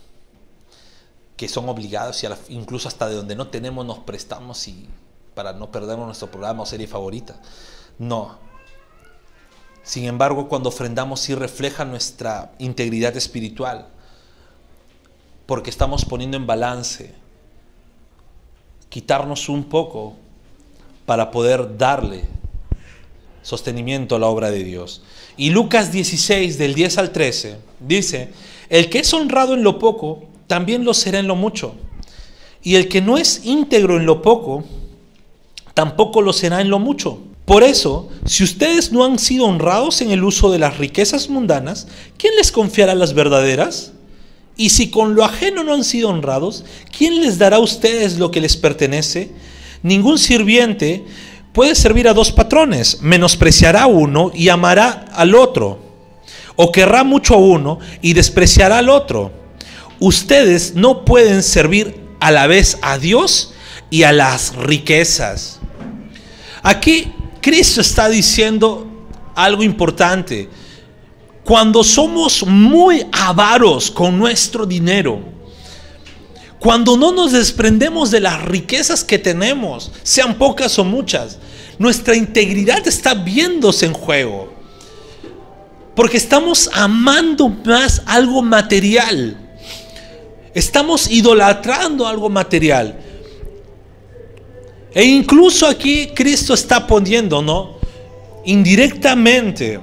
que 1.35 1.49
son 1.49 1.67
obligados 1.67 2.23
y 2.23 2.27
incluso 2.53 2.87
hasta 2.87 3.09
de 3.09 3.15
donde 3.15 3.35
no 3.35 3.47
tenemos 3.47 3.85
nos 3.85 3.99
prestamos 3.99 4.67
y 4.67 4.87
para 5.35 5.53
no 5.53 5.69
perdernos 5.69 6.07
nuestro 6.07 6.31
programa 6.31 6.63
o 6.63 6.65
serie 6.65 6.87
favorita. 6.87 7.39
No. 7.99 8.37
Sin 9.83 10.05
embargo, 10.05 10.47
cuando 10.47 10.69
ofrendamos 10.69 11.19
sí 11.19 11.35
refleja 11.35 11.85
nuestra 11.85 12.53
integridad 12.57 13.15
espiritual, 13.15 13.87
porque 15.45 15.69
estamos 15.69 16.05
poniendo 16.05 16.37
en 16.37 16.47
balance, 16.47 17.13
quitarnos 18.89 19.47
un 19.49 19.65
poco 19.65 20.15
para 21.05 21.29
poder 21.29 21.77
darle 21.77 22.23
sostenimiento 23.43 24.15
a 24.15 24.19
la 24.19 24.27
obra 24.27 24.49
de 24.49 24.63
Dios. 24.63 25.03
Y 25.37 25.51
Lucas 25.51 25.91
16, 25.91 26.57
del 26.57 26.73
10 26.73 26.97
al 26.97 27.11
13, 27.11 27.57
dice, 27.79 28.31
el 28.69 28.89
que 28.89 28.99
es 28.99 29.13
honrado 29.13 29.53
en 29.53 29.63
lo 29.63 29.77
poco, 29.77 30.23
también 30.47 30.83
lo 30.83 30.93
será 30.95 31.19
en 31.19 31.27
lo 31.27 31.35
mucho. 31.35 31.75
Y 32.63 32.75
el 32.75 32.87
que 32.87 33.01
no 33.01 33.17
es 33.17 33.45
íntegro 33.45 33.97
en 33.97 34.07
lo 34.07 34.23
poco, 34.23 34.63
tampoco 35.75 36.23
lo 36.23 36.33
será 36.33 36.61
en 36.61 36.71
lo 36.71 36.79
mucho. 36.79 37.19
Por 37.45 37.61
eso, 37.61 38.09
si 38.25 38.43
ustedes 38.43 38.91
no 38.91 39.05
han 39.05 39.19
sido 39.19 39.45
honrados 39.45 40.01
en 40.01 40.09
el 40.09 40.23
uso 40.23 40.51
de 40.51 40.57
las 40.57 40.79
riquezas 40.79 41.29
mundanas, 41.29 41.87
¿quién 42.17 42.35
les 42.37 42.51
confiará 42.51 42.95
las 42.95 43.13
verdaderas? 43.13 43.91
Y 44.57 44.69
si 44.69 44.89
con 44.89 45.13
lo 45.13 45.23
ajeno 45.23 45.63
no 45.63 45.73
han 45.73 45.83
sido 45.83 46.09
honrados, 46.09 46.65
¿quién 46.97 47.21
les 47.21 47.37
dará 47.37 47.57
a 47.57 47.59
ustedes 47.59 48.17
lo 48.17 48.31
que 48.31 48.41
les 48.41 48.57
pertenece? 48.57 49.29
Ningún 49.83 50.17
sirviente 50.17 51.05
puede 51.53 51.75
servir 51.75 52.07
a 52.07 52.13
dos 52.13 52.31
patrones, 52.31 53.01
menospreciará 53.01 53.85
uno 53.85 54.31
y 54.33 54.49
amará 54.49 55.05
al 55.13 55.35
otro, 55.35 55.79
o 56.55 56.71
querrá 56.71 57.03
mucho 57.03 57.35
a 57.35 57.37
uno 57.37 57.79
y 58.01 58.13
despreciará 58.13 58.79
al 58.79 58.89
otro. 58.89 59.31
Ustedes 59.99 60.73
no 60.73 61.05
pueden 61.05 61.43
servir 61.43 61.95
a 62.19 62.31
la 62.31 62.47
vez 62.47 62.79
a 62.81 62.97
Dios 62.97 63.53
y 63.89 64.03
a 64.03 64.11
las 64.11 64.55
riquezas. 64.55 65.54
Aquí 66.65 67.13
Cristo 67.41 67.79
está 67.81 68.09
diciendo 68.09 68.87
algo 69.35 69.61
importante. 69.61 70.49
Cuando 71.43 71.83
somos 71.83 72.43
muy 72.43 73.05
avaros 73.11 73.91
con 73.91 74.17
nuestro 74.17 74.65
dinero, 74.65 75.19
cuando 76.57 76.97
no 76.97 77.11
nos 77.11 77.33
desprendemos 77.33 78.09
de 78.09 78.19
las 78.19 78.43
riquezas 78.45 79.03
que 79.03 79.19
tenemos, 79.19 79.91
sean 80.01 80.39
pocas 80.39 80.79
o 80.79 80.83
muchas, 80.83 81.37
nuestra 81.77 82.15
integridad 82.15 82.87
está 82.87 83.13
viéndose 83.13 83.85
en 83.85 83.93
juego. 83.93 84.51
Porque 85.95 86.17
estamos 86.17 86.71
amando 86.73 87.47
más 87.47 88.01
algo 88.07 88.41
material. 88.41 89.37
Estamos 90.55 91.11
idolatrando 91.11 92.07
algo 92.07 92.27
material. 92.27 92.99
E 94.95 95.03
incluso 95.03 95.67
aquí 95.67 96.07
Cristo 96.15 96.53
está 96.53 96.87
poniendo, 96.87 97.41
¿no? 97.41 97.75
Indirectamente 98.45 99.77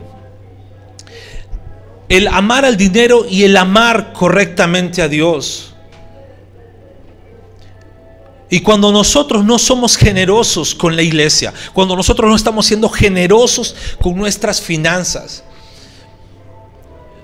el 2.09 2.29
amar 2.29 2.65
al 2.65 2.79
dinero 2.79 3.27
y 3.29 3.45
el 3.45 3.57
amar 3.59 4.15
correctamente 4.15 5.03
a 5.03 5.09
Dios. 5.09 5.75
Y 8.49 8.61
cuando 8.61 8.91
nosotros 8.91 9.45
no 9.45 9.59
somos 9.59 9.97
generosos 9.97 10.75
con 10.75 10.97
la 10.97 11.03
iglesia, 11.03 11.53
cuando 11.75 11.95
nosotros 11.95 12.31
no 12.31 12.37
estamos 12.37 12.65
siendo 12.65 12.89
generosos 12.89 13.75
con 14.01 14.17
nuestras 14.17 14.63
finanzas, 14.63 15.45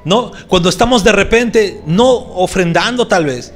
¿no? 0.04 0.32
Cuando 0.46 0.68
estamos 0.68 1.04
de 1.04 1.12
repente 1.12 1.82
no 1.86 2.10
ofrendando 2.10 3.06
tal 3.06 3.26
vez, 3.26 3.52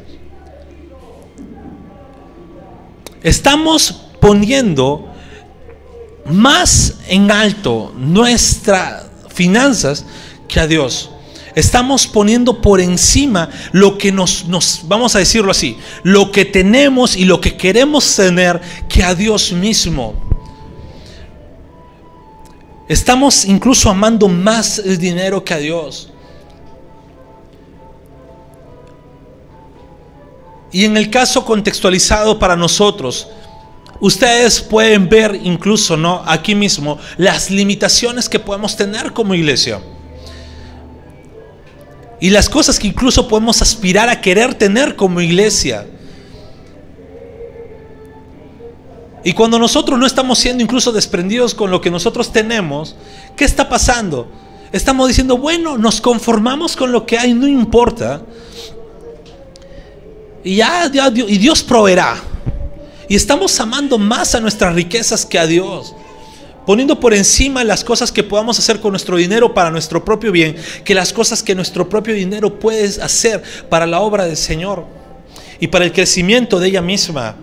estamos 3.23 4.02
poniendo 4.23 5.09
más 6.27 6.95
en 7.09 7.29
alto 7.33 7.93
nuestras 7.97 9.07
finanzas 9.35 10.07
que 10.47 10.61
a 10.61 10.69
Dios. 10.69 11.11
Estamos 11.57 12.07
poniendo 12.07 12.63
por 12.63 12.81
encima 12.81 13.51
lo 13.73 13.99
que 13.99 14.13
nos, 14.13 14.47
nos, 14.47 14.83
vamos 14.85 15.17
a 15.17 15.19
decirlo 15.19 15.51
así, 15.51 15.77
lo 16.05 16.31
que 16.31 16.45
tenemos 16.45 17.17
y 17.17 17.25
lo 17.25 17.41
que 17.41 17.57
queremos 17.57 18.15
tener 18.15 18.61
que 18.89 19.03
a 19.03 19.17
Dios 19.17 19.53
mismo. 19.53 20.15
Estamos 22.89 23.45
incluso 23.45 23.91
amando 23.91 24.29
más 24.29 24.79
el 24.79 24.99
dinero 24.99 25.45
que 25.45 25.55
a 25.55 25.59
Dios. 25.59 26.11
Y 30.71 30.85
en 30.85 30.97
el 30.97 31.11
caso 31.11 31.45
contextualizado 31.45 32.39
para 32.39 32.55
nosotros, 32.55 33.29
ustedes 34.03 34.61
pueden 34.61 35.09
ver 35.09 35.41
incluso, 35.45 35.97
¿no? 35.97 36.23
Aquí 36.27 36.57
mismo, 36.57 36.99
las 37.19 37.51
limitaciones 37.51 38.29
que 38.29 38.41
podemos 38.41 38.77
tener 38.77 39.13
como 39.13 39.33
iglesia. 39.33 39.81
Y 42.21 42.31
las 42.31 42.49
cosas 42.49 42.81
que 42.81 42.89
incluso 42.89 43.29
podemos 43.29 43.63
aspirar 43.63 44.09
a 44.09 44.21
querer 44.21 44.55
tener 44.55 44.97
como 44.97 45.21
iglesia. 45.21 45.87
Y 49.23 49.33
cuando 49.35 49.57
nosotros 49.61 49.97
no 49.97 50.05
estamos 50.05 50.41
siendo 50.41 50.65
incluso 50.65 50.91
desprendidos 50.91 51.55
con 51.55 51.71
lo 51.71 51.81
que 51.81 51.91
nosotros 51.91 52.33
tenemos, 52.33 52.97
¿qué 53.37 53.45
está 53.45 53.69
pasando? 53.69 54.29
Estamos 54.73 55.07
diciendo, 55.07 55.37
bueno, 55.37 55.79
nos 55.79 56.01
conformamos 56.01 56.75
con 56.75 56.91
lo 56.91 57.07
que 57.07 57.19
hay, 57.19 57.35
no 57.35 57.47
importa. 57.47 58.23
Y 60.43 60.57
ya, 60.57 60.91
y 61.15 61.39
Dios 61.39 61.63
proveerá. 61.63 62.32
Y 63.09 63.15
estamos 63.17 63.59
amando 63.61 63.99
más 63.99 64.35
a 64.35 64.41
nuestras 64.41 64.75
riquezas 64.75 65.27
que 65.27 65.39
a 65.39 65.47
Dios. 65.47 65.95
Poniendo 66.67 67.01
por 67.01 67.13
encima 67.13 67.65
las 67.65 67.83
cosas 67.83 68.13
que 68.13 68.23
podamos 68.23 68.59
hacer 68.59 68.81
con 68.81 68.93
nuestro 68.93 69.17
dinero 69.17 69.53
para 69.53 69.71
nuestro 69.71 70.05
propio 70.05 70.31
bien, 70.31 70.57
que 70.85 70.95
las 70.95 71.13
cosas 71.13 71.43
que 71.43 71.55
nuestro 71.55 71.89
propio 71.89 72.15
dinero 72.15 72.59
puede 72.59 72.85
hacer 73.03 73.43
para 73.69 73.87
la 73.87 74.01
obra 74.01 74.27
del 74.27 74.37
Señor 74.37 74.87
y 75.59 75.67
para 75.67 75.85
el 75.85 75.93
crecimiento 75.93 76.61
de 76.61 76.69
ella 76.69 76.83
misma. 76.83 77.37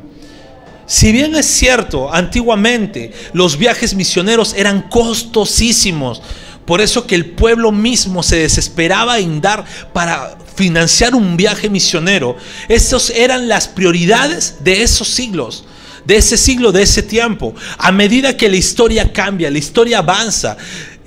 Si 0.86 1.12
bien 1.12 1.36
es 1.36 1.46
cierto, 1.46 2.12
antiguamente 2.12 3.12
los 3.34 3.58
viajes 3.58 3.94
misioneros 3.94 4.56
eran 4.56 4.84
costosísimos, 4.84 6.22
por 6.66 6.82
eso 6.82 7.06
que 7.06 7.16
el 7.16 7.32
pueblo 7.32 7.72
mismo 7.72 8.24
se 8.24 8.38
desesperaba 8.38 9.20
en 9.20 9.40
dar 9.40 9.66
para 9.94 10.39
financiar 10.60 11.16
un 11.16 11.38
viaje 11.38 11.70
misionero. 11.70 12.36
Esas 12.68 13.12
eran 13.12 13.48
las 13.48 13.66
prioridades 13.70 14.56
de 14.62 14.84
esos 14.84 15.08
siglos, 15.08 15.64
de 16.04 16.18
ese 16.18 16.36
siglo, 16.36 16.74
de 16.74 16.82
ese 16.82 17.02
tiempo. 17.02 17.56
A 17.78 17.94
medida 17.94 18.36
que 18.36 18.50
la 18.50 18.58
historia 18.58 19.14
cambia, 19.14 19.50
la 19.50 19.58
historia 19.58 20.00
avanza, 20.00 20.58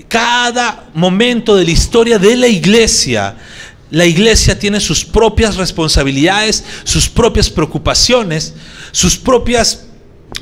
cada 0.09 0.88
momento 0.94 1.55
de 1.55 1.66
la 1.66 1.70
historia 1.70 2.18
de 2.18 2.34
la 2.34 2.48
iglesia, 2.48 3.36
la 3.90 4.07
iglesia 4.07 4.59
tiene 4.59 4.80
sus 4.80 5.05
propias 5.05 5.57
responsabilidades, 5.57 6.64
sus 6.84 7.11
propias 7.11 7.50
preocupaciones, 7.50 8.55
sus 8.90 9.18
propias, 9.18 9.84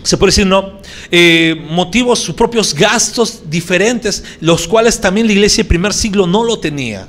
se 0.04 0.16
puede 0.18 0.30
decir, 0.30 0.46
no, 0.46 0.78
eh, 1.10 1.66
motivos, 1.68 2.20
sus 2.20 2.36
propios 2.36 2.72
gastos 2.72 3.50
diferentes, 3.50 4.22
los 4.40 4.68
cuales 4.68 5.00
también 5.00 5.26
la 5.26 5.32
iglesia 5.32 5.64
del 5.64 5.68
primer 5.68 5.92
siglo 5.92 6.28
no 6.28 6.44
lo 6.44 6.60
tenía. 6.60 7.08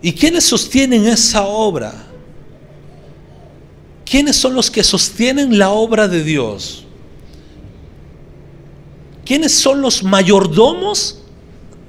¿Y 0.00 0.12
quiénes 0.12 0.44
sostienen 0.44 1.06
esa 1.06 1.44
obra? 1.44 1.92
¿Quiénes 4.04 4.36
son 4.36 4.54
los 4.54 4.70
que 4.70 4.84
sostienen 4.84 5.58
la 5.58 5.70
obra 5.70 6.08
de 6.08 6.22
Dios? 6.22 6.84
¿Quiénes 9.24 9.52
son 9.52 9.82
los 9.82 10.02
mayordomos 10.02 11.20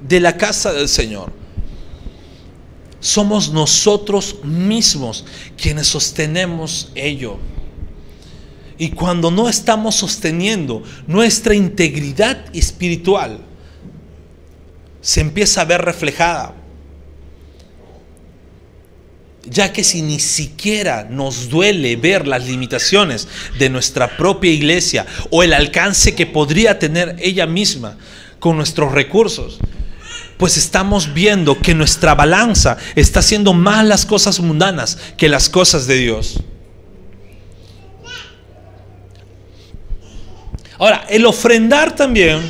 de 0.06 0.20
la 0.20 0.36
casa 0.36 0.72
del 0.72 0.88
Señor? 0.88 1.32
Somos 2.98 3.50
nosotros 3.50 4.36
mismos 4.44 5.24
quienes 5.56 5.86
sostenemos 5.86 6.90
ello. 6.94 7.38
Y 8.76 8.90
cuando 8.90 9.30
no 9.30 9.48
estamos 9.48 9.94
sosteniendo 9.94 10.82
nuestra 11.06 11.54
integridad 11.54 12.44
espiritual, 12.54 13.40
se 15.00 15.20
empieza 15.20 15.62
a 15.62 15.64
ver 15.64 15.80
reflejada 15.82 16.59
ya 19.44 19.72
que 19.72 19.84
si 19.84 20.02
ni 20.02 20.20
siquiera 20.20 21.06
nos 21.08 21.48
duele 21.48 21.96
ver 21.96 22.26
las 22.26 22.46
limitaciones 22.46 23.28
de 23.58 23.70
nuestra 23.70 24.16
propia 24.16 24.50
iglesia 24.50 25.06
o 25.30 25.42
el 25.42 25.52
alcance 25.52 26.14
que 26.14 26.26
podría 26.26 26.78
tener 26.78 27.16
ella 27.18 27.46
misma 27.46 27.96
con 28.38 28.56
nuestros 28.56 28.92
recursos, 28.92 29.58
pues 30.36 30.56
estamos 30.56 31.12
viendo 31.12 31.58
que 31.58 31.74
nuestra 31.74 32.14
balanza 32.14 32.78
está 32.96 33.20
haciendo 33.20 33.52
más 33.52 33.84
las 33.84 34.06
cosas 34.06 34.40
mundanas 34.40 34.98
que 35.16 35.28
las 35.28 35.48
cosas 35.48 35.86
de 35.86 35.96
Dios. 35.96 36.40
Ahora, 40.78 41.04
el 41.10 41.26
ofrendar 41.26 41.94
también 41.94 42.40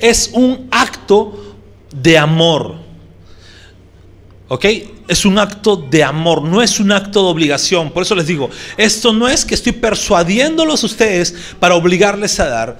es 0.00 0.30
un 0.32 0.66
acto 0.72 1.56
de 1.94 2.18
amor. 2.18 2.81
¿Ok? 4.52 4.66
es 5.08 5.24
un 5.24 5.38
acto 5.38 5.76
de 5.76 6.04
amor, 6.04 6.42
no 6.42 6.60
es 6.60 6.78
un 6.78 6.92
acto 6.92 7.22
de 7.22 7.30
obligación. 7.30 7.90
Por 7.90 8.02
eso 8.02 8.14
les 8.14 8.26
digo, 8.26 8.50
esto 8.76 9.14
no 9.14 9.26
es 9.26 9.46
que 9.46 9.54
estoy 9.54 9.72
persuadiéndolos 9.72 10.82
a 10.82 10.86
ustedes 10.86 11.34
para 11.58 11.74
obligarles 11.74 12.38
a 12.38 12.48
dar. 12.48 12.78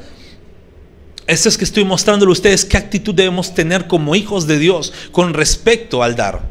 Esto 1.26 1.48
es 1.48 1.56
que 1.56 1.64
estoy 1.64 1.84
mostrándole 1.84 2.28
a 2.28 2.34
ustedes 2.34 2.66
qué 2.66 2.76
actitud 2.76 3.14
debemos 3.14 3.54
tener 3.54 3.86
como 3.86 4.14
hijos 4.14 4.46
de 4.46 4.58
Dios 4.58 4.92
con 5.12 5.32
respecto 5.32 6.02
al 6.02 6.14
dar. 6.14 6.42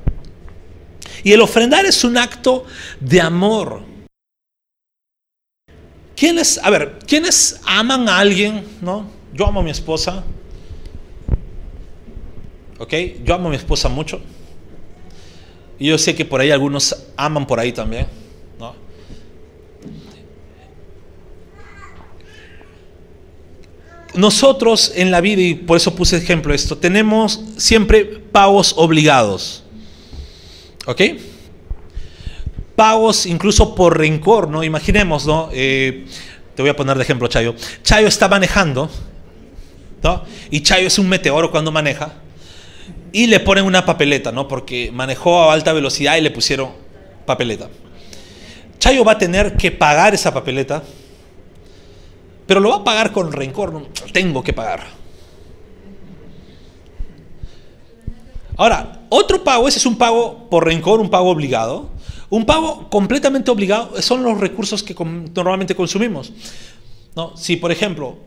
Y 1.24 1.34
el 1.34 1.42
ofrendar 1.42 1.86
es 1.86 2.04
un 2.04 2.18
acto 2.18 2.66
de 3.00 3.22
amor. 3.22 3.84
¿Quiénes, 6.16 6.60
a 6.64 6.72
ver, 6.72 6.98
quiénes 7.06 7.62
aman 7.68 8.10
a 8.10 8.18
alguien? 8.18 8.66
¿No? 8.82 9.06
Yo 9.36 9.46
amo 9.46 9.60
a 9.60 9.64
mi 9.64 9.70
esposa. 9.70 10.24
¿Ok? 12.80 12.94
Yo 13.24 13.36
amo 13.36 13.50
a 13.50 13.52
mi 13.52 13.58
esposa 13.58 13.88
mucho. 13.88 14.20
Y 15.82 15.88
yo 15.88 15.98
sé 15.98 16.14
que 16.14 16.26
por 16.26 16.40
ahí 16.40 16.52
algunos 16.52 16.96
aman 17.18 17.48
por 17.48 17.60
ahí 17.60 17.72
también. 17.72 18.06
Nosotros 24.14 24.92
en 24.94 25.10
la 25.10 25.22
vida, 25.22 25.42
y 25.42 25.56
por 25.56 25.78
eso 25.78 25.96
puse 25.96 26.18
ejemplo 26.18 26.54
esto, 26.54 26.78
tenemos 26.78 27.44
siempre 27.58 28.06
pagos 28.06 28.76
obligados. 28.78 29.64
¿Ok? 30.86 31.02
Pagos 32.76 33.26
incluso 33.26 33.74
por 33.74 33.98
rencor, 33.98 34.50
¿no? 34.50 34.64
Imaginemos, 34.64 35.26
¿no? 35.26 35.50
Eh, 35.52 36.06
te 36.54 36.62
voy 36.62 36.70
a 36.70 36.76
poner 36.76 36.96
de 36.96 37.02
ejemplo, 37.02 37.28
Chayo. 37.28 37.56
Chayo 37.82 38.08
está 38.08 38.28
manejando, 38.28 38.88
¿no? 40.04 40.26
Y 40.52 40.62
Chayo 40.62 40.86
es 40.86 41.00
un 41.00 41.10
meteoro 41.10 41.50
cuando 41.50 41.72
maneja 41.72 42.22
y 43.12 43.28
le 43.28 43.40
ponen 43.40 43.66
una 43.66 43.86
papeleta, 43.86 44.32
¿no? 44.32 44.48
Porque 44.48 44.92
manejó 44.92 45.50
a 45.50 45.54
alta 45.54 45.74
velocidad 45.74 46.18
y 46.18 46.22
le 46.22 46.32
pusieron 46.32 46.70
papeleta. 47.26 47.70
Chayo 48.80 49.04
va 49.04 49.14
a 49.14 49.18
tener 49.18 49.58
que 49.58 49.72
pagar 49.72 50.14
esa 50.14 50.34
papeleta, 50.34 50.84
pero 52.48 52.60
lo 52.60 52.70
va 52.70 52.78
a 52.78 52.84
pagar 52.84 53.12
con 53.12 53.32
rencor, 53.32 53.74
¿no? 53.74 53.88
tengo 54.12 54.44
que 54.44 54.54
pagar. 54.54 55.02
Ahora, 58.58 59.02
otro 59.10 59.44
pago, 59.44 59.68
ese 59.68 59.80
es 59.80 59.86
un 59.86 59.98
pago 59.98 60.50
por 60.50 60.66
rencor, 60.66 61.00
un 61.00 61.10
pago 61.10 61.30
obligado. 61.30 61.90
Un 62.30 62.46
pago 62.46 62.90
completamente 62.90 63.52
obligado 63.52 64.02
son 64.02 64.24
los 64.24 64.40
recursos 64.40 64.84
que 64.84 64.96
normalmente 65.34 65.76
consumimos. 65.76 66.32
¿no? 67.16 67.36
Si, 67.36 67.58
por 67.58 67.72
ejemplo, 67.72 68.18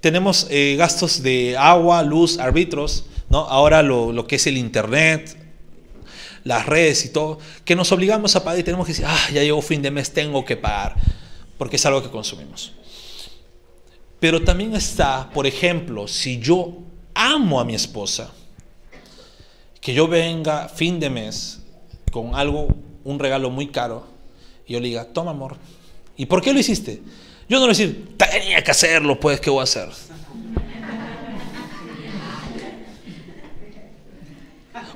tenemos 0.00 0.46
eh, 0.50 0.76
gastos 0.78 1.22
de 1.22 1.56
agua, 1.56 2.02
luz, 2.02 2.38
árbitros, 2.38 3.06
Ahora 3.30 3.82
lo, 3.82 4.26
que 4.26 4.36
es 4.36 4.46
el 4.46 4.56
Internet, 4.56 5.36
las 6.42 6.66
redes 6.66 7.04
y 7.04 7.10
todo, 7.10 7.38
que 7.64 7.76
nos 7.76 7.92
obligamos 7.92 8.34
a 8.34 8.42
pagar 8.42 8.58
y 8.58 8.64
tenemos 8.64 8.86
que 8.86 8.92
decir, 8.92 9.06
ah, 9.08 9.28
ya 9.32 9.42
llegó 9.42 9.62
fin 9.62 9.82
de 9.82 9.90
mes, 9.90 10.12
tengo 10.12 10.44
que 10.44 10.56
pagar, 10.56 10.96
porque 11.56 11.76
es 11.76 11.86
algo 11.86 12.02
que 12.02 12.10
consumimos. 12.10 12.72
Pero 14.18 14.42
también 14.42 14.74
está, 14.74 15.30
por 15.30 15.46
ejemplo, 15.46 16.08
si 16.08 16.40
yo 16.40 16.78
amo 17.14 17.60
a 17.60 17.64
mi 17.64 17.74
esposa, 17.74 18.32
que 19.80 19.94
yo 19.94 20.08
venga 20.08 20.68
fin 20.68 20.98
de 20.98 21.08
mes 21.08 21.60
con 22.10 22.34
algo, 22.34 22.68
un 23.04 23.18
regalo 23.18 23.48
muy 23.50 23.68
caro, 23.68 24.06
y 24.66 24.72
yo 24.72 24.80
le 24.80 24.88
diga, 24.88 25.04
toma 25.04 25.30
amor. 25.30 25.56
¿Y 26.16 26.26
por 26.26 26.42
qué 26.42 26.52
lo 26.52 26.58
hiciste? 26.58 27.00
Yo 27.48 27.60
no 27.60 27.66
le 27.66 27.74
voy 27.74 28.06
tenía 28.16 28.62
que 28.62 28.70
hacerlo, 28.70 29.18
pues, 29.18 29.40
¿qué 29.40 29.50
voy 29.50 29.60
a 29.60 29.64
hacer? 29.64 29.88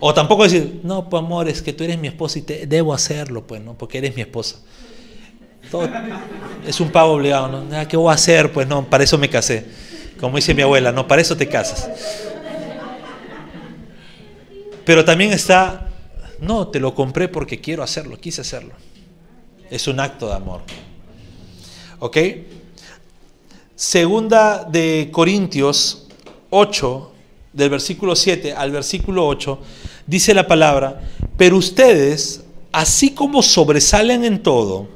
O 0.00 0.12
tampoco 0.12 0.44
decir, 0.44 0.80
no, 0.82 1.08
pues 1.08 1.22
amor, 1.22 1.48
es 1.48 1.62
que 1.62 1.72
tú 1.72 1.84
eres 1.84 1.98
mi 1.98 2.08
esposa 2.08 2.38
y 2.38 2.42
te, 2.42 2.66
debo 2.66 2.92
hacerlo, 2.92 3.46
pues, 3.46 3.60
¿no? 3.62 3.74
Porque 3.74 3.98
eres 3.98 4.14
mi 4.14 4.22
esposa. 4.22 4.56
es 6.66 6.80
un 6.80 6.90
pago 6.90 7.12
obligado, 7.12 7.48
¿no? 7.48 7.76
Ah, 7.76 7.86
¿Qué 7.86 7.96
voy 7.96 8.10
a 8.10 8.14
hacer? 8.14 8.52
Pues 8.52 8.66
no, 8.66 8.84
para 8.84 9.04
eso 9.04 9.18
me 9.18 9.28
casé. 9.28 9.66
Como 10.20 10.36
dice 10.36 10.54
mi 10.54 10.62
abuela, 10.62 10.92
no, 10.92 11.06
para 11.06 11.22
eso 11.22 11.36
te 11.36 11.48
casas. 11.48 11.88
Pero 14.84 15.04
también 15.04 15.32
está, 15.32 15.88
no, 16.40 16.68
te 16.68 16.78
lo 16.78 16.94
compré 16.94 17.28
porque 17.28 17.60
quiero 17.60 17.82
hacerlo, 17.82 18.18
quise 18.18 18.42
hacerlo. 18.42 18.74
Es 19.70 19.88
un 19.88 19.98
acto 19.98 20.28
de 20.28 20.34
amor. 20.34 20.62
¿Ok? 21.98 22.18
Segunda 23.74 24.64
de 24.64 25.08
Corintios 25.10 26.06
8, 26.50 27.12
del 27.52 27.70
versículo 27.70 28.14
7 28.14 28.52
al 28.52 28.70
versículo 28.70 29.26
8, 29.26 29.58
dice 30.06 30.34
la 30.34 30.46
palabra, 30.46 31.00
pero 31.36 31.56
ustedes, 31.56 32.44
así 32.72 33.10
como 33.10 33.42
sobresalen 33.42 34.24
en 34.24 34.42
todo, 34.42 34.88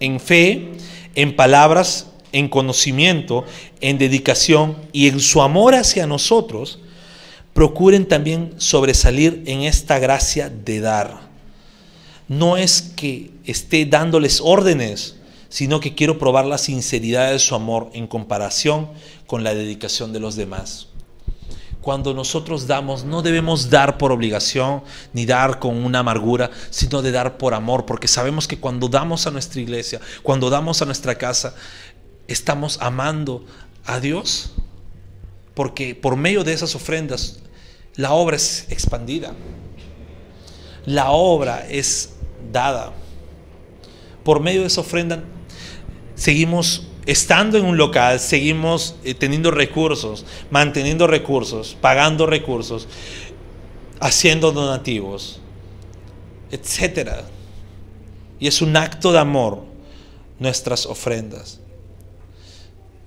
en 0.00 0.20
fe, 0.20 0.72
en 1.14 1.36
palabras, 1.36 2.08
en 2.32 2.48
conocimiento, 2.48 3.44
en 3.80 3.98
dedicación 3.98 4.76
y 4.92 5.08
en 5.08 5.20
su 5.20 5.42
amor 5.42 5.74
hacia 5.74 6.06
nosotros, 6.06 6.80
procuren 7.52 8.06
también 8.06 8.54
sobresalir 8.56 9.42
en 9.46 9.62
esta 9.62 9.98
gracia 9.98 10.48
de 10.48 10.80
dar. 10.80 11.20
No 12.28 12.56
es 12.56 12.80
que 12.96 13.30
esté 13.44 13.84
dándoles 13.84 14.40
órdenes, 14.42 15.16
sino 15.50 15.80
que 15.80 15.94
quiero 15.94 16.18
probar 16.18 16.46
la 16.46 16.56
sinceridad 16.56 17.30
de 17.30 17.38
su 17.38 17.54
amor 17.54 17.90
en 17.92 18.06
comparación 18.06 18.88
con 19.26 19.44
la 19.44 19.52
dedicación 19.52 20.14
de 20.14 20.20
los 20.20 20.34
demás 20.34 20.88
cuando 21.82 22.14
nosotros 22.14 22.68
damos, 22.68 23.04
no 23.04 23.22
debemos 23.22 23.68
dar 23.68 23.98
por 23.98 24.12
obligación 24.12 24.84
ni 25.12 25.26
dar 25.26 25.58
con 25.58 25.76
una 25.84 25.98
amargura, 25.98 26.50
sino 26.70 27.02
de 27.02 27.10
dar 27.10 27.36
por 27.36 27.54
amor, 27.54 27.84
porque 27.84 28.06
sabemos 28.06 28.46
que 28.46 28.58
cuando 28.58 28.88
damos 28.88 29.26
a 29.26 29.32
nuestra 29.32 29.60
iglesia, 29.60 30.00
cuando 30.22 30.48
damos 30.48 30.80
a 30.80 30.86
nuestra 30.86 31.16
casa, 31.16 31.54
estamos 32.28 32.78
amando 32.80 33.44
a 33.84 33.98
Dios, 33.98 34.54
porque 35.54 35.96
por 35.96 36.16
medio 36.16 36.44
de 36.44 36.52
esas 36.52 36.74
ofrendas 36.76 37.40
la 37.96 38.12
obra 38.12 38.36
es 38.36 38.66
expandida, 38.70 39.34
la 40.86 41.10
obra 41.10 41.66
es 41.68 42.10
dada. 42.52 42.92
Por 44.22 44.40
medio 44.40 44.60
de 44.60 44.68
esa 44.68 44.82
ofrenda 44.82 45.24
seguimos 46.14 46.86
estando 47.06 47.58
en 47.58 47.64
un 47.64 47.76
local, 47.76 48.20
seguimos 48.20 48.96
eh, 49.04 49.14
teniendo 49.14 49.50
recursos, 49.50 50.24
manteniendo 50.50 51.06
recursos, 51.06 51.76
pagando 51.80 52.26
recursos, 52.26 52.88
haciendo 54.00 54.52
donativos, 54.52 55.40
etcétera. 56.50 57.24
Y 58.38 58.46
es 58.46 58.62
un 58.62 58.76
acto 58.76 59.12
de 59.12 59.18
amor 59.18 59.64
nuestras 60.38 60.86
ofrendas. 60.86 61.60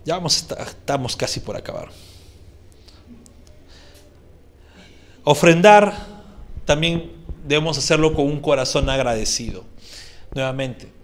Ya 0.05 0.15
vamos, 0.15 0.37
estamos 0.37 1.15
casi 1.15 1.39
por 1.39 1.57
acabar. 1.57 1.89
Ofrendar 5.23 5.93
también 6.65 7.11
debemos 7.45 7.77
hacerlo 7.77 8.13
con 8.13 8.25
un 8.25 8.39
corazón 8.39 8.89
agradecido. 8.89 9.63
Nuevamente, 10.33 10.94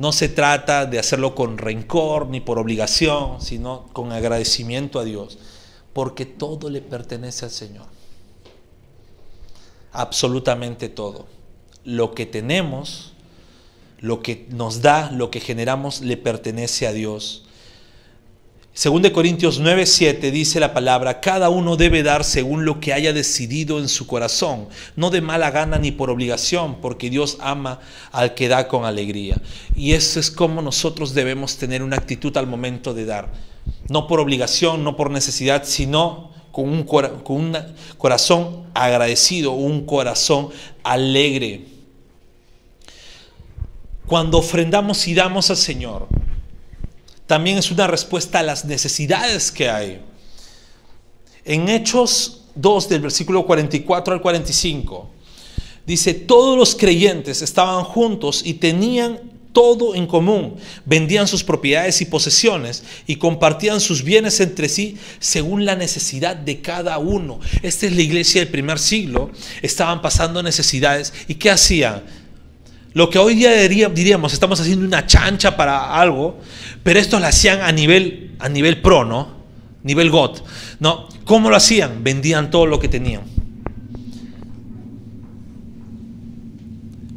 no 0.00 0.12
se 0.12 0.30
trata 0.30 0.86
de 0.86 0.98
hacerlo 0.98 1.34
con 1.34 1.58
rencor 1.58 2.26
ni 2.28 2.40
por 2.40 2.58
obligación, 2.58 3.38
sino 3.42 3.86
con 3.92 4.12
agradecimiento 4.12 4.98
a 4.98 5.04
Dios, 5.04 5.36
porque 5.92 6.24
todo 6.24 6.70
le 6.70 6.80
pertenece 6.80 7.44
al 7.44 7.50
Señor. 7.50 7.84
Absolutamente 9.92 10.88
todo. 10.88 11.26
Lo 11.84 12.14
que 12.14 12.24
tenemos, 12.24 13.12
lo 13.98 14.22
que 14.22 14.46
nos 14.48 14.80
da, 14.80 15.10
lo 15.10 15.30
que 15.30 15.38
generamos, 15.38 16.00
le 16.00 16.16
pertenece 16.16 16.86
a 16.86 16.92
Dios. 16.92 17.44
Según 18.72 19.02
de 19.02 19.12
Corintios 19.12 19.60
9:7 19.60 20.30
dice 20.30 20.60
la 20.60 20.72
palabra, 20.72 21.20
cada 21.20 21.50
uno 21.50 21.76
debe 21.76 22.02
dar 22.04 22.22
según 22.22 22.64
lo 22.64 22.78
que 22.78 22.92
haya 22.92 23.12
decidido 23.12 23.80
en 23.80 23.88
su 23.88 24.06
corazón, 24.06 24.68
no 24.94 25.10
de 25.10 25.20
mala 25.20 25.50
gana 25.50 25.76
ni 25.78 25.90
por 25.90 26.08
obligación, 26.08 26.76
porque 26.80 27.10
Dios 27.10 27.38
ama 27.40 27.80
al 28.12 28.34
que 28.34 28.48
da 28.48 28.68
con 28.68 28.84
alegría. 28.84 29.40
Y 29.74 29.92
eso 29.92 30.20
es 30.20 30.30
como 30.30 30.62
nosotros 30.62 31.14
debemos 31.14 31.56
tener 31.56 31.82
una 31.82 31.96
actitud 31.96 32.34
al 32.36 32.46
momento 32.46 32.94
de 32.94 33.06
dar, 33.06 33.32
no 33.88 34.06
por 34.06 34.20
obligación, 34.20 34.84
no 34.84 34.96
por 34.96 35.10
necesidad, 35.10 35.64
sino 35.64 36.30
con 36.52 36.68
un, 36.68 36.84
con 36.84 37.36
un 37.36 37.56
corazón 37.98 38.66
agradecido, 38.72 39.50
un 39.50 39.84
corazón 39.84 40.50
alegre. 40.84 41.64
Cuando 44.06 44.38
ofrendamos 44.38 45.06
y 45.08 45.14
damos 45.14 45.50
al 45.50 45.56
Señor, 45.56 46.08
también 47.30 47.58
es 47.58 47.70
una 47.70 47.86
respuesta 47.86 48.40
a 48.40 48.42
las 48.42 48.64
necesidades 48.64 49.52
que 49.52 49.70
hay. 49.70 50.00
En 51.44 51.68
Hechos 51.68 52.40
2 52.56 52.88
del 52.88 53.02
versículo 53.02 53.46
44 53.46 54.14
al 54.14 54.20
45 54.20 55.08
dice, 55.86 56.12
todos 56.12 56.58
los 56.58 56.74
creyentes 56.74 57.40
estaban 57.40 57.84
juntos 57.84 58.42
y 58.44 58.54
tenían 58.54 59.20
todo 59.52 59.94
en 59.94 60.08
común, 60.08 60.56
vendían 60.84 61.28
sus 61.28 61.44
propiedades 61.44 62.00
y 62.00 62.06
posesiones 62.06 62.82
y 63.06 63.14
compartían 63.14 63.80
sus 63.80 64.02
bienes 64.02 64.40
entre 64.40 64.68
sí 64.68 64.96
según 65.20 65.64
la 65.64 65.76
necesidad 65.76 66.34
de 66.34 66.60
cada 66.60 66.98
uno. 66.98 67.38
Esta 67.62 67.86
es 67.86 67.94
la 67.94 68.02
iglesia 68.02 68.40
del 68.40 68.50
primer 68.50 68.80
siglo, 68.80 69.30
estaban 69.62 70.02
pasando 70.02 70.42
necesidades 70.42 71.12
y 71.28 71.36
¿qué 71.36 71.52
hacían? 71.52 72.02
Lo 72.92 73.08
que 73.08 73.20
hoy 73.20 73.36
día 73.36 73.52
diríamos, 73.88 74.32
estamos 74.32 74.60
haciendo 74.60 74.84
una 74.84 75.06
chancha 75.06 75.56
para 75.56 75.94
algo, 75.94 76.40
pero 76.82 76.98
esto 76.98 77.20
lo 77.20 77.26
hacían 77.26 77.60
a 77.60 77.72
nivel, 77.72 78.36
a 78.38 78.48
nivel 78.48 78.80
pro, 78.80 79.04
¿no? 79.04 79.40
Nivel 79.82 80.10
God. 80.10 80.38
¿No? 80.78 81.08
¿Cómo 81.24 81.50
lo 81.50 81.56
hacían? 81.56 82.02
Vendían 82.02 82.50
todo 82.50 82.66
lo 82.66 82.78
que 82.78 82.88
tenían. 82.88 83.22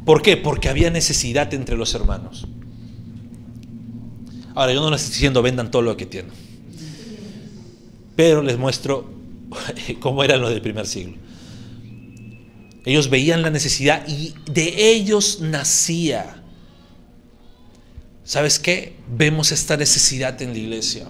¿Por 0.04 0.20
qué? 0.22 0.36
Porque 0.36 0.68
había 0.68 0.90
necesidad 0.90 1.52
entre 1.54 1.76
los 1.76 1.94
hermanos. 1.94 2.46
Ahora, 4.54 4.72
yo 4.72 4.80
no 4.80 4.90
les 4.90 5.02
estoy 5.02 5.14
diciendo 5.14 5.42
vendan 5.42 5.70
todo 5.70 5.82
lo 5.82 5.96
que 5.96 6.06
tienen. 6.06 6.32
Pero 8.14 8.42
les 8.42 8.58
muestro 8.58 9.10
cómo 10.00 10.22
eran 10.22 10.40
los 10.40 10.50
del 10.50 10.60
primer 10.60 10.86
siglo. 10.86 11.16
Ellos 12.84 13.08
veían 13.08 13.42
la 13.42 13.50
necesidad 13.50 14.06
y 14.06 14.34
de 14.50 14.92
ellos 14.92 15.40
nacía. 15.40 16.43
¿Sabes 18.24 18.58
qué? 18.58 18.96
Vemos 19.06 19.52
esta 19.52 19.76
necesidad 19.76 20.40
en 20.40 20.52
la 20.52 20.58
iglesia. 20.58 21.06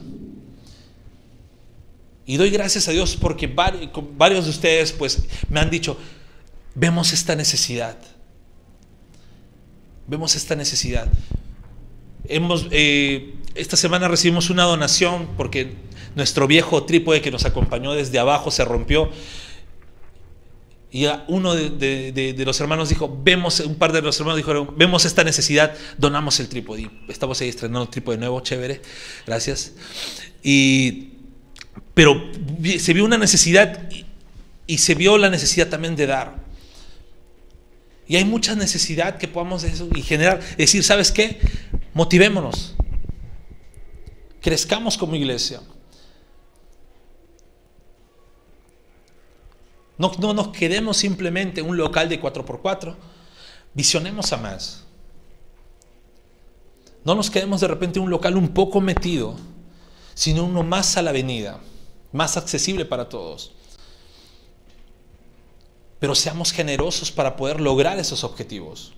Y 2.26 2.36
doy 2.36 2.50
gracias 2.50 2.88
a 2.88 2.90
Dios 2.90 3.16
porque 3.16 3.46
varios 3.46 4.44
de 4.44 4.50
ustedes 4.50 4.92
pues 4.92 5.24
me 5.48 5.60
han 5.60 5.70
dicho, 5.70 5.96
vemos 6.74 7.12
esta 7.12 7.36
necesidad. 7.36 7.96
Vemos 10.06 10.34
esta 10.34 10.56
necesidad. 10.56 11.08
Hemos, 12.26 12.66
eh, 12.70 13.34
esta 13.54 13.76
semana 13.76 14.08
recibimos 14.08 14.50
una 14.50 14.64
donación 14.64 15.28
porque 15.36 15.74
nuestro 16.16 16.46
viejo 16.46 16.84
trípode 16.84 17.20
que 17.20 17.30
nos 17.30 17.44
acompañó 17.44 17.92
desde 17.92 18.18
abajo 18.18 18.50
se 18.50 18.64
rompió 18.64 19.10
y 20.94 21.08
uno 21.26 21.56
de, 21.56 22.34
los 22.46 22.60
hermanos 22.60 22.88
dijo, 22.88 23.20
vemos, 23.24 23.58
un 23.58 23.74
par 23.74 23.90
de 23.90 24.00
los 24.00 24.16
hermanos 24.20 24.36
dijeron, 24.36 24.74
vemos 24.76 25.04
esta 25.04 25.24
necesidad, 25.24 25.74
donamos 25.98 26.38
el 26.38 26.48
trípode. 26.48 26.82
Y 26.82 26.90
estamos 27.08 27.40
ahí 27.40 27.48
estrenando 27.48 27.82
un 27.82 27.90
trípode 27.90 28.16
nuevo, 28.16 28.40
chévere, 28.40 28.80
gracias. 29.26 29.72
Y, 30.40 31.08
pero 31.94 32.30
se 32.78 32.92
vio 32.92 33.04
una 33.04 33.18
necesidad 33.18 33.90
y, 34.68 34.78
se 34.78 34.94
vio 34.94 35.18
la 35.18 35.30
necesidad 35.30 35.66
también 35.66 35.96
de 35.96 36.06
dar. 36.06 36.36
Y 38.06 38.14
hay 38.14 38.24
mucha 38.24 38.54
necesidad 38.54 39.18
que 39.18 39.26
podamos 39.26 39.64
eso 39.64 39.88
y 39.96 40.02
generar, 40.02 40.38
decir, 40.56 40.84
¿sabes 40.84 41.10
qué? 41.10 41.40
Motivémonos. 41.92 42.76
Crezcamos 44.40 44.96
como 44.96 45.16
iglesia. 45.16 45.60
No, 49.98 50.12
no 50.18 50.34
nos 50.34 50.48
quedemos 50.48 50.96
simplemente 50.96 51.60
en 51.60 51.68
un 51.68 51.76
local 51.76 52.08
de 52.08 52.20
4x4. 52.20 52.94
Visionemos 53.74 54.32
a 54.32 54.36
más. 54.36 54.84
No 57.04 57.14
nos 57.14 57.30
quedemos 57.30 57.60
de 57.60 57.68
repente 57.68 57.98
en 57.98 58.04
un 58.04 58.10
local 58.10 58.36
un 58.36 58.48
poco 58.48 58.80
metido, 58.80 59.36
sino 60.14 60.44
uno 60.44 60.62
más 60.62 60.96
a 60.96 61.02
la 61.02 61.10
avenida, 61.10 61.60
más 62.12 62.36
accesible 62.36 62.84
para 62.84 63.08
todos. 63.08 63.52
Pero 66.00 66.14
seamos 66.14 66.52
generosos 66.52 67.10
para 67.10 67.36
poder 67.36 67.60
lograr 67.60 67.98
esos 67.98 68.24
objetivos. 68.24 68.94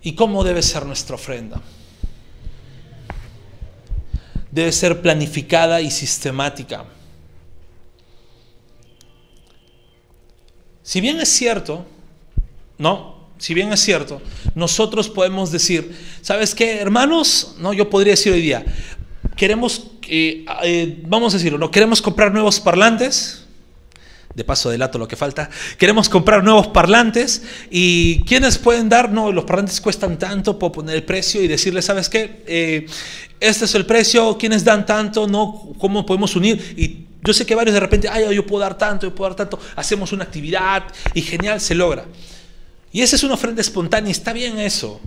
¿Y 0.00 0.14
cómo 0.14 0.44
debe 0.44 0.62
ser 0.62 0.86
nuestra 0.86 1.16
ofrenda? 1.16 1.60
Debe 4.50 4.72
ser 4.72 5.02
planificada 5.02 5.80
y 5.80 5.90
sistemática. 5.90 6.84
Si 10.82 11.00
bien 11.00 11.20
es 11.20 11.28
cierto, 11.28 11.84
¿no? 12.78 13.18
Si 13.38 13.54
bien 13.54 13.72
es 13.72 13.80
cierto, 13.80 14.22
nosotros 14.54 15.08
podemos 15.08 15.52
decir, 15.52 15.94
¿sabes 16.22 16.54
qué, 16.54 16.78
hermanos? 16.78 17.56
No, 17.58 17.72
yo 17.72 17.90
podría 17.90 18.14
decir 18.14 18.32
hoy 18.32 18.40
día, 18.40 18.64
queremos, 19.36 19.90
eh, 20.08 20.44
eh, 20.64 21.02
vamos 21.06 21.34
a 21.34 21.36
decirlo, 21.36 21.58
¿no? 21.58 21.70
Queremos 21.70 22.00
comprar 22.00 22.32
nuevos 22.32 22.58
parlantes, 22.58 23.44
de 24.38 24.44
paso 24.44 24.70
delato 24.70 24.98
lo 24.98 25.08
que 25.08 25.16
falta. 25.16 25.50
Queremos 25.76 26.08
comprar 26.08 26.44
nuevos 26.44 26.68
parlantes 26.68 27.42
y 27.70 28.20
¿quiénes 28.20 28.56
pueden 28.56 28.88
dar? 28.88 29.10
No, 29.10 29.32
los 29.32 29.44
parlantes 29.44 29.80
cuestan 29.80 30.16
tanto, 30.16 30.58
puedo 30.58 30.72
poner 30.72 30.94
el 30.94 31.02
precio 31.02 31.42
y 31.42 31.48
decirles, 31.48 31.84
¿sabes 31.84 32.08
qué? 32.08 32.44
Eh, 32.46 32.86
este 33.40 33.64
es 33.64 33.74
el 33.74 33.84
precio, 33.84 34.38
¿quiénes 34.38 34.64
dan 34.64 34.86
tanto? 34.86 35.26
No, 35.26 35.72
¿cómo 35.78 36.06
podemos 36.06 36.36
unir? 36.36 36.74
Y 36.76 37.08
yo 37.24 37.34
sé 37.34 37.44
que 37.44 37.56
varios 37.56 37.74
de 37.74 37.80
repente, 37.80 38.08
ay, 38.08 38.32
yo 38.32 38.46
puedo 38.46 38.60
dar 38.60 38.78
tanto, 38.78 39.08
yo 39.08 39.14
puedo 39.14 39.28
dar 39.30 39.36
tanto, 39.36 39.58
hacemos 39.74 40.12
una 40.12 40.22
actividad 40.22 40.84
y 41.14 41.22
genial, 41.22 41.60
se 41.60 41.74
logra. 41.74 42.06
Y 42.92 43.02
esa 43.02 43.16
es 43.16 43.24
una 43.24 43.34
ofrenda 43.34 43.60
espontánea, 43.60 44.12
está 44.12 44.32
bien 44.32 44.58
eso. 44.60 45.00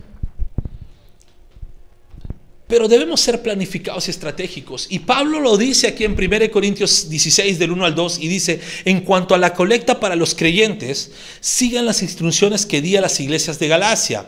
Pero 2.71 2.87
debemos 2.87 3.19
ser 3.19 3.41
planificados 3.41 4.07
y 4.07 4.11
estratégicos. 4.11 4.87
Y 4.89 4.99
Pablo 4.99 5.41
lo 5.41 5.57
dice 5.57 5.89
aquí 5.89 6.05
en 6.05 6.13
1 6.13 6.49
Corintios 6.51 7.09
16 7.09 7.59
del 7.59 7.73
1 7.73 7.83
al 7.85 7.95
2 7.95 8.19
y 8.19 8.29
dice, 8.29 8.61
en 8.85 9.01
cuanto 9.01 9.35
a 9.35 9.37
la 9.37 9.53
colecta 9.53 9.99
para 9.99 10.15
los 10.15 10.33
creyentes, 10.33 11.11
sigan 11.41 11.85
las 11.85 12.01
instrucciones 12.01 12.65
que 12.65 12.81
di 12.81 12.95
a 12.95 13.01
las 13.01 13.19
iglesias 13.19 13.59
de 13.59 13.67
Galacia. 13.67 14.25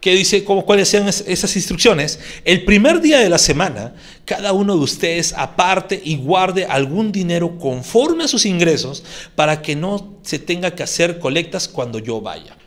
Que 0.00 0.14
dice 0.14 0.44
cuáles 0.44 0.88
sean 0.88 1.08
esas 1.08 1.56
instrucciones. 1.56 2.20
El 2.44 2.64
primer 2.64 3.00
día 3.00 3.18
de 3.18 3.28
la 3.28 3.38
semana, 3.38 3.96
cada 4.24 4.52
uno 4.52 4.76
de 4.76 4.84
ustedes 4.84 5.34
aparte 5.36 6.00
y 6.02 6.16
guarde 6.16 6.66
algún 6.66 7.10
dinero 7.10 7.58
conforme 7.58 8.22
a 8.22 8.28
sus 8.28 8.46
ingresos 8.46 9.02
para 9.34 9.62
que 9.62 9.74
no 9.74 10.14
se 10.22 10.38
tenga 10.38 10.76
que 10.76 10.84
hacer 10.84 11.18
colectas 11.18 11.66
cuando 11.66 11.98
yo 11.98 12.20
vaya. 12.20 12.59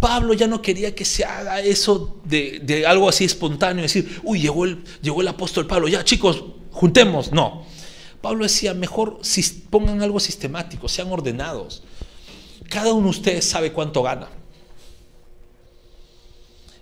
Pablo 0.00 0.34
ya 0.34 0.46
no 0.46 0.62
quería 0.62 0.94
que 0.94 1.04
se 1.04 1.24
haga 1.24 1.60
eso 1.60 2.20
de, 2.24 2.84
algo 2.86 3.08
así 3.08 3.24
espontáneo, 3.24 3.82
decir, 3.82 4.20
uy, 4.22 4.40
llegó 4.40 4.64
el, 4.64 4.84
llegó 5.02 5.20
el 5.20 5.28
apóstol 5.28 5.66
Pablo, 5.66 5.88
ya 5.88 6.04
chicos, 6.04 6.44
juntemos. 6.70 7.32
No. 7.32 7.64
Pablo 8.20 8.44
decía, 8.44 8.74
mejor 8.74 9.20
pongan 9.70 10.02
algo 10.02 10.20
sistemático, 10.20 10.88
sean 10.88 11.10
ordenados. 11.10 11.82
Cada 12.68 12.92
uno 12.92 13.04
de 13.04 13.10
ustedes 13.10 13.44
sabe 13.44 13.72
cuánto 13.72 14.02
gana. 14.02 14.28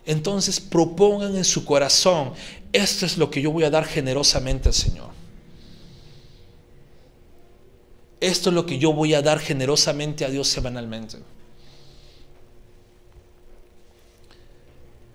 Entonces 0.04 0.60
propongan 0.60 1.36
en 1.36 1.44
su 1.44 1.64
corazón, 1.64 2.32
esto 2.72 3.06
es 3.06 3.18
lo 3.18 3.30
que 3.30 3.42
yo 3.42 3.50
voy 3.50 3.64
a 3.64 3.70
dar 3.70 3.84
generosamente 3.84 4.68
al 4.68 4.74
Señor. 4.74 5.10
Esto 8.20 8.50
es 8.50 8.54
lo 8.54 8.66
que 8.66 8.78
yo 8.78 8.92
voy 8.92 9.14
a 9.14 9.22
dar 9.22 9.40
generosamente 9.40 10.24
a 10.24 10.30
Dios 10.30 10.48
semanalmente. 10.48 11.18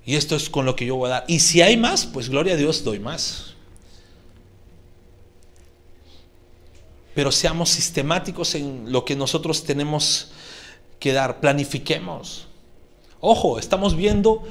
Y 0.06 0.16
esto 0.16 0.36
es 0.36 0.49
con 0.49 0.66
lo 0.66 0.76
que 0.76 0.86
yo 0.86 0.95
voy 0.95 1.08
a 1.08 1.14
dar. 1.14 1.26
Y 1.28 1.39
si 1.39 1.62
hay 1.62 1.78
más, 1.78 2.06
pues 2.06 2.30
gloria 2.30 2.54
a 2.54 2.58
Dios, 2.58 2.84
doy 2.84 2.99
más. 2.99 3.54
Pero 7.14 7.32
seamos 7.32 7.70
sistemáticos 7.70 8.56
en 8.56 8.91
lo 8.91 9.06
que 9.06 9.16
nosotros 9.16 9.64
tenemos 9.64 10.32
que 10.99 11.14
dar. 11.14 11.39
Planifiquemos. 11.39 12.47
Ojo, 13.20 13.60
estamos 13.60 13.95
viendo 13.95 14.43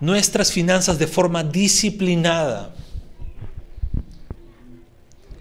nuestras 0.00 0.52
finanzas 0.52 0.98
de 0.98 1.06
forma 1.06 1.42
disciplinada. 1.42 2.74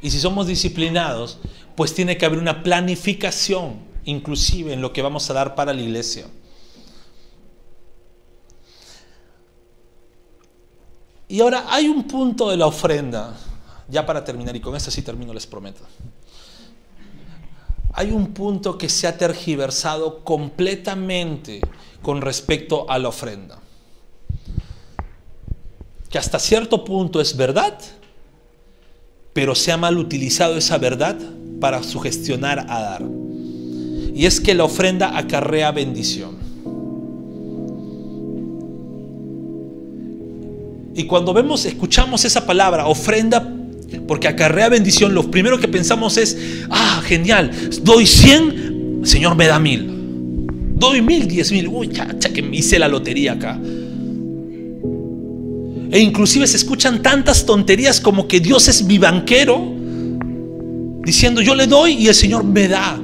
Y 0.01 0.09
si 0.09 0.19
somos 0.19 0.47
disciplinados, 0.47 1.39
pues 1.75 1.93
tiene 1.93 2.17
que 2.17 2.25
haber 2.25 2.39
una 2.39 2.63
planificación, 2.63 3.75
inclusive 4.05 4.73
en 4.73 4.81
lo 4.81 4.93
que 4.93 5.01
vamos 5.01 5.29
a 5.29 5.33
dar 5.33 5.55
para 5.55 5.73
la 5.73 5.81
iglesia. 5.81 6.25
Y 11.33 11.41
ahora 11.41 11.65
hay 11.67 11.87
un 11.87 12.03
punto 12.03 12.51
de 12.51 12.57
la 12.57 12.67
ofrenda, 12.67 13.35
ya 13.89 14.05
para 14.05 14.23
terminar, 14.23 14.55
y 14.55 14.59
con 14.59 14.75
esto 14.75 14.91
sí 14.91 15.01
termino, 15.01 15.33
les 15.33 15.47
prometo. 15.47 15.81
Hay 17.91 18.11
un 18.11 18.35
punto 18.35 18.77
que 18.77 18.87
se 18.87 19.07
ha 19.07 19.17
tergiversado 19.17 20.23
completamente 20.23 21.59
con 22.03 22.21
respecto 22.21 22.87
a 22.87 22.99
la 22.99 23.09
ofrenda. 23.09 23.57
Que 26.11 26.19
hasta 26.19 26.37
cierto 26.37 26.85
punto 26.85 27.19
es 27.19 27.35
verdad, 27.35 27.79
pero 29.33 29.55
se 29.55 29.71
ha 29.71 29.77
mal 29.77 29.97
utilizado 29.97 30.55
esa 30.55 30.77
verdad 30.77 31.17
para 31.59 31.81
sugestionar 31.81 32.59
a 32.69 32.79
dar. 32.79 33.01
Y 34.13 34.27
es 34.27 34.39
que 34.39 34.53
la 34.53 34.65
ofrenda 34.65 35.17
acarrea 35.17 35.71
bendición. 35.71 36.42
Y 40.95 41.03
cuando 41.05 41.33
vemos, 41.33 41.65
escuchamos 41.65 42.23
esa 42.25 42.45
palabra, 42.45 42.85
ofrenda, 42.85 43.51
porque 44.07 44.27
acarrea 44.27 44.69
bendición, 44.69 45.13
lo 45.13 45.29
primero 45.31 45.59
que 45.59 45.67
pensamos 45.67 46.17
es, 46.17 46.37
ah, 46.69 47.01
genial, 47.05 47.51
doy 47.81 48.05
100, 48.05 49.01
Señor 49.03 49.35
me 49.35 49.47
da 49.47 49.59
mil. 49.59 49.89
Doy 50.75 51.01
mil, 51.01 51.27
diez 51.27 51.51
mil, 51.51 51.67
uy, 51.67 51.89
chacha, 51.89 52.29
que 52.29 52.41
me 52.41 52.57
hice 52.57 52.77
la 52.77 52.87
lotería 52.87 53.33
acá. 53.33 53.59
E 55.91 55.99
inclusive 55.99 56.47
se 56.47 56.57
escuchan 56.57 57.01
tantas 57.01 57.45
tonterías 57.45 58.01
como 58.01 58.27
que 58.27 58.39
Dios 58.39 58.67
es 58.67 58.83
mi 58.83 58.97
banquero, 58.97 59.73
diciendo 61.05 61.41
yo 61.41 61.53
le 61.53 61.67
doy 61.67 61.93
y 61.93 62.07
el 62.07 62.15
Señor 62.15 62.43
me 62.43 62.67
da. 62.67 62.99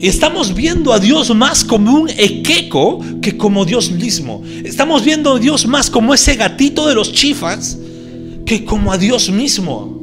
Estamos 0.00 0.54
viendo 0.54 0.92
a 0.92 1.00
Dios 1.00 1.34
más 1.34 1.64
como 1.64 1.92
un 1.92 2.08
equeco 2.08 3.00
que 3.20 3.36
como 3.36 3.64
Dios 3.64 3.90
mismo. 3.90 4.44
Estamos 4.64 5.04
viendo 5.04 5.34
a 5.34 5.38
Dios 5.38 5.66
más 5.66 5.90
como 5.90 6.14
ese 6.14 6.36
gatito 6.36 6.86
de 6.86 6.94
los 6.94 7.12
chifas 7.12 7.76
que 8.46 8.64
como 8.64 8.92
a 8.92 8.98
Dios 8.98 9.28
mismo. 9.30 9.98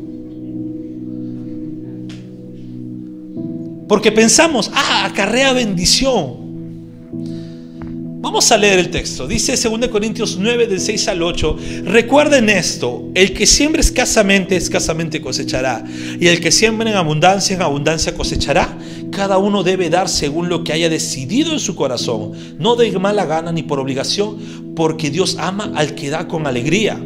Porque 3.88 4.12
pensamos, 4.12 4.70
ah, 4.74 5.06
acarrea 5.06 5.54
bendición. 5.54 6.46
Vamos 8.26 8.52
a 8.52 8.58
leer 8.58 8.80
el 8.80 8.89
texto. 8.89 9.28
Dice 9.28 9.56
2 9.56 9.88
Corintios 9.89 10.38
9 10.39 10.66
del 10.66 10.82
6 10.82 11.08
al 11.10 11.22
8. 11.22 11.58
Recuerden 11.84 12.50
esto, 12.50 13.12
el 13.14 13.34
que 13.34 13.46
siembra 13.46 13.82
escasamente, 13.82 14.56
escasamente 14.56 15.22
cosechará. 15.22 15.86
Y 16.20 16.26
el 16.28 16.41
que 16.41 16.52
siembra 16.52 16.89
en 16.89 16.96
abundancia, 16.98 17.56
en 17.56 17.62
abundancia 17.62 18.16
cosechará. 18.16 18.78
Cada 19.12 19.38
uno 19.38 19.64
debe 19.64 19.89
dar 19.89 20.10
según 20.10 20.49
lo 20.49 20.64
que 20.64 20.74
haya 20.74 20.89
decidido 20.89 21.51
en 21.51 21.60
su 21.60 21.76
corazón, 21.76 22.34
no 22.60 22.76
de 22.76 22.91
mala 22.99 23.26
gana 23.26 23.51
ni 23.51 23.64
por 23.64 23.80
obligación, 23.80 24.38
porque 24.76 25.10
Dios 25.10 25.38
ama 25.39 25.72
al 25.76 25.95
que 25.95 26.10
da 26.10 26.28
con 26.28 26.47
alegría. 26.47 27.01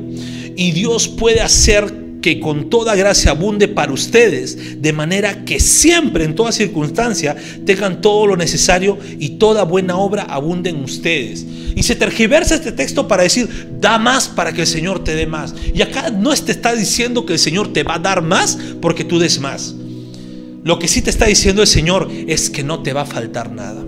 Y 0.56 0.72
Dios 0.72 1.08
puede 1.08 1.42
hacer 1.42 2.10
que 2.22 2.40
con 2.40 2.70
toda 2.70 2.96
gracia 2.96 3.32
abunde 3.32 3.68
para 3.68 3.94
ustedes, 3.94 4.82
de 4.82 4.94
manera 4.94 5.46
que 5.46 5.60
siempre, 5.60 6.26
en 6.26 6.36
toda 6.36 6.52
circunstancia, 6.52 7.36
tengan 7.66 8.02
todo 8.02 8.28
lo 8.28 8.38
necesario 8.38 8.98
y 9.20 9.38
toda 9.38 9.64
buena 9.64 9.98
obra 9.98 10.24
abunde 10.24 10.70
en 10.70 10.84
ustedes. 10.84 11.46
Y 11.76 11.84
se 11.84 11.96
tergiversa 11.96 12.56
este 12.56 12.72
texto 12.72 13.08
para 13.08 13.24
decir, 13.24 13.70
da 13.80 13.98
más 13.98 14.28
para 14.28 14.52
que 14.52 14.62
el 14.62 14.68
Señor 14.68 15.04
te 15.04 15.16
dé 15.16 15.28
más. 15.28 15.54
Y 15.74 15.82
acá 15.82 16.10
no 16.10 16.34
te 16.34 16.52
está 16.52 16.76
diciendo 16.76 17.26
que 17.26 17.34
el 17.34 17.40
Señor 17.40 17.72
te 17.72 17.84
va 17.84 17.96
a 17.96 18.00
dar 18.00 18.22
más 18.22 18.58
porque 18.82 19.04
tú 19.04 19.20
des 19.20 19.40
más. 19.40 19.76
Lo 20.64 20.78
que 20.78 20.88
sí 20.88 21.02
te 21.02 21.10
está 21.10 21.26
diciendo 21.26 21.62
el 21.62 21.68
Señor 21.68 22.10
es 22.28 22.50
que 22.50 22.64
no 22.64 22.84
te 22.84 22.94
va 22.94 23.02
a 23.02 23.06
faltar 23.06 23.52
nada. 23.52 23.84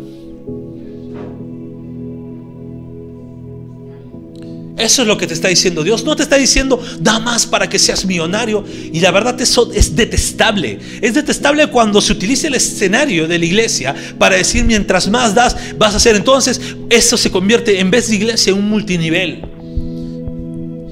Eso 4.82 5.04
es 5.04 5.08
lo 5.08 5.16
que 5.16 5.28
te 5.28 5.36
está 5.36 5.48
diciendo 5.48 5.84
Dios. 5.84 6.04
No 6.04 6.16
te 6.16 6.24
está 6.24 6.38
diciendo, 6.38 6.82
da 7.00 7.20
más 7.20 7.46
para 7.46 7.70
que 7.70 7.78
seas 7.78 8.04
millonario. 8.04 8.66
Y 8.92 9.00
la 9.00 9.12
verdad 9.12 9.40
eso 9.40 9.72
es 9.74 9.96
detestable. 9.96 10.80
Es 11.02 11.14
detestable 11.14 11.68
cuando 11.68 12.02
se 12.02 12.14
utiliza 12.14 12.48
el 12.48 12.56
escenario 12.56 13.28
de 13.28 13.38
la 13.38 13.46
iglesia 13.46 13.94
para 14.18 14.38
decir, 14.38 14.64
mientras 14.66 15.08
más 15.08 15.36
das, 15.36 15.56
vas 15.78 15.94
a 15.94 15.98
hacer. 15.98 16.16
Entonces, 16.16 16.60
eso 16.90 17.16
se 17.16 17.30
convierte 17.30 17.80
en 17.80 17.92
vez 17.92 18.10
de 18.10 18.16
iglesia 18.16 18.52
en 18.52 18.58
un 18.58 18.70
multinivel. 18.70 19.61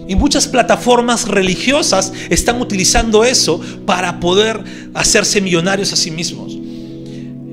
Y 0.10 0.16
muchas 0.16 0.48
plataformas 0.48 1.28
religiosas 1.28 2.12
están 2.32 2.60
utilizando 2.60 3.24
eso 3.24 3.62
para 3.86 4.20
poder 4.20 4.60
hacerse 4.96 5.40
millonarios 5.40 5.94
a 5.94 5.96
sí 5.96 6.10
mismos. 6.10 6.58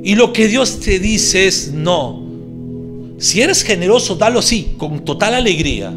Y 0.02 0.14
lo 0.14 0.32
que 0.32 0.48
Dios 0.48 0.80
te 0.80 0.98
dice 0.98 1.46
es 1.46 1.72
no. 1.74 2.24
Si 3.18 3.42
eres 3.42 3.62
generoso, 3.62 4.16
dalo 4.16 4.38
así, 4.38 4.74
con 4.78 5.04
total 5.04 5.34
alegría. 5.34 5.92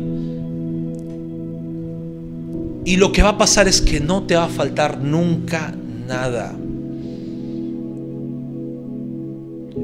Y 2.84 2.98
lo 2.98 3.14
que 3.14 3.24
va 3.24 3.30
a 3.30 3.38
pasar 3.38 3.70
es 3.70 3.80
que 3.80 4.02
no 4.02 4.24
te 4.24 4.36
va 4.36 4.44
a 4.44 4.50
faltar 4.50 5.00
nunca 5.00 5.74
nada. 6.10 6.54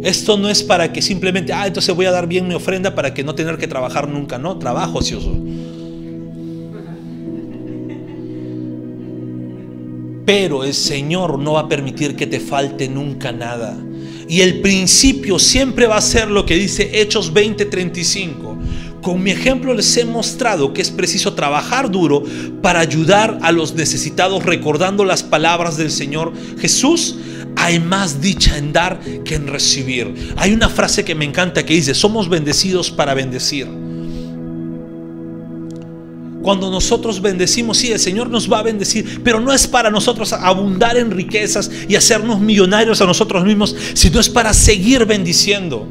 Esto 0.04 0.38
no 0.38 0.50
es 0.50 0.62
para 0.62 0.92
que 0.92 1.02
simplemente, 1.02 1.54
ah, 1.54 1.68
entonces 1.68 1.96
voy 1.96 2.06
a 2.06 2.12
dar 2.12 2.28
bien 2.28 2.50
mi 2.50 2.54
ofrenda 2.54 2.94
para 2.96 3.14
que 3.14 3.24
no 3.24 3.34
tener 3.34 3.58
que 3.58 3.70
trabajar 3.70 4.10
nunca. 4.10 4.38
No, 4.38 4.60
trabajo 4.60 4.98
ocioso. 4.98 5.34
Pero 10.26 10.64
el 10.64 10.74
Señor 10.74 11.38
no 11.40 11.54
va 11.54 11.62
a 11.62 11.70
permitir 11.70 12.16
que 12.16 12.26
te 12.26 12.40
falte 12.40 12.88
nunca 12.88 13.32
nada. 13.32 13.78
Y 14.28 14.42
el 14.42 14.62
principio 14.62 15.38
siempre 15.38 15.86
va 15.86 15.98
a 15.98 16.02
ser 16.02 16.30
lo 16.30 16.46
que 16.46 16.56
dice 16.56 17.02
Hechos 17.02 17.32
20:35. 17.34 18.58
Con 19.02 19.22
mi 19.22 19.30
ejemplo 19.30 19.72
les 19.76 19.96
he 19.98 20.06
mostrado 20.06 20.74
que 20.74 20.82
es 20.82 20.90
preciso 20.90 21.36
trabajar 21.36 21.92
duro 21.92 22.24
para 22.64 22.80
ayudar 22.80 23.38
a 23.44 23.52
los 23.52 23.76
necesitados 23.76 24.44
recordando 24.44 25.06
las 25.06 25.22
palabras 25.22 25.78
del 25.78 25.92
Señor 25.92 26.34
Jesús. 26.58 27.18
Hay 27.56 27.80
más 27.80 28.20
dicha 28.20 28.58
en 28.58 28.74
dar 28.74 29.00
que 29.24 29.36
en 29.36 29.46
recibir. 29.46 30.34
Hay 30.38 30.54
una 30.54 30.70
frase 30.70 31.06
que 31.06 31.14
me 31.14 31.24
encanta 31.24 31.64
que 31.64 31.76
dice, 31.76 31.94
somos 31.94 32.30
bendecidos 32.30 32.90
para 32.90 33.14
bendecir. 33.14 33.68
Cuando 36.46 36.70
nosotros 36.70 37.24
bendecimos, 37.24 37.80
sí, 37.80 37.92
el 37.92 37.98
Señor 37.98 38.30
nos 38.30 38.48
va 38.48 38.60
a 38.60 38.62
bendecir, 38.62 39.20
pero 39.24 39.40
no 39.40 39.52
es 39.52 39.66
para 39.66 39.90
nosotros 39.90 40.32
abundar 40.32 40.96
en 40.96 41.10
riquezas 41.10 41.72
y 41.90 41.96
hacernos 41.96 42.40
millonarios 42.40 43.02
a 43.02 43.08
nosotros 43.08 43.44
mismos, 43.44 43.76
sino 43.96 44.20
es 44.20 44.30
para 44.30 44.54
seguir 44.54 45.08
bendiciendo. 45.08 45.88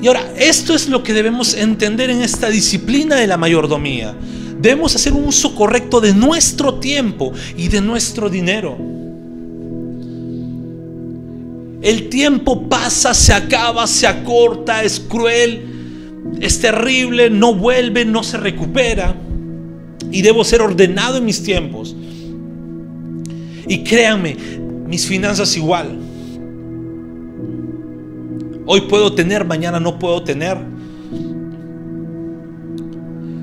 Y 0.00 0.06
ahora, 0.06 0.32
esto 0.38 0.74
es 0.74 0.88
lo 0.88 1.02
que 1.02 1.12
debemos 1.12 1.52
entender 1.52 2.08
en 2.08 2.22
esta 2.22 2.48
disciplina 2.48 3.16
de 3.16 3.26
la 3.26 3.36
mayordomía. 3.36 4.14
Debemos 4.58 4.96
hacer 4.96 5.12
un 5.12 5.26
uso 5.26 5.54
correcto 5.54 6.00
de 6.00 6.14
nuestro 6.14 6.76
tiempo 6.76 7.34
y 7.54 7.68
de 7.68 7.82
nuestro 7.82 8.30
dinero. 8.30 8.95
El 11.86 12.08
tiempo 12.08 12.68
pasa, 12.68 13.14
se 13.14 13.32
acaba, 13.32 13.86
se 13.86 14.08
acorta, 14.08 14.82
es 14.82 14.98
cruel, 14.98 16.32
es 16.40 16.58
terrible, 16.58 17.30
no 17.30 17.54
vuelve, 17.54 18.04
no 18.04 18.24
se 18.24 18.38
recupera. 18.38 19.14
Y 20.10 20.20
debo 20.22 20.42
ser 20.42 20.62
ordenado 20.62 21.18
en 21.18 21.24
mis 21.24 21.44
tiempos. 21.44 21.94
Y 23.68 23.84
créanme, 23.84 24.36
mis 24.88 25.06
finanzas 25.06 25.56
igual. 25.56 25.96
Hoy 28.66 28.80
puedo 28.88 29.14
tener, 29.14 29.44
mañana 29.44 29.78
no 29.78 29.96
puedo 29.96 30.24
tener. 30.24 30.58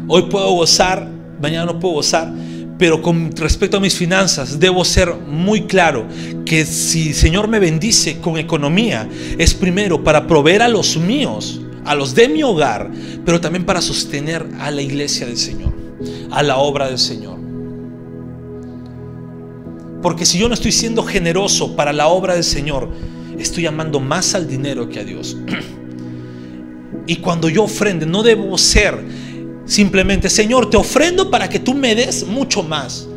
Hoy 0.09 0.23
puedo 0.23 0.51
gozar, 0.51 1.07
mañana 1.41 1.71
no 1.71 1.79
puedo 1.79 1.93
gozar. 1.93 2.33
Pero 2.77 3.01
con 3.01 3.31
respecto 3.35 3.77
a 3.77 3.79
mis 3.79 3.95
finanzas, 3.95 4.59
debo 4.59 4.83
ser 4.83 5.13
muy 5.15 5.63
claro 5.63 6.07
que 6.45 6.65
si 6.65 7.09
el 7.09 7.13
Señor 7.13 7.47
me 7.47 7.59
bendice 7.59 8.19
con 8.19 8.37
economía, 8.37 9.07
es 9.37 9.53
primero 9.53 10.03
para 10.03 10.27
proveer 10.27 10.63
a 10.63 10.67
los 10.67 10.97
míos, 10.97 11.61
a 11.85 11.95
los 11.95 12.15
de 12.15 12.27
mi 12.29 12.43
hogar, 12.43 12.89
pero 13.25 13.39
también 13.39 13.65
para 13.65 13.81
sostener 13.81 14.45
a 14.59 14.71
la 14.71 14.81
iglesia 14.81 15.27
del 15.27 15.37
Señor, 15.37 15.73
a 16.31 16.41
la 16.41 16.57
obra 16.57 16.87
del 16.87 16.97
Señor. 16.97 17.39
Porque 20.01 20.25
si 20.25 20.37
yo 20.37 20.47
no 20.49 20.53
estoy 20.53 20.71
siendo 20.71 21.03
generoso 21.03 21.75
para 21.75 21.93
la 21.93 22.07
obra 22.07 22.33
del 22.33 22.43
Señor, 22.43 22.89
estoy 23.37 23.65
amando 23.67 23.99
más 23.99 24.35
al 24.35 24.47
dinero 24.47 24.89
que 24.89 24.99
a 24.99 25.03
Dios. 25.03 25.37
Y 27.05 27.17
cuando 27.17 27.49
yo 27.49 27.63
ofrende, 27.63 28.05
no 28.05 28.23
debo 28.23 28.57
ser 28.57 28.97
simplemente, 29.65 30.29
Señor, 30.29 30.69
te 30.69 30.77
ofrendo 30.77 31.29
para 31.29 31.49
que 31.49 31.59
tú 31.59 31.73
me 31.73 31.95
des 31.95 32.25
mucho 32.25 32.63
más. 32.63 33.07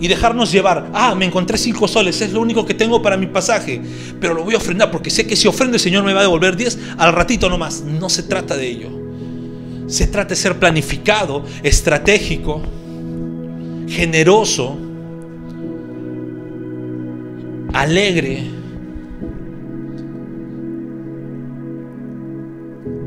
Y 0.00 0.06
dejarnos 0.06 0.52
llevar, 0.52 0.90
ah, 0.94 1.14
me 1.16 1.24
encontré 1.24 1.58
cinco 1.58 1.88
soles, 1.88 2.20
es 2.20 2.32
lo 2.32 2.40
único 2.40 2.64
que 2.64 2.74
tengo 2.74 3.02
para 3.02 3.16
mi 3.16 3.26
pasaje, 3.26 3.82
pero 4.20 4.32
lo 4.32 4.44
voy 4.44 4.54
a 4.54 4.58
ofrendar 4.58 4.92
porque 4.92 5.10
sé 5.10 5.26
que 5.26 5.34
si 5.34 5.48
ofrendo 5.48 5.74
el 5.74 5.80
Señor 5.80 6.04
me 6.04 6.12
va 6.12 6.20
a 6.20 6.22
devolver 6.22 6.56
10 6.56 6.78
al 6.98 7.12
ratito 7.12 7.48
nomás. 7.50 7.82
No 7.82 8.08
se 8.08 8.22
trata 8.22 8.56
de 8.56 8.68
ello. 8.68 8.88
Se 9.88 10.06
trata 10.06 10.30
de 10.30 10.36
ser 10.36 10.58
planificado, 10.58 11.44
estratégico, 11.62 12.62
generoso 13.88 14.76
alegre. 17.72 18.57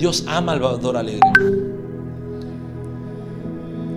Dios 0.01 0.25
ama 0.27 0.53
al 0.53 0.61
dador 0.61 0.97
alegre. 0.97 1.29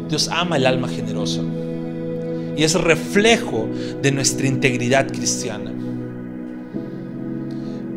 Dios 0.06 0.28
ama 0.28 0.58
el 0.58 0.66
alma 0.66 0.86
generosa. 0.86 1.40
Y 2.58 2.62
es 2.62 2.74
reflejo 2.74 3.66
de 4.02 4.12
nuestra 4.12 4.46
integridad 4.46 5.08
cristiana. 5.08 5.72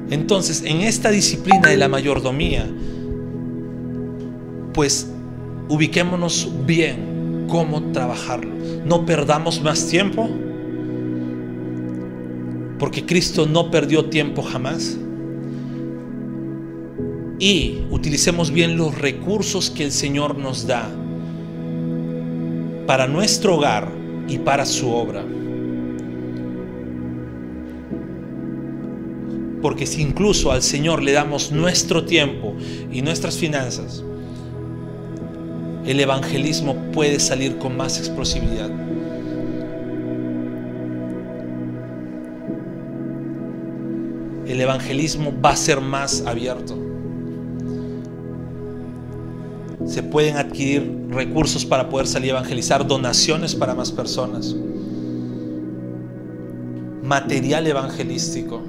Entonces, 0.10 0.64
en 0.66 0.78
esta 0.78 1.12
disciplina 1.12 1.68
de 1.68 1.76
la 1.76 1.90
mayordomía, 1.90 2.66
pues 4.74 5.12
ubiquémonos 5.68 6.50
bien 6.66 7.46
cómo 7.50 7.92
trabajarlo. 7.92 8.54
No 8.86 9.06
perdamos 9.06 9.62
más 9.62 9.86
tiempo 9.86 10.30
porque 12.80 13.06
Cristo 13.06 13.46
no 13.46 13.70
perdió 13.70 14.06
tiempo 14.06 14.44
jamás. 14.44 14.98
Y 17.40 17.84
utilicemos 17.92 18.52
bien 18.52 18.78
los 18.78 18.98
recursos 18.98 19.70
que 19.70 19.84
el 19.84 19.92
Señor 19.92 20.38
nos 20.38 20.66
da 20.66 20.90
para 22.88 23.08
nuestro 23.08 23.56
hogar 23.56 23.92
y 24.28 24.40
para 24.40 24.66
su 24.66 24.90
obra. 24.90 25.24
Porque 29.62 29.86
si 29.86 30.02
incluso 30.02 30.52
al 30.52 30.64
Señor 30.64 31.04
le 31.04 31.12
damos 31.12 31.52
nuestro 31.52 32.06
tiempo 32.06 32.56
y 32.92 33.02
nuestras 33.02 33.38
finanzas, 33.38 34.04
el 35.86 36.00
evangelismo 36.00 36.76
puede 36.92 37.20
salir 37.20 37.58
con 37.58 37.78
más 37.78 38.00
explosividad. 38.00 38.88
el 44.48 44.62
evangelismo 44.62 45.34
va 45.40 45.52
a 45.52 45.56
ser 45.56 45.82
más 45.82 46.24
abierto. 46.26 46.87
Se 49.88 50.04
pueden 50.04 50.38
adquirir 50.38 51.08
recursos 51.10 51.66
para 51.66 51.90
poder 51.90 52.08
salir 52.08 52.32
a 52.32 52.38
evangelizar, 52.40 52.86
donaciones 52.86 53.56
para 53.56 53.74
más 53.74 53.92
personas, 53.92 54.56
material 57.04 57.66
evangelístico. 57.68 58.62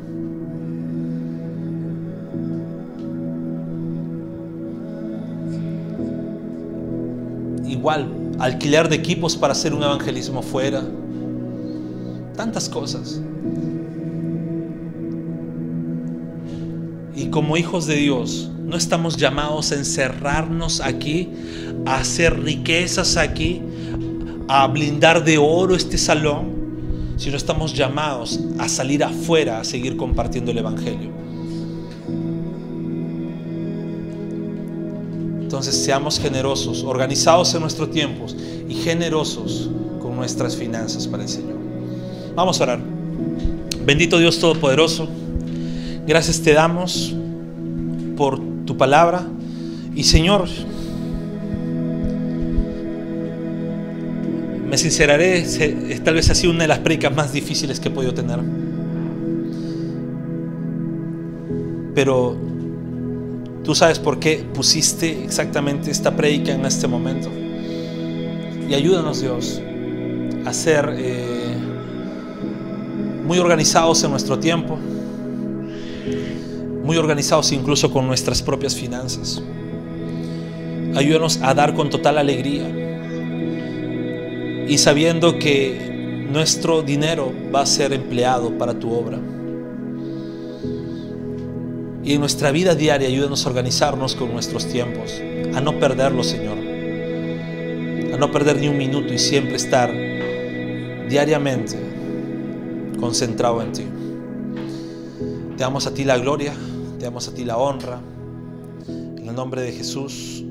Igual, 7.66 8.08
alquiler 8.38 8.88
de 8.88 8.96
equipos 8.96 9.36
para 9.36 9.52
hacer 9.52 9.74
un 9.74 9.82
evangelismo 9.82 10.42
fuera. 10.42 10.82
Tantas 12.36 12.68
cosas. 12.68 13.20
Y 17.14 17.26
como 17.30 17.56
hijos 17.56 17.86
de 17.86 17.96
Dios, 17.96 18.50
no 18.68 18.76
estamos 18.76 19.16
llamados 19.16 19.72
a 19.72 19.76
encerrarnos 19.76 20.82
aquí, 20.82 21.30
a 21.86 21.96
hacer 21.96 22.38
riquezas 22.38 23.16
aquí, 23.16 23.62
a 24.46 24.66
blindar 24.66 25.24
de 25.24 25.38
oro 25.38 25.74
este 25.74 25.96
salón, 25.96 27.14
sino 27.16 27.38
estamos 27.38 27.72
llamados 27.72 28.38
a 28.58 28.68
salir 28.68 29.02
afuera 29.02 29.60
a 29.60 29.64
seguir 29.64 29.96
compartiendo 29.96 30.50
el 30.50 30.58
Evangelio. 30.58 31.10
Entonces 35.40 35.74
seamos 35.74 36.20
generosos, 36.20 36.84
organizados 36.84 37.54
en 37.54 37.62
nuestros 37.62 37.90
tiempos 37.90 38.36
y 38.68 38.74
generosos 38.74 39.70
con 39.98 40.14
nuestras 40.14 40.54
finanzas 40.54 41.08
para 41.08 41.22
el 41.22 41.28
Señor. 41.30 41.56
Vamos 42.34 42.60
a 42.60 42.64
orar. 42.64 42.80
Bendito 43.86 44.18
Dios 44.18 44.38
Todopoderoso. 44.38 45.08
Gracias 46.06 46.42
te 46.42 46.52
damos 46.52 47.14
por 48.14 48.47
tu 48.68 48.76
palabra. 48.76 49.26
Y 49.96 50.04
Señor, 50.04 50.46
me 54.68 54.78
sinceraré, 54.78 55.44
tal 56.04 56.14
vez 56.14 56.30
ha 56.30 56.36
sido 56.36 56.52
una 56.52 56.62
de 56.62 56.68
las 56.68 56.78
predicas 56.78 57.12
más 57.12 57.32
difíciles 57.32 57.80
que 57.80 57.88
he 57.88 57.90
podido 57.90 58.14
tener. 58.14 58.38
pero 61.98 62.36
tú 63.64 63.74
sabes 63.74 63.98
por 63.98 64.20
qué 64.20 64.46
pusiste 64.54 65.24
exactamente 65.24 65.90
esta 65.90 66.14
predica 66.14 66.52
en 66.52 66.64
este 66.64 66.86
momento. 66.86 67.28
Y 68.70 68.72
ayúdanos 68.72 69.20
Dios 69.20 69.60
a 70.44 70.52
ser 70.52 70.94
eh, 70.96 71.56
muy 73.26 73.40
organizados 73.40 74.04
en 74.04 74.12
nuestro 74.12 74.38
tiempo, 74.38 74.78
muy 76.88 76.96
organizados 76.96 77.52
incluso 77.52 77.92
con 77.92 78.06
nuestras 78.06 78.40
propias 78.40 78.74
finanzas. 78.74 79.42
Ayúdanos 80.96 81.38
a 81.42 81.52
dar 81.52 81.74
con 81.74 81.90
total 81.90 82.16
alegría 82.16 82.66
y 84.66 84.78
sabiendo 84.78 85.38
que 85.38 86.26
nuestro 86.32 86.80
dinero 86.80 87.30
va 87.54 87.60
a 87.60 87.66
ser 87.66 87.92
empleado 87.92 88.56
para 88.56 88.72
tu 88.72 88.90
obra. 88.90 89.18
Y 92.02 92.14
en 92.14 92.20
nuestra 92.20 92.52
vida 92.52 92.74
diaria 92.74 93.06
ayúdanos 93.06 93.44
a 93.44 93.50
organizarnos 93.50 94.14
con 94.14 94.32
nuestros 94.32 94.66
tiempos, 94.66 95.12
a 95.54 95.60
no 95.60 95.78
perderlo, 95.78 96.24
Señor, 96.24 96.56
a 98.14 98.16
no 98.16 98.32
perder 98.32 98.60
ni 98.60 98.68
un 98.68 98.78
minuto 98.78 99.12
y 99.12 99.18
siempre 99.18 99.56
estar 99.56 99.92
diariamente 101.06 101.76
concentrado 102.98 103.60
en 103.60 103.72
ti. 103.72 103.84
Te 105.58 105.64
damos 105.64 105.86
a 105.86 105.92
ti 105.92 106.04
la 106.04 106.16
gloria, 106.16 106.54
te 106.98 107.04
damos 107.04 107.28
a 107.28 107.34
ti 107.34 107.44
la 107.44 107.56
honra. 107.56 108.00
En 108.88 109.26
el 109.28 109.34
nombre 109.34 109.62
de 109.62 109.72
Jesús. 109.72 110.44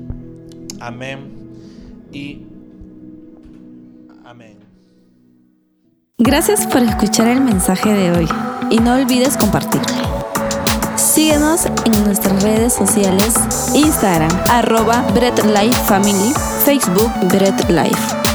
Amén. 0.80 1.50
Y 2.12 2.46
amén. 4.24 4.58
Gracias 6.18 6.66
por 6.66 6.82
escuchar 6.82 7.28
el 7.28 7.40
mensaje 7.40 7.92
de 7.92 8.10
hoy 8.12 8.28
y 8.70 8.78
no 8.78 8.94
olvides 8.94 9.36
compartirlo. 9.36 9.86
Síguenos 10.96 11.66
en 11.66 12.04
nuestras 12.04 12.42
redes 12.42 12.72
sociales, 12.72 13.34
Instagram, 13.74 14.30
arroba 14.48 15.02
Bread 15.14 15.38
Life 15.44 15.78
Family, 15.84 16.32
Facebook 16.64 17.10
Bread 17.28 17.68
Life. 17.70 18.27